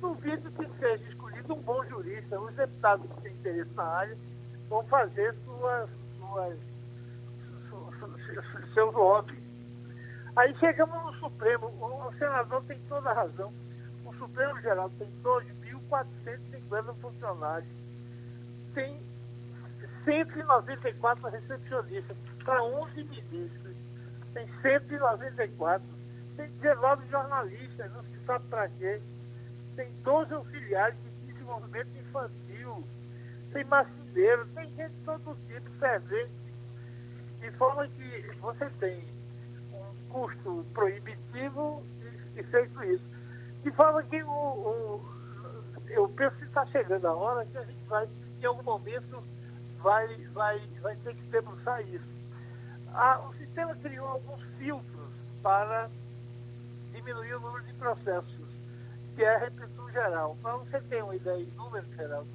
duvido 0.00 0.50
que 0.52 0.66
seja 0.78 1.04
escolhido 1.08 1.54
um 1.54 1.62
bom 1.62 1.84
jurista. 1.86 2.40
Os 2.40 2.54
deputados 2.54 3.06
que 3.10 3.20
têm 3.22 3.32
interesse 3.32 3.74
na 3.74 3.84
área 3.84 4.16
vão 4.68 4.84
fazer 4.84 5.34
suas, 5.44 5.90
suas, 6.18 6.58
suas 7.68 8.74
seus 8.74 8.94
lobbies. 8.94 9.38
Aí 10.36 10.54
chegamos 10.58 11.02
no 11.04 11.14
Supremo, 11.18 11.66
o 11.66 12.12
senador 12.18 12.62
tem 12.64 12.78
toda 12.88 13.10
a 13.10 13.14
razão 13.14 13.52
Supremo 14.18 14.60
Geral 14.60 14.90
tem 14.98 15.08
2.450 15.22 16.94
funcionários, 17.00 17.70
tem 18.74 19.00
194 20.06 21.28
recepcionistas. 21.28 22.16
Para 22.44 22.62
11 22.62 23.04
ministros, 23.04 23.76
tem 24.32 24.48
194, 24.62 25.84
tem 26.36 26.48
19 26.60 27.08
jornalistas, 27.08 27.92
não 27.92 28.02
se 28.04 28.24
sabe 28.24 28.46
para 28.48 28.68
quê, 28.68 29.00
tem 29.74 29.90
12 30.04 30.32
auxiliares 30.32 30.96
de 31.02 31.32
desenvolvimento 31.32 31.88
infantil, 31.98 32.84
tem 33.52 33.64
marceneiro, 33.64 34.46
tem 34.54 34.68
gente 34.76 34.92
de 34.92 35.04
todo 35.04 35.36
tipo, 35.48 35.70
servente, 35.80 36.30
de 37.40 37.50
forma 37.52 37.88
que 37.88 38.30
você 38.40 38.70
tem 38.78 39.04
um 39.72 40.08
custo 40.08 40.64
proibitivo 40.72 41.82
e 42.36 42.42
feito 42.44 42.84
isso. 42.84 43.04
De 43.64 43.70
forma 43.72 44.02
que 44.04 44.22
o, 44.22 44.28
o 44.30 45.16
eu 45.88 46.08
penso 46.10 46.36
que 46.36 46.44
está 46.44 46.64
chegando 46.66 47.06
a 47.06 47.14
hora 47.14 47.46
que 47.46 47.58
a 47.58 47.64
gente 47.64 47.84
vai, 47.86 48.08
em 48.40 48.44
algum 48.44 48.62
momento, 48.62 49.22
vai, 49.82 50.08
vai, 50.32 50.60
vai 50.80 50.96
ter 50.96 51.14
que 51.14 51.22
debruçar 51.22 51.80
isso. 51.88 52.16
Ah, 52.92 53.20
o 53.28 53.34
sistema 53.34 53.74
criou 53.76 54.06
alguns 54.06 54.42
filtros 54.58 55.10
para 55.42 55.90
diminuir 56.92 57.34
o 57.34 57.40
número 57.40 57.64
de 57.64 57.72
processos, 57.74 58.48
que 59.14 59.22
é 59.22 59.36
a 59.36 59.38
repetição 59.38 59.90
geral. 59.90 60.36
Para 60.42 60.56
você 60.56 60.80
ter 60.82 61.02
uma 61.02 61.14
ideia 61.14 61.42
em 61.42 61.50
número 61.56 61.86
geral, 61.94 62.26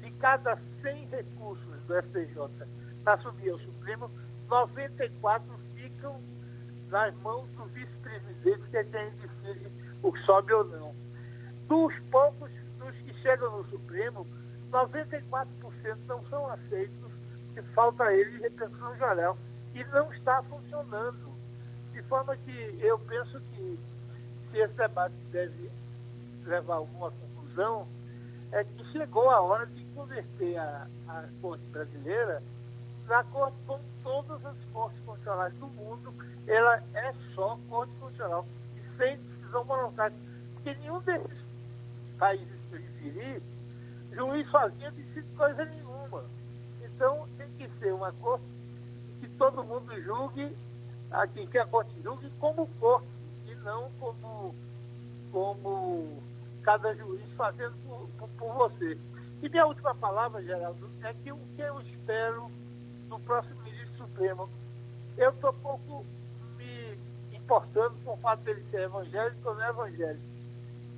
de 0.00 0.10
cada 0.12 0.58
100 0.82 1.06
recursos 1.06 1.82
do 1.86 2.02
STJ 2.02 2.66
para 3.02 3.18
subir 3.18 3.50
ao 3.50 3.58
Supremo, 3.60 4.10
94 4.48 5.58
ficam 5.74 6.20
nas 6.90 7.14
mãos 7.16 7.48
do 7.50 7.64
vice-presidente, 7.66 8.62
que 8.70 8.76
é 8.76 8.84
quem 8.84 9.10
decide 9.10 9.72
o 10.02 10.12
que 10.12 10.20
sobe 10.20 10.52
ou 10.52 10.64
não. 10.64 10.94
Dos 11.66 11.94
poucos 12.10 12.50
dos 12.78 12.94
que 12.96 13.12
chegam 13.20 13.58
no 13.58 13.64
Supremo, 13.68 14.26
94% 14.70 15.46
não 16.06 16.24
são 16.26 16.46
aceitos, 16.50 17.12
que 17.54 17.62
falta 17.74 18.04
a 18.04 18.14
eles 18.14 18.40
repressão 18.40 18.96
geral. 18.96 19.38
E 19.74 19.84
não 19.84 20.12
está 20.12 20.42
funcionando. 20.44 21.28
De 21.92 22.02
forma 22.02 22.36
que 22.36 22.78
eu 22.80 22.98
penso 23.00 23.40
que 23.54 23.78
se 24.50 24.58
esse 24.58 24.74
debate 24.74 25.14
deve 25.30 25.70
levar 26.44 26.74
a 26.74 26.76
alguma 26.76 27.10
conclusão, 27.10 27.86
é 28.52 28.64
que 28.64 28.84
chegou 28.92 29.30
a 29.30 29.40
hora 29.40 29.66
de 29.66 29.84
converter 29.94 30.56
a, 30.56 30.86
a 31.08 31.24
Corte 31.40 31.64
Brasileira 31.66 32.42
na 33.08 33.24
Corte 33.24 33.56
como 33.66 33.82
todas 34.02 34.44
as 34.44 34.56
Cortes 34.72 35.00
Constitucionais 35.04 35.54
do 35.54 35.66
mundo, 35.68 36.14
ela 36.46 36.82
é 36.94 37.12
só 37.34 37.58
Corte 37.68 37.92
Constitucional 37.98 38.46
e 38.76 38.96
sem 38.96 39.16
decisão 39.16 39.64
monetária. 39.64 40.16
Porque 40.54 40.74
nenhum 40.74 41.00
desses 41.00 41.38
países 42.18 42.48
que 42.68 42.76
eu 42.76 42.80
referi, 42.80 43.42
juiz 44.38 44.50
sozinho 44.50 44.92
coisa 45.36 45.64
nenhuma. 45.64 46.24
Então 46.82 47.28
tem 47.36 47.48
que 47.52 47.68
ser 47.78 47.92
uma 47.92 48.12
corte 48.12 48.44
que 49.20 49.28
todo 49.30 49.64
mundo 49.64 50.00
julgue, 50.02 50.56
aqui 51.10 51.46
que 51.46 51.58
a 51.58 51.66
corte 51.66 51.92
julgue 52.02 52.30
como 52.38 52.66
corte, 52.80 53.08
e 53.46 53.54
não 53.56 53.90
como, 53.98 54.54
como 55.32 56.22
cada 56.62 56.94
juiz 56.94 57.24
fazendo 57.36 57.74
por, 57.86 58.08
por, 58.18 58.28
por 58.30 58.54
você. 58.54 58.98
E 59.42 59.48
minha 59.48 59.66
última 59.66 59.94
palavra, 59.94 60.42
Geraldo, 60.42 60.90
é 61.02 61.12
que 61.14 61.32
o 61.32 61.38
que 61.56 61.62
eu 61.62 61.80
espero 61.80 62.50
do 63.08 63.18
próximo 63.20 63.60
ministro 63.62 63.96
Supremo, 63.98 64.48
eu 65.16 65.30
estou 65.30 65.52
pouco 65.54 66.04
me 66.56 66.98
importando 67.32 67.94
com 68.04 68.14
o 68.14 68.16
fato 68.18 68.42
dele 68.42 68.64
ser 68.70 68.82
evangélico 68.82 69.48
ou 69.48 69.54
não 69.54 69.68
evangélico. 69.68 70.22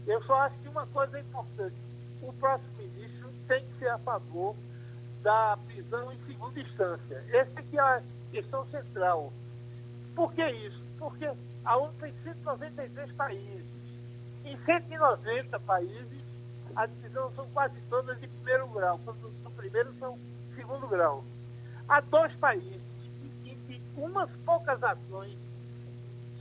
Eu 0.07 0.23
só 0.25 0.35
acho 0.41 0.57
que 0.59 0.69
uma 0.69 0.87
coisa 0.87 1.19
é 1.19 1.21
importante. 1.21 1.77
O 2.23 2.33
próximo 2.35 2.71
ministro 2.79 3.30
tem 3.51 3.65
que 3.65 3.79
ser 3.81 3.89
a 3.89 3.99
favor 3.99 4.55
da 5.23 5.59
prisão 5.67 6.13
em 6.13 6.19
segunda 6.25 6.61
instância. 6.61 7.25
Essa 7.33 7.59
aqui 7.59 7.77
é 7.77 7.81
a 7.81 8.03
questão 8.31 8.65
central. 8.67 9.33
Por 10.15 10.33
que 10.35 10.49
isso? 10.49 10.81
Porque 11.01 11.29
a 11.65 11.77
ONU 11.77 11.93
tem 12.01 12.15
193 12.23 13.13
países. 13.15 13.67
Em 14.45 14.57
190 14.65 15.59
países, 15.61 16.23
as 16.77 16.89
decisões 16.91 17.35
são 17.35 17.49
quase 17.49 17.75
todas 17.91 18.21
de 18.21 18.29
primeiro 18.29 18.69
grau. 18.69 19.01
Quando 19.05 19.33
são 19.43 19.51
primeiro, 19.51 19.93
são 19.99 20.17
segundo 20.55 20.87
grau. 20.87 21.25
Há 21.89 22.01
dois 22.03 22.33
países 22.37 22.81
em 23.45 23.57
que 23.67 23.83
umas 23.97 24.31
poucas 24.47 24.81
ações 24.81 25.37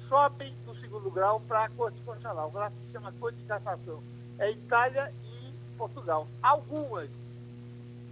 sobem 0.08 0.56
do 0.64 0.76
segundo 0.76 1.10
grau 1.10 1.40
para 1.48 1.66
a 1.66 1.70
Corte 1.70 2.00
Constitucional. 2.02 2.52
O 2.54 2.70
que 2.70 2.86
se 2.86 2.92
chama 2.92 3.12
Corte 3.14 3.40
de 3.40 3.46
Cassação. 3.46 4.04
É 4.38 4.52
Itália 4.52 5.12
e 5.24 5.29
Portugal. 5.80 6.28
Algumas, 6.44 7.10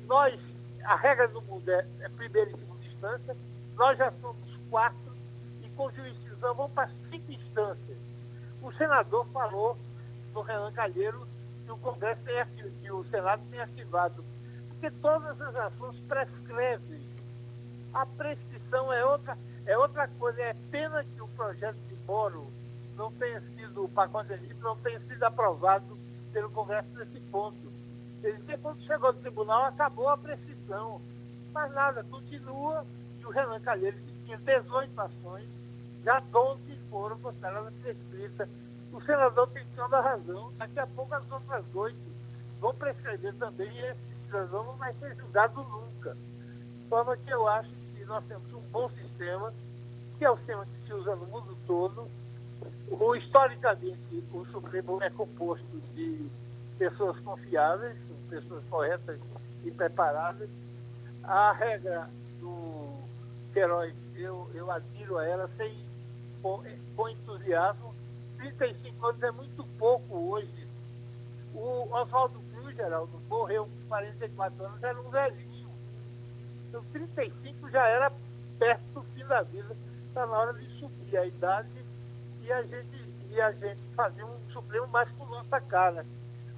nós, 0.08 0.40
a 0.86 0.96
regra 0.96 1.28
do 1.28 1.42
mundo 1.42 1.70
é, 1.70 1.86
é 2.00 2.10
primeira 2.10 2.50
e 2.50 2.54
segunda 2.54 2.86
instância, 2.86 3.38
nós 3.76 3.98
já 3.98 4.12
somos 4.22 4.58
quatro 4.70 5.14
e 5.62 5.70
com 5.72 5.92
jurisdição 5.92 6.54
vamos 6.56 6.72
para 6.72 6.90
cinco 7.10 7.32
instâncias. 7.32 7.98
O 8.62 8.72
senador 8.74 9.28
falou 9.34 9.78
no 10.34 10.42
Renan 10.42 10.72
Calheiro 10.72 11.28
que 11.66 11.72
o 11.72 11.78
Congresso 11.78 12.22
tem 12.24 12.72
que 12.82 12.92
o 12.92 13.04
Senado 13.06 13.42
tem 13.52 13.60
arquivado. 13.60 14.24
Porque 14.70 14.90
todas 15.02 15.40
as 15.42 15.56
ações 15.56 16.00
prescrevem. 16.08 17.02
A 17.94 18.06
prescrição 18.06 18.94
é 18.94 19.04
outra, 19.04 19.38
é 19.66 19.78
outra 19.78 20.08
coisa. 20.20 20.42
É 20.42 20.56
pena 20.72 21.04
que 21.04 21.22
o 21.22 21.28
projeto 21.30 21.78
de 21.90 21.96
Moro 22.06 22.48
não 22.96 23.12
tenha 23.14 23.42
sido, 23.42 23.86
o 23.86 23.90
pacote 23.90 24.38
de 24.38 24.54
não 24.56 24.78
tenha 24.78 25.00
sido 25.02 25.24
aprovado 25.24 25.97
pelo 26.38 26.52
Congresso 26.52 26.88
nesse 26.94 27.20
ponto. 27.32 27.58
Ele 28.24 28.38
disse 28.38 28.58
quando 28.60 28.80
chegou 28.84 29.12
no 29.12 29.20
tribunal 29.20 29.66
acabou 29.66 30.08
a 30.08 30.18
prescrição. 30.18 31.02
Mas 31.52 31.74
nada, 31.74 32.04
continua 32.04 32.86
e 33.20 33.26
o 33.26 33.32
Renan 33.32 33.60
Calheiros, 33.62 34.00
que 34.02 34.26
tinha 34.26 34.38
18 34.38 35.02
ações, 35.02 35.50
já 36.04 36.20
12 36.20 36.62
foram 36.92 37.18
consideradas 37.18 37.74
prescritas. 37.82 38.48
O 38.94 39.02
senador 39.02 39.48
tem 39.48 39.66
toda 39.76 39.98
a 39.98 40.02
razão. 40.02 40.54
Daqui 40.58 40.80
a 40.80 40.86
pouco 40.86 41.16
as 41.16 41.32
outras 41.32 41.66
oito 41.74 41.98
vão 42.62 42.76
prescrever 42.76 43.34
também 43.36 43.72
e 43.72 43.86
esse 43.88 44.26
cidadão 44.28 44.64
não 44.64 44.76
vai 44.76 44.94
ser 44.94 45.16
julgado 45.16 45.64
nunca. 45.64 46.14
De 46.14 46.88
forma 46.88 47.18
que 47.18 47.32
eu 47.32 47.48
acho 47.48 47.72
que 47.96 48.06
nós 48.06 48.24
temos 48.26 48.54
um 48.54 48.62
bom 48.72 48.88
sistema, 48.90 49.52
que 50.20 50.26
é 50.26 50.30
o 50.30 50.38
sistema 50.38 50.68
que 50.68 50.86
se 50.86 50.94
usa 50.94 51.16
no 51.16 51.26
mundo 51.26 51.58
todo. 51.66 52.08
O, 52.90 53.16
historicamente, 53.16 54.24
o 54.34 54.46
Supremo 54.46 55.02
é 55.02 55.10
composto 55.10 55.82
de 55.94 56.30
pessoas 56.78 57.20
confiáveis, 57.20 57.96
pessoas 58.30 58.64
corretas 58.70 59.20
e 59.64 59.72
preparadas. 59.72 60.50
A 61.24 61.52
regra 61.52 62.10
do 62.40 62.88
Queiroz, 63.54 63.94
eu, 64.16 64.50
eu 64.54 64.72
admiro 64.72 65.18
a 65.18 65.26
ela 65.26 65.50
sem, 65.58 65.76
com, 66.42 66.64
com 66.96 67.10
entusiasmo. 67.10 67.94
35 68.38 69.08
anos 69.08 69.24
é 69.24 69.32
muito 69.32 69.64
pouco 69.78 70.16
hoje. 70.16 70.68
O 71.54 71.90
Oswaldo 71.92 72.40
Cruz, 72.54 72.76
Geraldo, 72.76 73.20
morreu 73.28 73.66
com 73.66 73.88
44 73.90 74.66
anos, 74.66 74.84
era 74.84 75.02
um 75.02 75.10
velhinho. 75.10 75.70
Então, 76.70 76.84
35 76.94 77.70
já 77.70 77.88
era 77.88 78.12
perto 78.60 78.84
do 78.94 79.04
fim 79.04 79.26
da 79.26 79.42
vida. 79.42 79.76
Está 80.08 80.26
na 80.26 80.38
hora 80.38 80.54
de 80.54 80.66
subir 80.80 81.18
a 81.18 81.26
idade 81.26 81.87
e 82.48 82.52
a 82.54 82.64
gente, 82.64 83.14
e 83.30 83.42
a 83.42 83.52
gente 83.52 83.82
fazer 83.94 84.24
um 84.24 84.40
Supremo 84.54 84.88
mais 84.88 85.10
com 85.12 85.26
nossa 85.26 85.60
cara. 85.60 86.06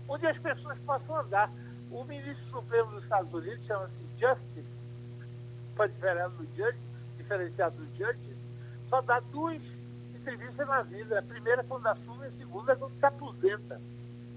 Onde 0.08 0.28
as 0.28 0.38
pessoas 0.38 0.78
possam 0.80 1.18
andar. 1.18 1.52
O 1.92 2.04
ministro 2.04 2.46
Supremo 2.52 2.92
dos 2.92 3.04
Estados 3.04 3.34
Unidos 3.34 3.66
chama-se 3.66 4.20
Justice, 4.20 4.64
para 5.76 5.88
diferenciar 5.88 6.30
do 6.30 6.46
Judge, 6.56 6.78
diferenciado 7.18 7.76
do 7.78 7.98
Judge, 7.98 8.38
só 8.90 9.02
dá 9.02 9.20
duas 9.20 9.60
entrevistas 10.14 10.68
na 10.68 10.84
vida. 10.84 11.18
A 11.18 11.24
primeira 11.24 11.64
quando 11.64 11.88
assume, 11.88 12.28
a 12.28 12.32
segunda 12.34 12.76
quando 12.76 13.00
se 13.00 13.06
aposenta. 13.06 13.82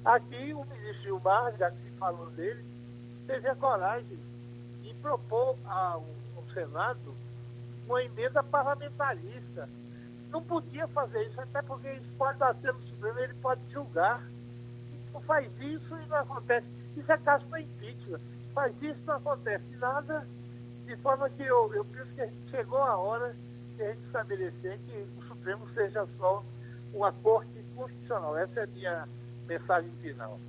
Aqui 0.02 0.54
o 0.54 0.64
ministro 0.64 1.02
Gilmar, 1.02 1.54
já 1.58 1.70
que 1.70 1.76
se 1.82 1.90
falou 1.98 2.30
dele, 2.30 2.64
teve 3.26 3.46
a 3.48 3.54
coragem 3.54 4.18
de 4.80 4.94
propor 4.94 5.58
ao, 5.66 6.06
ao 6.34 6.44
Senado 6.54 7.14
uma 7.86 8.02
emenda 8.02 8.42
parlamentarista. 8.42 9.68
Não 10.32 10.42
podia 10.42 10.88
fazer 10.88 11.22
isso, 11.28 11.38
até 11.38 11.60
porque 11.60 11.86
ele 11.86 12.00
pode 12.16 12.38
dar 12.38 12.54
no 12.54 12.82
Supremo, 12.88 13.18
ele 13.18 13.34
pode 13.34 13.60
julgar. 13.70 14.26
Não 15.12 15.20
faz 15.20 15.46
isso 15.60 15.94
e 15.94 16.08
não 16.08 16.16
acontece. 16.16 16.66
Isso 16.96 17.12
é 17.12 17.18
caso 17.18 17.44
para 17.46 17.60
impeachment. 17.60 18.20
Faz 18.54 18.74
isso 18.82 18.98
não 19.06 19.16
acontece 19.16 19.64
nada, 19.78 20.26
de 20.86 20.96
forma 20.96 21.28
que 21.28 21.42
eu, 21.42 21.72
eu 21.74 21.84
penso 21.84 22.08
que 22.14 22.50
chegou 22.50 22.82
a 22.82 22.96
hora 22.96 23.36
de 23.76 23.82
a 23.82 23.88
gente 23.90 24.06
estabelecer 24.06 24.78
que 24.86 25.06
o 25.18 25.22
Supremo 25.28 25.68
seja 25.74 26.06
só 26.18 26.42
uma 26.94 27.12
corte 27.12 27.62
constitucional. 27.76 28.36
Essa 28.38 28.60
é 28.60 28.64
a 28.64 28.66
minha 28.68 29.08
mensagem 29.46 29.90
final. 30.00 30.40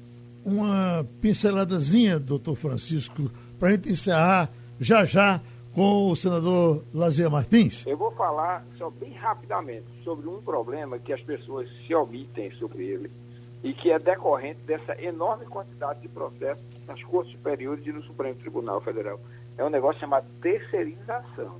Uma 0.45 1.05
pinceladazinha, 1.21 2.19
doutor 2.19 2.55
Francisco, 2.55 3.29
para 3.59 3.69
a 3.69 3.71
gente 3.71 3.91
encerrar 3.91 4.49
já 4.79 5.03
já 5.05 5.41
com 5.73 6.11
o 6.11 6.15
senador 6.15 6.83
Lazier 6.93 7.29
Martins. 7.29 7.85
Eu 7.85 7.97
vou 7.97 8.11
falar 8.11 8.65
só 8.77 8.89
bem 8.89 9.13
rapidamente 9.13 9.85
sobre 10.03 10.27
um 10.27 10.41
problema 10.41 10.99
que 10.99 11.11
as 11.11 11.21
pessoas 11.21 11.67
se 11.85 11.95
omitem 11.95 12.51
sobre 12.51 12.85
ele 12.85 13.11
e 13.63 13.73
que 13.73 13.89
é 13.89 13.97
decorrente 13.97 14.59
dessa 14.61 15.01
enorme 15.01 15.45
quantidade 15.45 16.01
de 16.01 16.09
processos 16.09 16.63
nas 16.85 17.01
Cortes 17.03 17.31
Superiores 17.31 17.85
e 17.85 17.91
no 17.91 18.03
Supremo 18.03 18.35
Tribunal 18.35 18.81
Federal. 18.81 19.19
É 19.57 19.63
um 19.63 19.69
negócio 19.69 19.99
chamado 19.99 20.25
terceirização, 20.41 21.59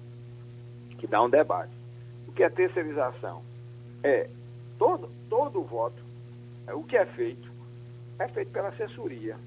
que 0.97 1.07
dá 1.07 1.22
um 1.22 1.30
debate. 1.30 1.72
O 2.28 2.32
que 2.32 2.43
é 2.43 2.49
terceirização? 2.49 3.41
É 4.03 4.30
todo, 4.78 5.09
todo 5.30 5.59
o 5.59 5.64
voto, 5.64 6.03
é, 6.68 6.74
o 6.74 6.84
que 6.84 6.97
é 6.97 7.05
feito, 7.05 7.49
é 8.20 8.28
feito 8.28 8.51
pela 8.51 8.70
assessoria, 8.70 9.38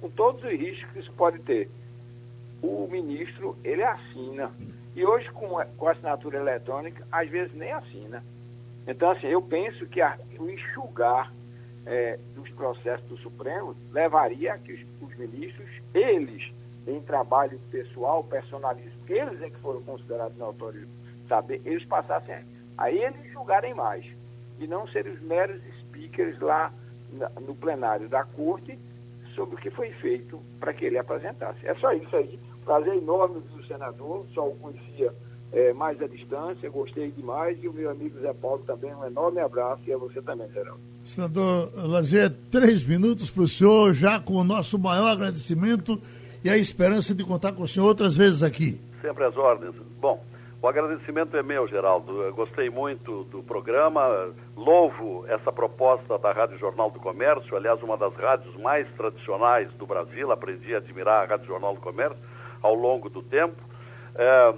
com 0.00 0.10
todos 0.10 0.42
os 0.42 0.50
riscos 0.50 0.90
que 0.92 0.98
isso 0.98 1.12
pode 1.12 1.38
ter. 1.40 1.70
O 2.62 2.88
ministro, 2.90 3.56
ele 3.62 3.82
assina. 3.82 4.50
E 4.94 5.04
hoje, 5.04 5.30
com, 5.30 5.48
com 5.76 5.88
assinatura 5.88 6.38
eletrônica, 6.38 7.06
às 7.12 7.28
vezes 7.28 7.54
nem 7.54 7.72
assina. 7.72 8.24
Então, 8.86 9.10
assim, 9.10 9.26
eu 9.26 9.42
penso 9.42 9.86
que 9.86 10.00
a, 10.00 10.18
o 10.38 10.48
enxugar 10.48 11.32
é, 11.84 12.18
dos 12.34 12.48
processos 12.50 13.06
do 13.08 13.16
Supremo 13.18 13.76
levaria 13.92 14.54
a 14.54 14.58
que 14.58 14.72
os, 14.72 14.80
os, 15.02 15.16
ministros, 15.16 15.68
eles, 15.94 16.52
em 16.86 17.00
trabalho 17.00 17.58
pessoal, 17.70 18.24
personalístico, 18.24 19.04
que 19.06 19.12
eles 19.12 19.40
é 19.42 19.50
que 19.50 19.58
foram 19.58 19.82
considerados 19.82 20.36
notórios, 20.36 20.88
saber, 21.28 21.60
eles 21.64 21.84
passassem 21.84 22.44
a 22.78 22.90
eles 22.90 23.32
julgarem 23.32 23.74
mais 23.74 24.04
e 24.58 24.66
não 24.66 24.86
serem 24.88 25.12
os 25.12 25.20
meros 25.20 25.60
speakers 25.80 26.38
lá 26.40 26.72
na, 27.12 27.28
no 27.40 27.54
plenário 27.54 28.08
da 28.08 28.24
corte 28.24 28.78
sobre 29.34 29.56
o 29.56 29.58
que 29.58 29.70
foi 29.70 29.90
feito 29.92 30.40
para 30.58 30.72
que 30.72 30.84
ele 30.84 30.98
apresentasse. 30.98 31.66
É 31.66 31.74
só 31.76 31.92
isso 31.92 32.14
aí. 32.16 32.38
Prazer 32.66 32.96
enorme 32.96 33.40
do 33.40 33.64
senador, 33.64 34.26
só 34.34 34.48
o 34.48 34.56
conhecia 34.56 35.14
é, 35.52 35.72
mais 35.72 36.02
à 36.02 36.08
distância, 36.08 36.68
gostei 36.68 37.12
demais. 37.12 37.56
E 37.62 37.68
o 37.68 37.72
meu 37.72 37.88
amigo 37.88 38.18
Zé 38.20 38.34
Paulo 38.34 38.62
também, 38.66 38.92
um 38.92 39.06
enorme 39.06 39.40
abraço 39.40 39.82
e 39.86 39.92
a 39.92 39.96
você 39.96 40.20
também, 40.20 40.50
Geraldo. 40.52 40.80
Senador 41.04 41.70
Lazer, 41.76 42.32
três 42.50 42.82
minutos 42.82 43.30
para 43.30 43.44
o 43.44 43.46
senhor, 43.46 43.94
já 43.94 44.18
com 44.18 44.34
o 44.34 44.42
nosso 44.42 44.80
maior 44.80 45.10
agradecimento 45.10 45.96
e 46.42 46.50
a 46.50 46.58
esperança 46.58 47.14
de 47.14 47.24
contar 47.24 47.52
com 47.52 47.62
o 47.62 47.68
senhor 47.68 47.86
outras 47.86 48.16
vezes 48.16 48.42
aqui. 48.42 48.80
Sempre 49.00 49.22
às 49.22 49.36
ordens. 49.36 49.76
Bom, 50.00 50.20
o 50.60 50.66
agradecimento 50.66 51.36
é 51.36 51.44
meu, 51.44 51.68
Geraldo. 51.68 52.20
Eu 52.20 52.34
gostei 52.34 52.68
muito 52.68 53.22
do 53.30 53.44
programa, 53.44 54.34
louvo 54.56 55.24
essa 55.28 55.52
proposta 55.52 56.18
da 56.18 56.32
Rádio 56.32 56.58
Jornal 56.58 56.90
do 56.90 56.98
Comércio, 56.98 57.56
aliás, 57.56 57.80
uma 57.80 57.96
das 57.96 58.12
rádios 58.16 58.56
mais 58.56 58.88
tradicionais 58.96 59.72
do 59.74 59.86
Brasil. 59.86 60.32
Aprendi 60.32 60.74
a 60.74 60.78
admirar 60.78 61.22
a 61.22 61.26
Rádio 61.26 61.46
Jornal 61.46 61.74
do 61.74 61.80
Comércio 61.80 62.18
ao 62.62 62.74
longo 62.74 63.08
do 63.08 63.22
tempo. 63.22 63.56
É, 64.14 64.54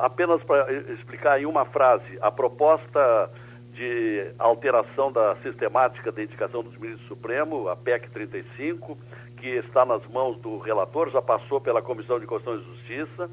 apenas 0.00 0.42
para 0.44 0.72
explicar 0.92 1.40
em 1.40 1.46
uma 1.46 1.64
frase, 1.66 2.18
a 2.20 2.30
proposta 2.30 3.30
de 3.72 4.32
alteração 4.38 5.12
da 5.12 5.36
sistemática 5.36 6.10
da 6.10 6.22
indicação 6.22 6.62
dos 6.62 6.76
ministros 6.76 7.02
do 7.02 7.14
Supremo, 7.14 7.68
a 7.68 7.76
PEC 7.76 8.10
35, 8.10 8.98
que 9.36 9.48
está 9.48 9.84
nas 9.84 10.04
mãos 10.08 10.36
do 10.38 10.58
relator, 10.58 11.10
já 11.10 11.22
passou 11.22 11.60
pela 11.60 11.80
Comissão 11.80 12.18
de 12.18 12.26
Constituição 12.26 12.60
e 12.60 12.76
Justiça, 12.76 13.30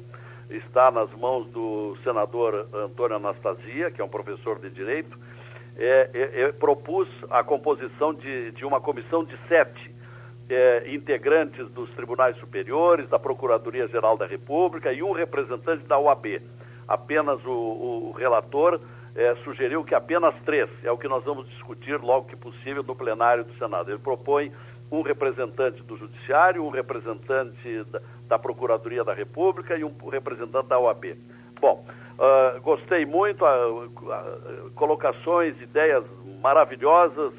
está 0.50 0.90
nas 0.90 1.10
mãos 1.14 1.46
do 1.48 1.96
senador 2.04 2.68
Antônio 2.72 3.16
Anastasia, 3.16 3.90
que 3.90 4.00
é 4.00 4.04
um 4.04 4.08
professor 4.08 4.60
de 4.60 4.70
Direito, 4.70 5.18
é, 5.76 6.10
é, 6.14 6.40
é, 6.42 6.52
propus 6.52 7.08
a 7.28 7.42
composição 7.42 8.14
de, 8.14 8.52
de 8.52 8.64
uma 8.64 8.80
comissão 8.80 9.24
de 9.24 9.36
sete 9.48 9.95
é, 10.48 10.84
integrantes 10.88 11.68
dos 11.70 11.90
tribunais 11.90 12.36
superiores, 12.38 13.08
da 13.08 13.18
Procuradoria-Geral 13.18 14.16
da 14.16 14.26
República 14.26 14.92
e 14.92 15.02
um 15.02 15.12
representante 15.12 15.84
da 15.84 15.98
OAB. 15.98 16.40
Apenas 16.86 17.44
o, 17.44 17.50
o 17.50 18.12
relator 18.16 18.80
é, 19.14 19.34
sugeriu 19.44 19.82
que 19.82 19.94
apenas 19.94 20.34
três, 20.44 20.68
é 20.84 20.90
o 20.90 20.98
que 20.98 21.08
nós 21.08 21.24
vamos 21.24 21.48
discutir 21.48 22.00
logo 22.00 22.28
que 22.28 22.36
possível 22.36 22.82
no 22.82 22.94
plenário 22.94 23.44
do 23.44 23.52
Senado. 23.54 23.90
Ele 23.90 23.98
propõe 23.98 24.52
um 24.90 25.02
representante 25.02 25.82
do 25.82 25.96
Judiciário, 25.96 26.64
um 26.64 26.68
representante 26.68 27.84
da, 27.84 28.00
da 28.28 28.38
Procuradoria 28.38 29.02
da 29.02 29.14
República 29.14 29.76
e 29.76 29.82
um 29.82 29.92
representante 30.08 30.68
da 30.68 30.78
OAB. 30.78 31.16
Bom, 31.60 31.84
uh, 32.18 32.60
gostei 32.60 33.04
muito, 33.04 33.44
uh, 33.44 33.86
uh, 33.86 34.70
colocações, 34.74 35.60
ideias 35.60 36.04
maravilhosas, 36.40 37.32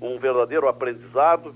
um 0.00 0.18
verdadeiro 0.18 0.68
aprendizado. 0.68 1.54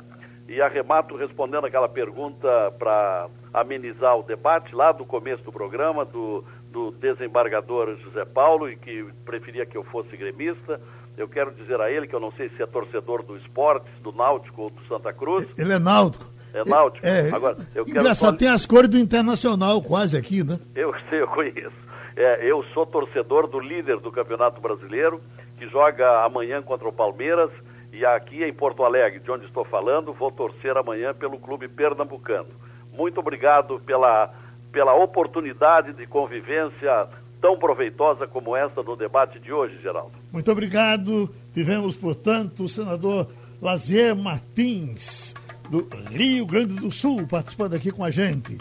E 0.48 0.60
arremato 0.60 1.16
respondendo 1.16 1.64
aquela 1.64 1.88
pergunta 1.88 2.70
para 2.78 3.28
amenizar 3.52 4.18
o 4.18 4.22
debate 4.22 4.74
lá 4.74 4.92
do 4.92 5.04
começo 5.04 5.42
do 5.42 5.52
programa, 5.52 6.04
do, 6.04 6.44
do 6.70 6.90
desembargador 6.90 7.96
José 7.96 8.24
Paulo, 8.24 8.68
e 8.68 8.76
que 8.76 9.06
preferia 9.24 9.64
que 9.64 9.76
eu 9.76 9.84
fosse 9.84 10.16
gremista. 10.16 10.80
Eu 11.16 11.28
quero 11.28 11.52
dizer 11.52 11.80
a 11.80 11.90
ele 11.90 12.06
que 12.06 12.14
eu 12.14 12.20
não 12.20 12.32
sei 12.32 12.50
se 12.50 12.62
é 12.62 12.66
torcedor 12.66 13.22
do 13.22 13.36
esporte, 13.36 13.88
do 14.02 14.12
Náutico 14.12 14.62
ou 14.62 14.70
do 14.70 14.84
Santa 14.86 15.12
Cruz. 15.12 15.48
Ele 15.56 15.72
é 15.72 15.78
náutico. 15.78 16.26
É 16.52 16.64
náutico. 16.64 17.06
É, 17.06 17.30
Agora, 17.30 17.56
eu 17.74 17.84
engraçado, 17.86 18.30
quero... 18.30 18.38
tem 18.38 18.48
as 18.48 18.66
cores 18.66 18.88
do 18.88 18.98
Internacional 18.98 19.80
quase 19.82 20.16
aqui, 20.16 20.44
né? 20.44 20.58
Eu 20.74 20.94
sei, 21.08 21.20
eu 21.22 21.28
conheço. 21.28 21.84
É, 22.16 22.48
eu 22.48 22.62
sou 22.72 22.86
torcedor 22.86 23.48
do 23.48 23.58
líder 23.58 23.98
do 23.98 24.12
Campeonato 24.12 24.60
Brasileiro, 24.60 25.20
que 25.58 25.68
joga 25.68 26.24
amanhã 26.24 26.62
contra 26.62 26.88
o 26.88 26.92
Palmeiras, 26.92 27.50
e 27.94 28.04
aqui 28.04 28.42
em 28.42 28.52
Porto 28.52 28.82
Alegre, 28.82 29.20
de 29.20 29.30
onde 29.30 29.46
estou 29.46 29.64
falando, 29.64 30.12
vou 30.12 30.32
torcer 30.32 30.76
amanhã 30.76 31.14
pelo 31.14 31.38
clube 31.38 31.68
pernambucano. 31.68 32.48
Muito 32.92 33.20
obrigado 33.20 33.80
pela, 33.86 34.34
pela 34.72 34.94
oportunidade 34.94 35.92
de 35.92 36.04
convivência 36.04 37.08
tão 37.40 37.56
proveitosa 37.56 38.26
como 38.26 38.56
esta 38.56 38.82
no 38.82 38.96
debate 38.96 39.38
de 39.38 39.52
hoje, 39.52 39.78
Geraldo. 39.80 40.12
Muito 40.32 40.50
obrigado. 40.50 41.30
Tivemos, 41.52 41.94
portanto, 41.94 42.64
o 42.64 42.68
senador 42.68 43.28
Lazier 43.62 44.16
Martins, 44.16 45.32
do 45.70 45.88
Rio 46.10 46.46
Grande 46.46 46.74
do 46.74 46.90
Sul, 46.90 47.26
participando 47.28 47.74
aqui 47.74 47.92
com 47.92 48.02
a 48.02 48.10
gente. 48.10 48.58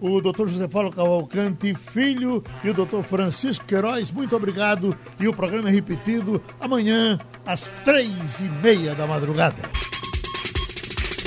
O 0.00 0.20
doutor 0.20 0.48
José 0.48 0.68
Paulo 0.68 0.92
Cavalcante 0.92 1.74
Filho 1.74 2.44
e 2.62 2.68
o 2.68 2.74
doutor 2.74 3.02
Francisco 3.02 3.64
Queiroz, 3.64 4.12
muito 4.12 4.36
obrigado. 4.36 4.94
E 5.18 5.26
o 5.26 5.32
programa 5.32 5.68
é 5.68 5.72
repetido 5.72 6.40
amanhã, 6.60 7.18
às 7.46 7.70
três 7.84 8.40
e 8.40 8.44
meia 8.62 8.94
da 8.94 9.06
madrugada. 9.06 9.76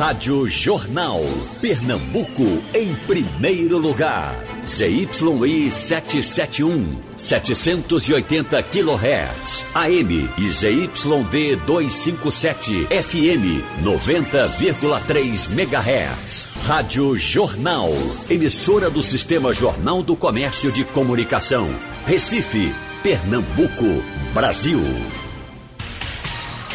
Rádio 0.00 0.48
Jornal. 0.48 1.20
Pernambuco 1.60 2.42
em 2.72 2.94
primeiro 3.06 3.76
lugar. 3.76 4.34
ZYI 4.64 5.70
771, 5.70 6.96
780 7.18 8.62
kHz. 8.62 9.62
AM 9.74 10.30
e 10.38 10.50
ZYD 10.50 11.56
257, 11.66 12.86
FM 12.86 13.62
90,3 13.84 15.50
MHz. 15.52 16.48
Rádio 16.64 17.18
Jornal. 17.18 17.90
Emissora 18.30 18.88
do 18.88 19.02
Sistema 19.02 19.52
Jornal 19.52 20.02
do 20.02 20.16
Comércio 20.16 20.72
de 20.72 20.82
Comunicação. 20.82 21.68
Recife, 22.06 22.74
Pernambuco, 23.02 24.02
Brasil. 24.32 24.80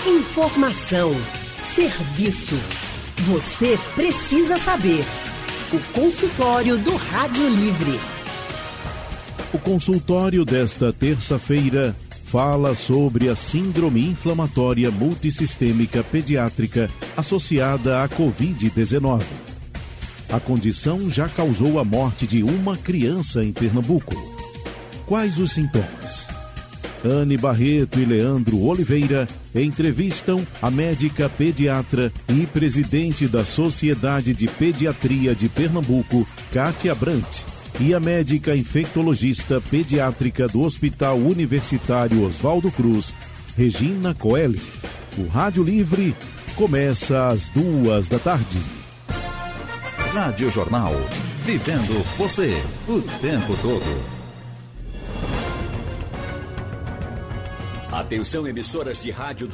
Informação. 0.06 1.12
Serviço. 1.74 2.85
Você 3.24 3.80
precisa 3.96 4.58
saber. 4.58 5.04
O 5.72 5.80
consultório 5.94 6.78
do 6.78 6.96
Rádio 6.96 7.48
Livre. 7.48 8.00
O 9.54 9.58
consultório 9.58 10.44
desta 10.44 10.92
terça-feira 10.92 11.96
fala 12.26 12.76
sobre 12.76 13.30
a 13.30 13.36
Síndrome 13.36 14.06
Inflamatória 14.06 14.92
Multissistêmica 14.92 16.04
Pediátrica 16.04 16.90
associada 17.16 18.04
à 18.04 18.10
Covid-19. 18.10 19.24
A 20.30 20.40
condição 20.40 21.10
já 21.10 21.30
causou 21.30 21.80
a 21.80 21.86
morte 21.86 22.28
de 22.28 22.44
uma 22.44 22.76
criança 22.76 23.44
em 23.44 23.54
Pernambuco. 23.54 24.14
Quais 25.08 25.40
os 25.40 25.54
sintomas? 25.54 26.45
Anne 27.04 27.38
Barreto 27.38 28.00
e 28.00 28.06
Leandro 28.06 28.62
Oliveira 28.62 29.28
entrevistam 29.54 30.46
a 30.62 30.72
médica 30.72 31.30
pediatra 31.30 32.12
e 32.30 32.46
presidente 32.48 33.28
da 33.28 33.46
Sociedade 33.46 34.34
de 34.34 34.48
Pediatria 34.48 35.36
de 35.36 35.50
Pernambuco, 35.50 36.28
Kátia 36.52 36.96
Brandt, 36.96 37.46
e 37.80 37.94
a 37.94 38.00
médica 38.00 38.56
infectologista 38.56 39.62
pediátrica 39.62 40.48
do 40.48 40.62
Hospital 40.62 41.18
Universitário 41.18 42.26
Oswaldo 42.26 42.72
Cruz, 42.72 43.14
Regina 43.58 44.14
Coelho. 44.14 44.60
O 45.18 45.28
Rádio 45.28 45.64
Livre 45.64 46.16
começa 46.56 47.28
às 47.28 47.50
duas 47.50 48.08
da 48.08 48.20
tarde. 48.20 48.58
Rádio 50.14 50.50
Jornal. 50.50 50.94
Vivendo 51.46 52.04
você 52.18 52.64
o 52.88 53.02
tempo 53.02 53.56
todo. 53.62 54.15
Atenção, 57.96 58.46
emissoras 58.46 59.02
de 59.02 59.10
rádio 59.10 59.48
do 59.48 59.54